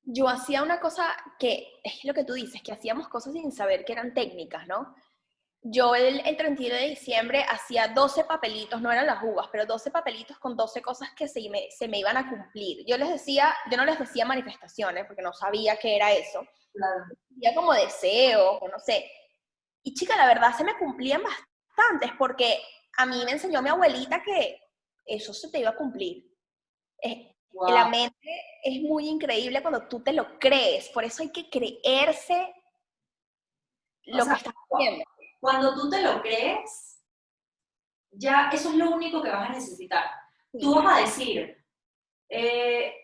yo 0.05 0.29
hacía 0.29 0.63
una 0.63 0.81
cosa 0.81 1.15
que 1.39 1.67
es 1.83 2.05
lo 2.05 2.15
que 2.15 2.25
tú 2.25 2.35
dices, 2.35 2.63
que 2.63 2.73
hacíamos 2.73 3.09
cosas 3.09 3.33
sin 3.33 3.53
saber 3.53 3.85
que 3.85 3.93
eran 3.93 4.15
técnicas, 4.15 4.67
¿no? 4.67 4.95
Yo 5.67 5.95
el, 5.95 6.23
31 6.37 6.75
de 6.75 6.89
diciembre 6.91 7.43
hacía 7.49 7.89
12 7.89 8.25
papelitos, 8.25 8.83
no 8.83 8.93
eran 8.93 9.07
las 9.07 9.23
uvas, 9.23 9.49
pero 9.51 9.65
12 9.65 9.91
papelitos 9.91 10.39
con 10.39 10.57
12 10.57 10.83
cosas 10.83 11.09
que 11.17 11.27
se 11.27 11.49
me, 11.49 11.71
se 11.71 11.89
me 11.89 11.99
iban 11.99 12.19
a 12.19 12.29
cumplir. 12.29 12.85
Yo 12.87 12.99
les 12.99 13.09
decía, 13.09 13.55
yo 13.71 13.79
no 13.79 13.87
les 13.87 13.99
decía 13.99 14.27
manifestaciones 14.27 15.07
porque 15.07 15.23
no 15.23 15.33
sabía 15.33 15.79
qué 15.79 15.97
era 15.97 16.13
eso. 16.13 16.47
Claro. 16.71 17.05
Decía 17.31 17.55
como 17.55 17.73
deseos 17.73 18.59
o 18.61 18.69
no 18.69 18.79
sé. 18.79 19.11
Y 19.83 19.95
chica, 19.95 20.17
la 20.19 20.27
verdad 20.27 20.55
se 20.55 20.65
me 20.65 20.77
cumplían 20.77 21.23
bastantes 21.23 22.11
porque 22.19 22.61
a 22.99 23.07
mí 23.07 23.23
me 23.25 23.33
enseñó 23.33 23.63
mi 23.63 23.71
abuelita 23.71 24.23
que 24.23 24.61
eso 25.07 25.33
se 25.33 25.51
te 25.51 25.61
iba 25.61 25.71
a 25.71 25.77
cumplir. 25.77 26.31
La 27.69 27.89
mente 27.89 28.29
es 28.65 28.83
muy 28.83 29.09
increíble 29.09 29.63
cuando 29.63 29.89
tú 29.89 30.03
te 30.03 30.13
lo 30.13 30.39
crees, 30.39 30.91
por 30.91 31.05
eso 31.05 31.23
hay 31.23 31.31
que 31.31 31.49
creerse 31.49 32.53
lo 34.05 34.27
que 34.27 34.33
estás 34.33 34.55
haciendo. 34.71 35.05
Cuando 35.45 35.75
tú 35.75 35.91
te 35.91 36.01
lo 36.01 36.23
crees, 36.23 37.05
ya 38.13 38.49
eso 38.51 38.71
es 38.71 38.77
lo 38.77 38.93
único 38.93 39.21
que 39.21 39.29
vas 39.29 39.51
a 39.51 39.53
necesitar. 39.53 40.03
Tú 40.59 40.75
vas 40.75 40.97
a 40.97 41.01
decir, 41.03 41.63
eh, 42.31 42.95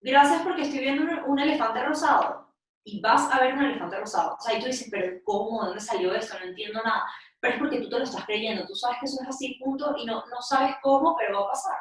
gracias 0.00 0.42
porque 0.42 0.62
estoy 0.62 0.80
viendo 0.80 1.04
un, 1.26 1.38
elefante 1.38 1.84
rosado 1.84 2.52
y 2.82 3.00
vas 3.00 3.32
a 3.32 3.38
ver 3.38 3.54
un 3.54 3.66
elefante 3.66 4.00
rosado. 4.00 4.34
O 4.34 4.40
sea, 4.40 4.58
y 4.58 4.60
tú 4.60 4.66
dices, 4.66 4.88
pero 4.90 5.22
¿cómo? 5.22 5.64
¿Dónde 5.64 5.80
salió 5.80 6.12
esto? 6.12 6.36
No 6.40 6.46
entiendo 6.46 6.82
nada. 6.82 7.04
Pero 7.38 7.54
es 7.54 7.60
porque 7.60 7.80
tú 7.80 7.88
te 7.88 7.98
lo 7.98 8.04
estás 8.04 8.24
creyendo, 8.24 8.66
tú 8.66 8.74
sabes 8.74 8.96
que 8.98 9.06
eso 9.06 9.22
es 9.22 9.28
así, 9.28 9.54
punto, 9.62 9.94
y 9.96 10.06
no, 10.06 10.24
no 10.26 10.42
sabes 10.42 10.74
cómo, 10.82 11.14
pero 11.16 11.38
va 11.38 11.46
a 11.46 11.50
pasar. 11.50 11.78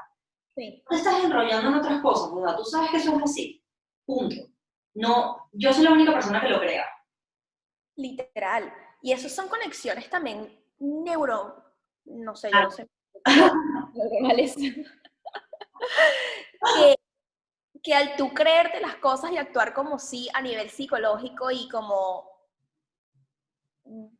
Sí. 0.56 0.84
No 0.84 0.90
te 0.90 0.96
estás 0.98 1.24
enrollando 1.24 1.70
en 1.70 1.78
otras 1.78 2.00
cosas, 2.04 2.32
¿verdad? 2.32 2.56
Tú 2.58 2.64
sabes 2.64 2.92
que 2.92 2.98
eso 2.98 3.18
es 3.18 3.24
así. 3.24 3.66
Punto. 4.06 4.36
No, 4.94 5.50
yo 5.52 5.74
soy 5.74 5.84
la 5.84 5.94
única 5.94 6.14
persona 6.14 6.42
que 6.42 6.50
lo 6.50 6.60
crea. 6.60 6.86
Literal. 7.96 8.85
Y 9.06 9.12
eso 9.12 9.30
son 9.30 9.48
conexiones 9.48 10.10
también 10.10 10.52
neuro, 10.80 11.64
no 12.06 12.36
sé, 12.36 12.50
yo 12.52 12.60
no 12.60 12.72
sé, 12.72 12.90
neuronales. 13.94 14.56
que, 14.56 14.82
que 17.84 17.94
al 17.94 18.16
tú 18.16 18.34
creerte 18.34 18.82
las 18.82 18.96
cosas 18.96 19.30
y 19.32 19.38
actuar 19.38 19.76
como 19.76 20.00
sí 20.00 20.28
a 20.34 20.42
nivel 20.42 20.72
psicológico 20.72 21.52
y 21.52 21.70
como 21.70 22.28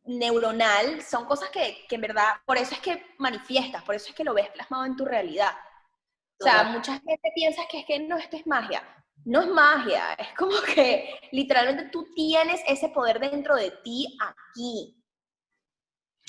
neuronal, 0.04 1.02
son 1.02 1.26
cosas 1.26 1.50
que, 1.50 1.88
que 1.90 1.96
en 1.96 2.02
verdad, 2.02 2.36
por 2.46 2.58
eso 2.58 2.76
es 2.76 2.80
que 2.80 3.08
manifiestas, 3.18 3.82
por 3.84 3.96
eso 3.96 4.10
es 4.10 4.16
que 4.16 4.24
lo 4.24 4.36
ves 4.36 4.52
plasmado 4.52 4.86
en 4.86 4.96
tu 4.96 5.04
realidad. 5.04 5.54
O 6.40 6.44
sea, 6.44 6.66
mucha 6.66 6.94
gente 7.00 7.32
piensa 7.34 7.64
que 7.72 7.80
es 7.80 7.86
que 7.88 7.98
no, 8.02 8.18
esto 8.18 8.38
es 8.38 8.46
magia. 8.46 8.84
No 9.26 9.42
es 9.42 9.48
magia, 9.48 10.14
es 10.14 10.28
como 10.38 10.54
que 10.62 11.20
literalmente 11.32 11.90
tú 11.90 12.08
tienes 12.16 12.62
ese 12.68 12.90
poder 12.90 13.20
dentro 13.20 13.56
de 13.56 13.72
ti 13.84 14.18
aquí. 14.22 14.96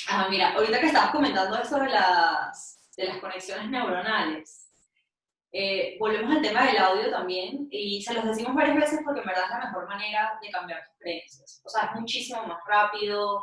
Ah, 0.08 0.28
mira, 0.30 0.54
ahorita 0.54 0.80
que 0.80 0.86
estabas 0.86 1.10
comentando 1.10 1.58
eso 1.58 1.78
de 1.78 1.90
las, 1.90 2.90
de 2.96 3.04
las 3.04 3.18
conexiones 3.18 3.68
neuronales, 3.68 4.70
eh, 5.52 5.96
volvemos 5.98 6.36
al 6.36 6.42
tema 6.42 6.66
del 6.66 6.78
audio 6.78 7.10
también, 7.10 7.68
y 7.70 8.02
se 8.02 8.14
los 8.14 8.24
decimos 8.24 8.54
varias 8.54 8.76
veces 8.76 9.00
porque 9.04 9.20
en 9.20 9.26
verdad 9.26 9.44
es 9.44 9.50
la 9.50 9.66
mejor 9.66 9.88
manera 9.88 10.38
de 10.40 10.50
cambiar 10.50 10.84
tus 10.86 10.98
creencias. 10.98 11.62
O 11.64 11.68
sea, 11.68 11.90
es 11.90 12.00
muchísimo 12.00 12.46
más 12.46 12.60
rápido, 12.66 13.42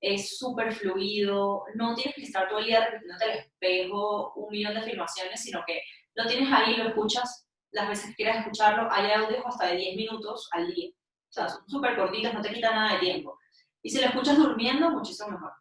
es 0.00 0.38
súper 0.38 0.72
fluido, 0.72 1.64
no 1.74 1.94
tienes 1.94 2.14
que 2.14 2.22
estar 2.22 2.48
todo 2.48 2.60
el 2.60 2.66
día 2.66 2.84
repitiendo 2.84 3.24
el 3.24 3.38
espejo 3.38 4.32
un 4.34 4.50
millón 4.50 4.74
de 4.74 4.80
afirmaciones, 4.80 5.42
sino 5.42 5.62
que 5.66 5.82
lo 6.14 6.26
tienes 6.26 6.52
ahí, 6.52 6.76
lo 6.76 6.88
escuchas 6.88 7.41
las 7.72 7.88
veces 7.88 8.10
que 8.10 8.16
quieras 8.16 8.38
escucharlo. 8.38 8.88
Hay 8.90 9.10
audios 9.10 9.42
hasta 9.44 9.66
de 9.66 9.76
10 9.76 9.96
minutos 9.96 10.48
al 10.52 10.72
día. 10.72 10.90
O 10.90 11.32
sea, 11.32 11.48
son 11.48 11.68
súper 11.68 11.96
cortitos, 11.96 12.34
no 12.34 12.42
te 12.42 12.52
quita 12.52 12.70
nada 12.70 12.94
de 12.94 13.00
tiempo. 13.00 13.38
Y 13.82 13.90
si 13.90 14.00
lo 14.00 14.06
escuchas 14.06 14.36
durmiendo, 14.36 14.90
muchísimo 14.90 15.30
mejor. 15.30 15.52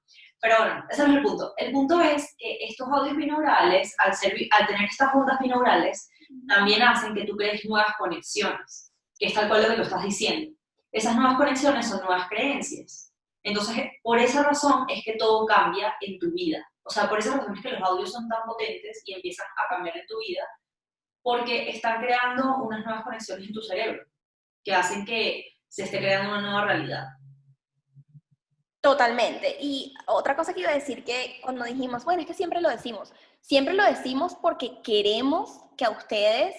Pero 0.42 0.58
bueno, 0.58 0.86
ese 0.90 1.04
es 1.04 1.10
el 1.10 1.22
punto. 1.22 1.54
El 1.58 1.72
punto 1.72 2.02
es 2.02 2.36
que 2.38 2.58
estos 2.62 2.88
audios 2.90 3.16
binaurales, 3.16 3.96
al, 4.00 4.12
al 4.12 4.68
tener 4.68 4.86
estas 4.86 5.14
ondas 5.16 5.40
binaurales, 5.40 6.10
también 6.48 6.82
hacen 6.82 7.14
que 7.14 7.26
tú 7.26 7.36
crees 7.36 7.64
nuevas 7.66 7.94
conexiones, 7.98 8.94
que 9.18 9.28
es 9.28 9.34
tal 9.34 9.48
cual 9.48 9.64
lo 9.64 9.70
que 9.70 9.78
lo 9.78 9.84
estás 9.84 10.04
diciendo. 10.04 10.56
Esas 10.92 11.16
nuevas 11.16 11.38
conexiones 11.38 11.88
son 11.88 12.02
nuevas 12.02 12.28
creencias. 12.28 13.14
Entonces, 13.44 13.86
por 14.04 14.20
esa 14.20 14.44
razón 14.44 14.86
es 14.90 15.04
que 15.04 15.16
todo 15.16 15.46
cambia 15.46 15.96
en 16.02 16.20
tu 16.20 16.32
vida. 16.32 16.66
O 16.84 16.90
sea, 16.90 17.08
por 17.08 17.20
esa 17.20 17.38
razón 17.38 17.56
es 17.56 17.62
que 17.62 17.72
los 17.72 17.82
audios 17.82 18.12
son 18.12 18.28
tan 18.28 18.44
potentes 18.46 19.02
y 19.06 19.14
empiezan 19.14 19.46
a 19.58 19.74
cambiar 19.74 19.98
en 19.98 20.08
tu 20.08 20.20
vida, 20.20 20.44
porque 21.22 21.70
están 21.70 22.02
creando 22.02 22.58
unas 22.64 22.84
nuevas 22.84 23.04
conexiones 23.04 23.48
en 23.48 23.54
tu 23.54 23.62
cerebro, 23.62 24.06
que 24.64 24.74
hacen 24.74 25.06
que 25.06 25.46
se 25.68 25.84
esté 25.84 26.00
creando 26.00 26.32
una 26.32 26.42
nueva 26.42 26.66
realidad. 26.66 27.06
Totalmente. 28.82 29.58
Y 29.60 29.94
otra 30.08 30.36
cosa 30.36 30.54
que 30.54 30.62
iba 30.62 30.72
a 30.72 30.76
decir 30.76 31.04
que 31.04 31.40
cuando 31.44 31.66
dijimos, 31.66 32.04
bueno, 32.04 32.22
es 32.22 32.28
que 32.28 32.34
siempre 32.34 32.62
lo 32.62 32.70
decimos, 32.70 33.14
siempre 33.40 33.76
lo 33.76 33.84
decimos 33.86 34.36
porque 34.42 34.82
queremos 34.82 35.62
que 35.78 35.86
a 35.86 35.92
ustedes 35.92 36.56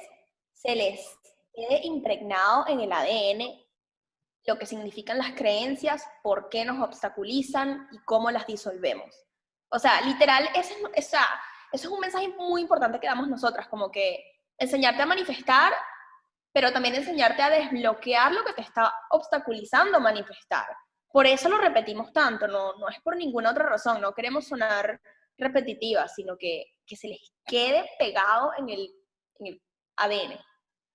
se 0.52 0.76
les 0.76 1.00
quede 1.52 1.80
impregnado 1.84 2.64
en 2.68 2.80
el 2.80 2.92
ADN 2.92 3.62
lo 4.44 4.58
que 4.58 4.66
significan 4.66 5.18
las 5.18 5.32
creencias, 5.32 6.04
por 6.22 6.48
qué 6.48 6.64
nos 6.64 6.82
obstaculizan 6.82 7.88
y 7.92 7.98
cómo 7.98 8.30
las 8.30 8.46
disolvemos. 8.46 9.24
O 9.68 9.78
sea, 9.78 10.00
literal, 10.02 10.48
ese, 10.54 10.74
eso 10.94 11.18
es 11.72 11.86
un 11.86 12.00
mensaje 12.00 12.28
muy 12.28 12.60
importante 12.60 12.98
que 12.98 13.06
damos 13.06 13.28
nosotras, 13.28 13.68
como 13.68 13.90
que 13.90 14.22
enseñarte 14.58 15.02
a 15.02 15.06
manifestar, 15.06 15.72
pero 16.52 16.72
también 16.72 16.94
enseñarte 16.94 17.42
a 17.42 17.50
desbloquear 17.50 18.32
lo 18.32 18.44
que 18.44 18.52
te 18.52 18.62
está 18.62 18.92
obstaculizando 19.10 20.00
manifestar. 20.00 20.66
Por 21.08 21.26
eso 21.26 21.48
lo 21.48 21.58
repetimos 21.58 22.12
tanto, 22.12 22.46
no, 22.46 22.74
no 22.78 22.88
es 22.88 23.00
por 23.00 23.16
ninguna 23.16 23.50
otra 23.50 23.66
razón, 23.66 24.00
no 24.00 24.12
queremos 24.12 24.46
sonar 24.46 25.00
repetitivas, 25.36 26.14
sino 26.14 26.36
que, 26.36 26.64
que 26.86 26.96
se 26.96 27.08
les 27.08 27.32
quede 27.44 27.88
pegado 27.98 28.52
en 28.58 28.68
el, 28.68 28.90
en 29.40 29.60
ADN. 29.96 30.38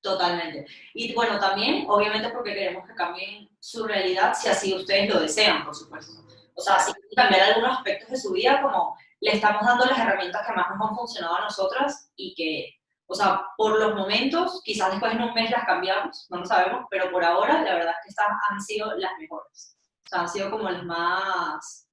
Totalmente. 0.02 0.66
Y 0.94 1.14
bueno, 1.14 1.40
también, 1.40 1.86
obviamente, 1.88 2.30
porque 2.30 2.54
queremos 2.54 2.88
que 2.88 2.96
cambien 2.96 3.50
su 3.60 3.86
realidad, 3.86 4.34
si 4.34 4.48
así 4.48 4.74
ustedes 4.76 5.14
lo 5.14 5.20
desean, 5.20 5.66
por 5.66 5.76
supuesto. 5.76 6.24
O 6.56 6.62
sea, 6.62 6.80
si 6.80 6.94
cambiar 7.16 7.42
algunos 7.42 7.78
aspectos 7.78 8.10
de 8.10 8.18
su 8.18 8.32
vida, 8.32 8.62
como 8.62 8.98
le 9.20 9.32
estamos 9.32 9.66
dando 9.66 9.86
las 9.86 10.00
herramientas 10.00 10.46
que 10.46 10.54
más 10.54 10.68
nos 10.70 10.90
han 10.90 10.96
funcionado 10.96 11.36
a 11.36 11.42
nosotras 11.42 12.12
y 12.16 12.34
que, 12.36 12.77
o 13.08 13.16
sea, 13.16 13.42
por 13.56 13.80
los 13.80 13.96
momentos, 13.96 14.62
quizás 14.64 14.92
después 14.92 15.14
en 15.14 15.24
un 15.24 15.34
mes 15.34 15.50
las 15.50 15.66
cambiamos, 15.66 16.28
no 16.30 16.40
lo 16.40 16.46
sabemos, 16.46 16.86
pero 16.90 17.10
por 17.10 17.24
ahora 17.24 17.62
la 17.62 17.74
verdad 17.74 17.94
es 17.94 18.04
que 18.04 18.10
estas 18.10 18.28
han 18.50 18.62
sido 18.62 18.94
las 18.98 19.12
mejores. 19.18 19.78
O 20.06 20.10
sea, 20.10 20.20
han 20.22 20.30
sido 20.30 20.52
como 20.52 20.70
las 20.70 20.84
más, 20.84 21.90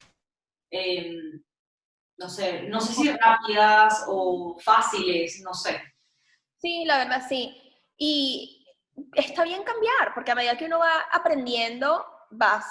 em, 0.70 1.42
no 2.18 2.28
sé, 2.28 2.62
no 2.62 2.80
sé 2.80 2.92
si 2.92 3.12
rápidas 3.12 4.04
o 4.08 4.56
fáciles, 4.58 5.40
no 5.44 5.54
sé. 5.54 5.80
Sí, 6.58 6.84
la 6.84 6.98
verdad 6.98 7.22
sí. 7.28 7.60
Y 7.96 8.66
está 9.14 9.44
bien 9.44 9.62
cambiar, 9.62 10.14
porque 10.14 10.32
a 10.32 10.34
medida 10.34 10.56
que 10.56 10.66
uno 10.66 10.80
va 10.80 11.00
aprendiendo, 11.12 12.04
vas 12.30 12.66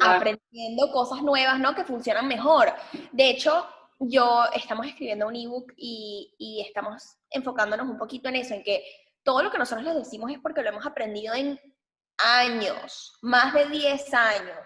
aprendiendo 0.00 0.90
cosas 0.92 1.22
nuevas, 1.22 1.58
¿no? 1.58 1.74
Que 1.74 1.84
funcionan 1.84 2.26
mejor. 2.26 2.72
De 3.12 3.30
hecho, 3.30 3.68
yo 3.98 4.44
estamos 4.54 4.86
escribiendo 4.86 5.26
un 5.26 5.36
ebook 5.36 5.72
y, 5.76 6.34
y 6.38 6.60
estamos 6.60 7.16
enfocándonos 7.30 7.88
un 7.88 7.98
poquito 7.98 8.28
en 8.28 8.36
eso, 8.36 8.54
en 8.54 8.62
que 8.62 8.84
todo 9.22 9.42
lo 9.42 9.50
que 9.50 9.58
nosotros 9.58 9.84
les 9.84 9.96
decimos 9.96 10.30
es 10.30 10.38
porque 10.38 10.62
lo 10.62 10.70
hemos 10.70 10.86
aprendido 10.86 11.34
en 11.34 11.60
años, 12.18 13.18
más 13.22 13.52
de 13.54 13.66
10 13.66 14.14
años. 14.14 14.58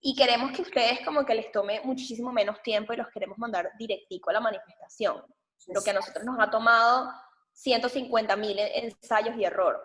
Y 0.00 0.14
queremos 0.14 0.52
que 0.52 0.62
ustedes 0.62 1.00
como 1.04 1.24
que 1.24 1.34
les 1.34 1.50
tome 1.50 1.80
muchísimo 1.82 2.32
menos 2.32 2.62
tiempo 2.62 2.92
y 2.92 2.96
los 2.96 3.08
queremos 3.08 3.38
mandar 3.38 3.72
directico 3.78 4.30
a 4.30 4.34
la 4.34 4.40
manifestación. 4.40 5.22
Lo 5.68 5.82
que 5.82 5.90
a 5.90 5.94
nosotros 5.94 6.24
nos 6.24 6.38
ha 6.38 6.50
tomado 6.50 7.10
150 7.52 8.36
mil 8.36 8.58
ensayos 8.58 9.36
y 9.36 9.44
error. 9.44 9.84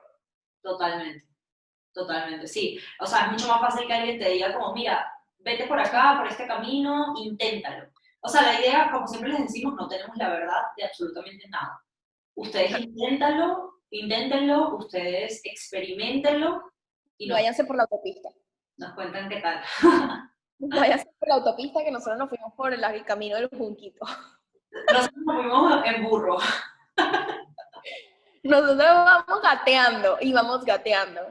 Totalmente, 0.61 1.25
totalmente, 1.93 2.47
sí. 2.47 2.79
O 2.99 3.05
sea, 3.05 3.25
es 3.25 3.31
mucho 3.31 3.47
más 3.47 3.61
fácil 3.61 3.87
que 3.87 3.93
alguien 3.93 4.19
te 4.19 4.29
diga 4.29 4.53
como, 4.53 4.73
mira, 4.73 5.11
vete 5.39 5.65
por 5.65 5.79
acá, 5.79 6.15
por 6.19 6.27
este 6.27 6.45
camino, 6.45 7.13
inténtalo. 7.17 7.91
O 8.23 8.29
sea, 8.29 8.43
la 8.43 8.59
idea, 8.59 8.89
como 8.91 9.07
siempre 9.07 9.31
les 9.31 9.43
decimos, 9.43 9.73
no 9.75 9.87
tenemos 9.87 10.15
la 10.15 10.29
verdad 10.29 10.61
de 10.77 10.85
absolutamente 10.85 11.47
nada. 11.49 11.81
Ustedes 12.35 12.79
inténtanlo, 12.79 13.79
inténtenlo, 13.89 14.77
ustedes 14.77 15.41
experimentenlo. 15.43 16.61
Y 17.17 17.29
váyanse 17.29 17.65
por 17.65 17.75
la 17.75 17.83
autopista. 17.83 18.29
Nos 18.77 18.93
cuentan 18.93 19.27
qué 19.27 19.41
tal. 19.41 19.63
váyanse 20.59 21.05
por 21.19 21.29
la 21.29 21.35
autopista 21.35 21.83
que 21.83 21.91
nosotros 21.91 22.19
nos 22.19 22.29
fuimos 22.29 22.53
por 22.53 22.73
el 22.73 23.05
camino 23.05 23.35
del 23.37 23.49
Junquito. 23.49 24.05
Nosotros 24.93 25.23
nos 25.25 25.35
fuimos 25.35 25.85
en 25.85 26.03
burro. 26.03 26.37
Nosotros 28.43 28.77
vamos 28.77 29.41
gateando 29.43 30.17
y 30.21 30.31
vamos 30.31 30.63
gateando. 30.63 31.21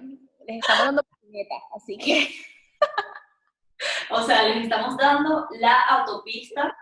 Les 0.47 0.59
estamos 0.59 0.85
dando 0.87 1.03
así 1.75 1.97
que. 1.97 2.29
O 4.11 4.23
sea, 4.23 4.43
les 4.43 4.65
estamos 4.65 4.97
dando 4.97 5.49
la 5.59 5.85
autopista 5.87 6.77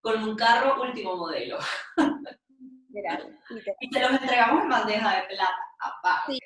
con 0.00 0.22
un 0.22 0.36
carro 0.36 0.80
último 0.82 1.16
modelo. 1.16 1.58
y 3.80 3.92
se 3.92 4.00
los 4.00 4.10
entregamos 4.12 4.62
en 4.62 4.68
bandeja 4.68 5.16
de 5.16 5.22
plata, 5.28 5.58
aparte. 5.80 6.38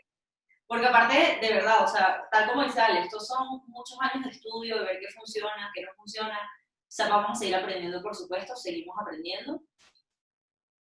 Porque 0.66 0.86
aparte, 0.86 1.38
de 1.40 1.52
verdad, 1.52 1.84
o 1.84 1.86
sea, 1.86 2.26
tal 2.30 2.48
como 2.48 2.64
dice 2.64 2.80
Ale, 2.80 3.00
estos 3.00 3.26
son 3.26 3.62
muchos 3.66 3.98
años 4.00 4.24
de 4.24 4.30
estudio, 4.30 4.78
de 4.78 4.84
ver 4.84 5.00
qué 5.00 5.08
funciona, 5.08 5.70
qué 5.74 5.82
no 5.82 5.92
funciona. 5.96 6.38
O 6.38 6.94
sea, 6.94 7.08
vamos 7.08 7.32
a 7.32 7.34
seguir 7.34 7.56
aprendiendo, 7.56 8.02
por 8.02 8.14
supuesto, 8.14 8.56
seguimos 8.56 8.96
aprendiendo. 8.98 9.60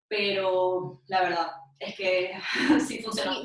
Pero 0.08 1.02
la 1.08 1.22
verdad 1.22 1.52
es 1.78 1.96
que 1.96 2.38
sí 2.86 3.02
funciona. 3.02 3.36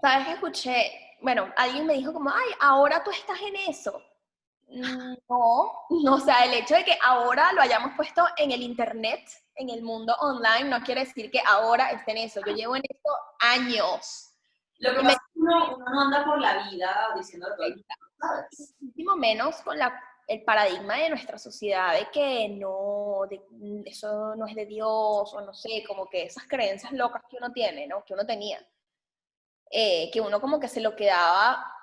¿Sabes 0.00 0.26
qué 0.26 0.32
escuché? 0.34 1.16
Bueno, 1.22 1.50
alguien 1.56 1.86
me 1.86 1.94
dijo 1.94 2.12
como, 2.12 2.30
ay, 2.30 2.50
ahora 2.60 3.02
tú 3.02 3.10
estás 3.10 3.40
en 3.40 3.56
eso. 3.56 4.02
No, 4.68 5.86
o 5.88 6.20
sea, 6.20 6.44
el 6.44 6.54
hecho 6.54 6.74
de 6.74 6.84
que 6.84 6.98
ahora 7.02 7.52
lo 7.52 7.62
hayamos 7.62 7.92
puesto 7.96 8.24
en 8.36 8.50
el 8.50 8.62
internet, 8.62 9.20
en 9.54 9.70
el 9.70 9.82
mundo 9.82 10.14
online, 10.20 10.64
no 10.64 10.80
quiere 10.82 11.04
decir 11.04 11.30
que 11.30 11.40
ahora 11.46 11.90
esté 11.92 12.12
en 12.12 12.18
eso. 12.18 12.40
Yo 12.44 12.52
llevo 12.52 12.76
en 12.76 12.82
esto 12.88 13.10
años. 13.40 14.34
Lo 14.78 14.90
que 14.90 14.96
pasa 14.96 15.12
es 15.12 15.18
que 15.18 15.40
uno, 15.40 15.78
no 15.78 16.00
anda 16.00 16.24
por 16.24 16.40
la 16.40 16.68
vida 16.68 17.08
diciendo 17.16 17.46
todo. 17.56 17.68
Muchísimo 18.80 19.16
menos 19.16 19.56
con 19.62 19.78
la, 19.78 19.98
el 20.26 20.42
paradigma 20.42 20.96
de 20.96 21.10
nuestra 21.10 21.38
sociedad 21.38 21.94
de 21.94 22.10
que 22.10 22.48
no, 22.48 23.20
de, 23.30 23.40
eso 23.86 24.34
no 24.36 24.46
es 24.46 24.54
de 24.54 24.66
Dios, 24.66 25.32
o 25.32 25.40
no 25.40 25.54
sé, 25.54 25.84
como 25.86 26.08
que 26.08 26.24
esas 26.24 26.44
creencias 26.44 26.92
locas 26.92 27.22
que 27.30 27.36
uno 27.36 27.52
tiene, 27.52 27.86
¿no? 27.86 28.04
Que 28.04 28.14
uno 28.14 28.26
tenía. 28.26 28.58
Eh, 29.70 30.10
que 30.12 30.20
uno 30.20 30.40
como 30.40 30.60
que 30.60 30.68
se 30.68 30.80
lo 30.80 30.94
quedaba 30.94 31.75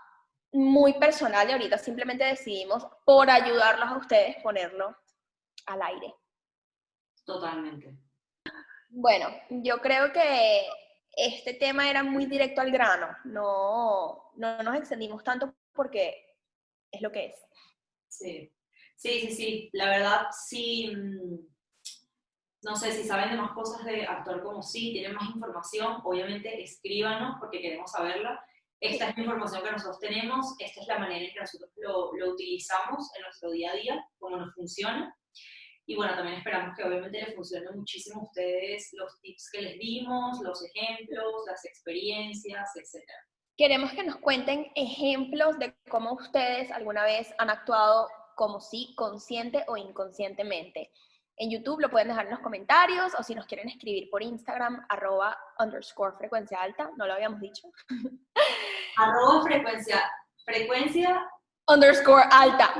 muy 0.53 0.93
personal 0.93 1.49
y 1.49 1.53
ahorita 1.53 1.77
simplemente 1.77 2.23
decidimos, 2.23 2.85
por 3.05 3.29
ayudarlos 3.29 3.89
a 3.89 3.97
ustedes, 3.97 4.37
ponerlo 4.43 4.95
al 5.65 5.81
aire. 5.81 6.13
Totalmente. 7.25 7.97
Bueno, 8.89 9.27
yo 9.49 9.79
creo 9.79 10.13
que 10.13 10.67
este 11.15 11.55
tema 11.55 11.89
era 11.89 12.03
muy 12.03 12.25
directo 12.27 12.61
al 12.61 12.71
grano, 12.71 13.07
no, 13.25 14.31
no 14.35 14.63
nos 14.63 14.75
extendimos 14.75 15.23
tanto 15.23 15.55
porque 15.73 16.37
es 16.91 17.01
lo 17.01 17.11
que 17.11 17.27
es. 17.27 17.35
Sí, 18.07 18.53
sí, 18.95 19.21
sí, 19.21 19.31
sí, 19.31 19.69
la 19.73 19.89
verdad 19.89 20.27
sí, 20.47 20.93
mm, 20.95 21.53
no 22.63 22.75
sé 22.75 22.91
si 22.91 23.03
saben 23.03 23.31
de 23.31 23.37
más 23.37 23.51
cosas 23.51 23.83
de 23.85 24.05
actuar 24.05 24.43
como 24.43 24.61
sí, 24.61 24.91
tienen 24.93 25.15
más 25.15 25.29
información, 25.29 26.01
obviamente 26.03 26.61
escríbanos 26.63 27.37
porque 27.39 27.61
queremos 27.61 27.91
saberla 27.91 28.43
esta 28.83 29.09
es 29.09 29.15
la 29.15 29.23
información 29.23 29.63
que 29.63 29.71
nosotros 29.71 29.99
tenemos, 29.99 30.55
esta 30.59 30.81
es 30.81 30.87
la 30.87 30.99
manera 30.99 31.25
en 31.25 31.31
que 31.31 31.39
nosotros 31.39 31.71
lo, 31.77 32.33
utilizamos 32.33 33.09
en 33.15 33.21
nuestro 33.23 33.51
día 33.51 33.71
a 33.71 33.75
día, 33.75 34.05
cómo 34.19 34.37
nos 34.37 34.53
funciona. 34.53 35.15
Y 35.85 35.95
bueno, 35.95 36.15
también 36.15 36.37
esperamos 36.37 36.75
que 36.75 36.83
obviamente 36.83 37.21
les 37.21 37.33
funcione 37.33 37.71
muchísimo 37.71 38.21
a 38.21 38.23
ustedes 38.25 38.89
los 38.93 39.19
tips 39.21 39.49
que 39.53 39.61
les 39.61 39.79
dimos, 39.79 40.39
los 40.41 40.65
ejemplos, 40.65 41.43
las 41.47 41.63
experiencias, 41.63 42.69
etc. 42.75 43.03
Queremos 43.55 43.91
que 43.93 44.03
nos 44.03 44.17
cuenten 44.17 44.69
ejemplos 44.75 45.57
de 45.59 45.73
cómo 45.89 46.13
ustedes 46.13 46.69
alguna 46.71 47.05
vez 47.05 47.33
han 47.37 47.49
actuado 47.49 48.09
como 48.35 48.59
sí, 48.59 48.93
consciente 48.97 49.63
o 49.67 49.77
inconscientemente. 49.77 50.91
En 51.37 51.49
YouTube 51.49 51.81
lo 51.81 51.89
pueden 51.89 52.09
dejar 52.09 52.25
en 52.25 52.31
los 52.31 52.41
comentarios 52.41 53.13
o 53.17 53.23
si 53.23 53.33
nos 53.33 53.47
quieren 53.47 53.67
escribir 53.67 54.09
por 54.09 54.21
Instagram, 54.21 54.85
arroba 54.89 55.37
underscore 55.59 56.15
frecuencia 56.17 56.61
alta, 56.61 56.91
no 56.95 57.07
lo 57.07 57.13
habíamos 57.13 57.39
dicho. 57.39 57.67
arroba 58.97 59.41
frecuencia, 59.43 60.11
frecuencia 60.45 61.27
underscore 61.67 62.23
alta. 62.31 62.73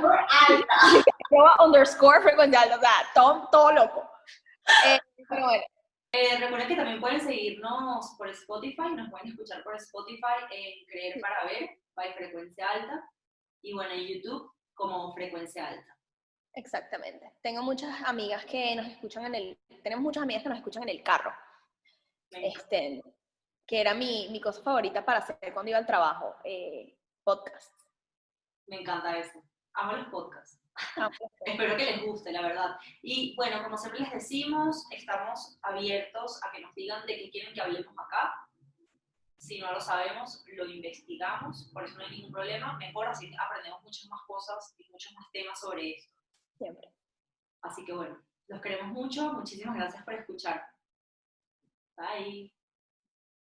alta. 0.48 0.74
arroba 1.30 1.64
underscore 1.64 2.22
frecuencia 2.22 2.60
alta, 2.60 2.76
o 2.76 2.80
sea, 2.80 3.10
todo, 3.14 3.48
todo 3.50 3.72
loco. 3.72 4.10
Eh, 4.86 4.98
pero 5.28 5.46
bueno. 5.46 5.64
Eh, 6.12 6.38
recuerden 6.38 6.68
que 6.68 6.76
también 6.76 7.00
pueden 7.00 7.20
seguirnos 7.20 8.14
por 8.16 8.28
Spotify, 8.28 8.94
nos 8.94 9.10
pueden 9.10 9.28
escuchar 9.28 9.64
por 9.64 9.74
Spotify 9.74 10.46
en 10.52 10.86
Creer 10.86 11.20
para 11.20 11.44
Ver, 11.44 11.70
by 11.96 12.14
Frecuencia 12.14 12.68
Alta, 12.70 13.10
y 13.62 13.74
bueno, 13.74 13.94
en 13.94 14.06
YouTube 14.06 14.48
como 14.74 15.12
Frecuencia 15.12 15.66
Alta. 15.66 15.93
Exactamente. 16.54 17.32
Tengo 17.42 17.62
muchas 17.62 18.02
amigas 18.04 18.44
que 18.46 18.76
nos 18.76 18.86
escuchan 18.86 19.26
en 19.26 19.34
el, 19.34 19.58
tenemos 19.82 20.02
muchas 20.02 20.22
amigas 20.22 20.42
que 20.42 20.48
nos 20.48 20.58
escuchan 20.58 20.84
en 20.84 20.90
el 20.90 21.02
carro. 21.02 21.32
Este, 22.30 23.02
que 23.66 23.80
era 23.80 23.94
mi, 23.94 24.28
mi, 24.30 24.40
cosa 24.40 24.62
favorita 24.62 25.04
para 25.04 25.18
hacer 25.18 25.52
cuando 25.52 25.70
iba 25.70 25.78
al 25.78 25.86
trabajo, 25.86 26.34
eh, 26.44 26.96
podcast. 27.22 27.72
Me 28.66 28.80
encanta 28.80 29.18
eso. 29.18 29.42
Amo 29.74 29.92
los 29.96 30.06
podcasts. 30.08 30.60
Espero 31.46 31.76
que 31.76 31.84
les 31.84 32.02
guste, 32.02 32.32
la 32.32 32.42
verdad. 32.42 32.76
Y 33.02 33.34
bueno, 33.36 33.62
como 33.62 33.76
siempre 33.76 34.00
les 34.00 34.12
decimos, 34.12 34.86
estamos 34.90 35.58
abiertos 35.62 36.40
a 36.42 36.50
que 36.50 36.60
nos 36.60 36.74
digan 36.74 37.06
de 37.06 37.16
qué 37.16 37.30
quieren 37.30 37.54
que 37.54 37.60
hablemos 37.60 37.94
acá. 37.98 38.34
Si 39.38 39.58
no 39.58 39.72
lo 39.72 39.80
sabemos, 39.80 40.42
lo 40.46 40.66
investigamos, 40.66 41.70
por 41.72 41.84
eso 41.84 41.98
no 41.98 42.04
hay 42.04 42.10
ningún 42.12 42.32
problema. 42.32 42.76
Mejor 42.78 43.06
así 43.06 43.30
aprendemos 43.38 43.82
muchas 43.82 44.06
más 44.06 44.22
cosas 44.26 44.74
y 44.78 44.88
muchos 44.90 45.12
más 45.12 45.30
temas 45.32 45.60
sobre 45.60 45.92
esto. 45.96 46.13
Siempre. 46.58 46.88
Así 47.62 47.84
que 47.84 47.92
bueno, 47.92 48.18
los 48.48 48.60
queremos 48.60 48.92
mucho. 48.92 49.32
Muchísimas 49.32 49.76
gracias 49.76 50.04
por 50.04 50.14
escuchar. 50.14 50.66
Bye. 51.96 52.53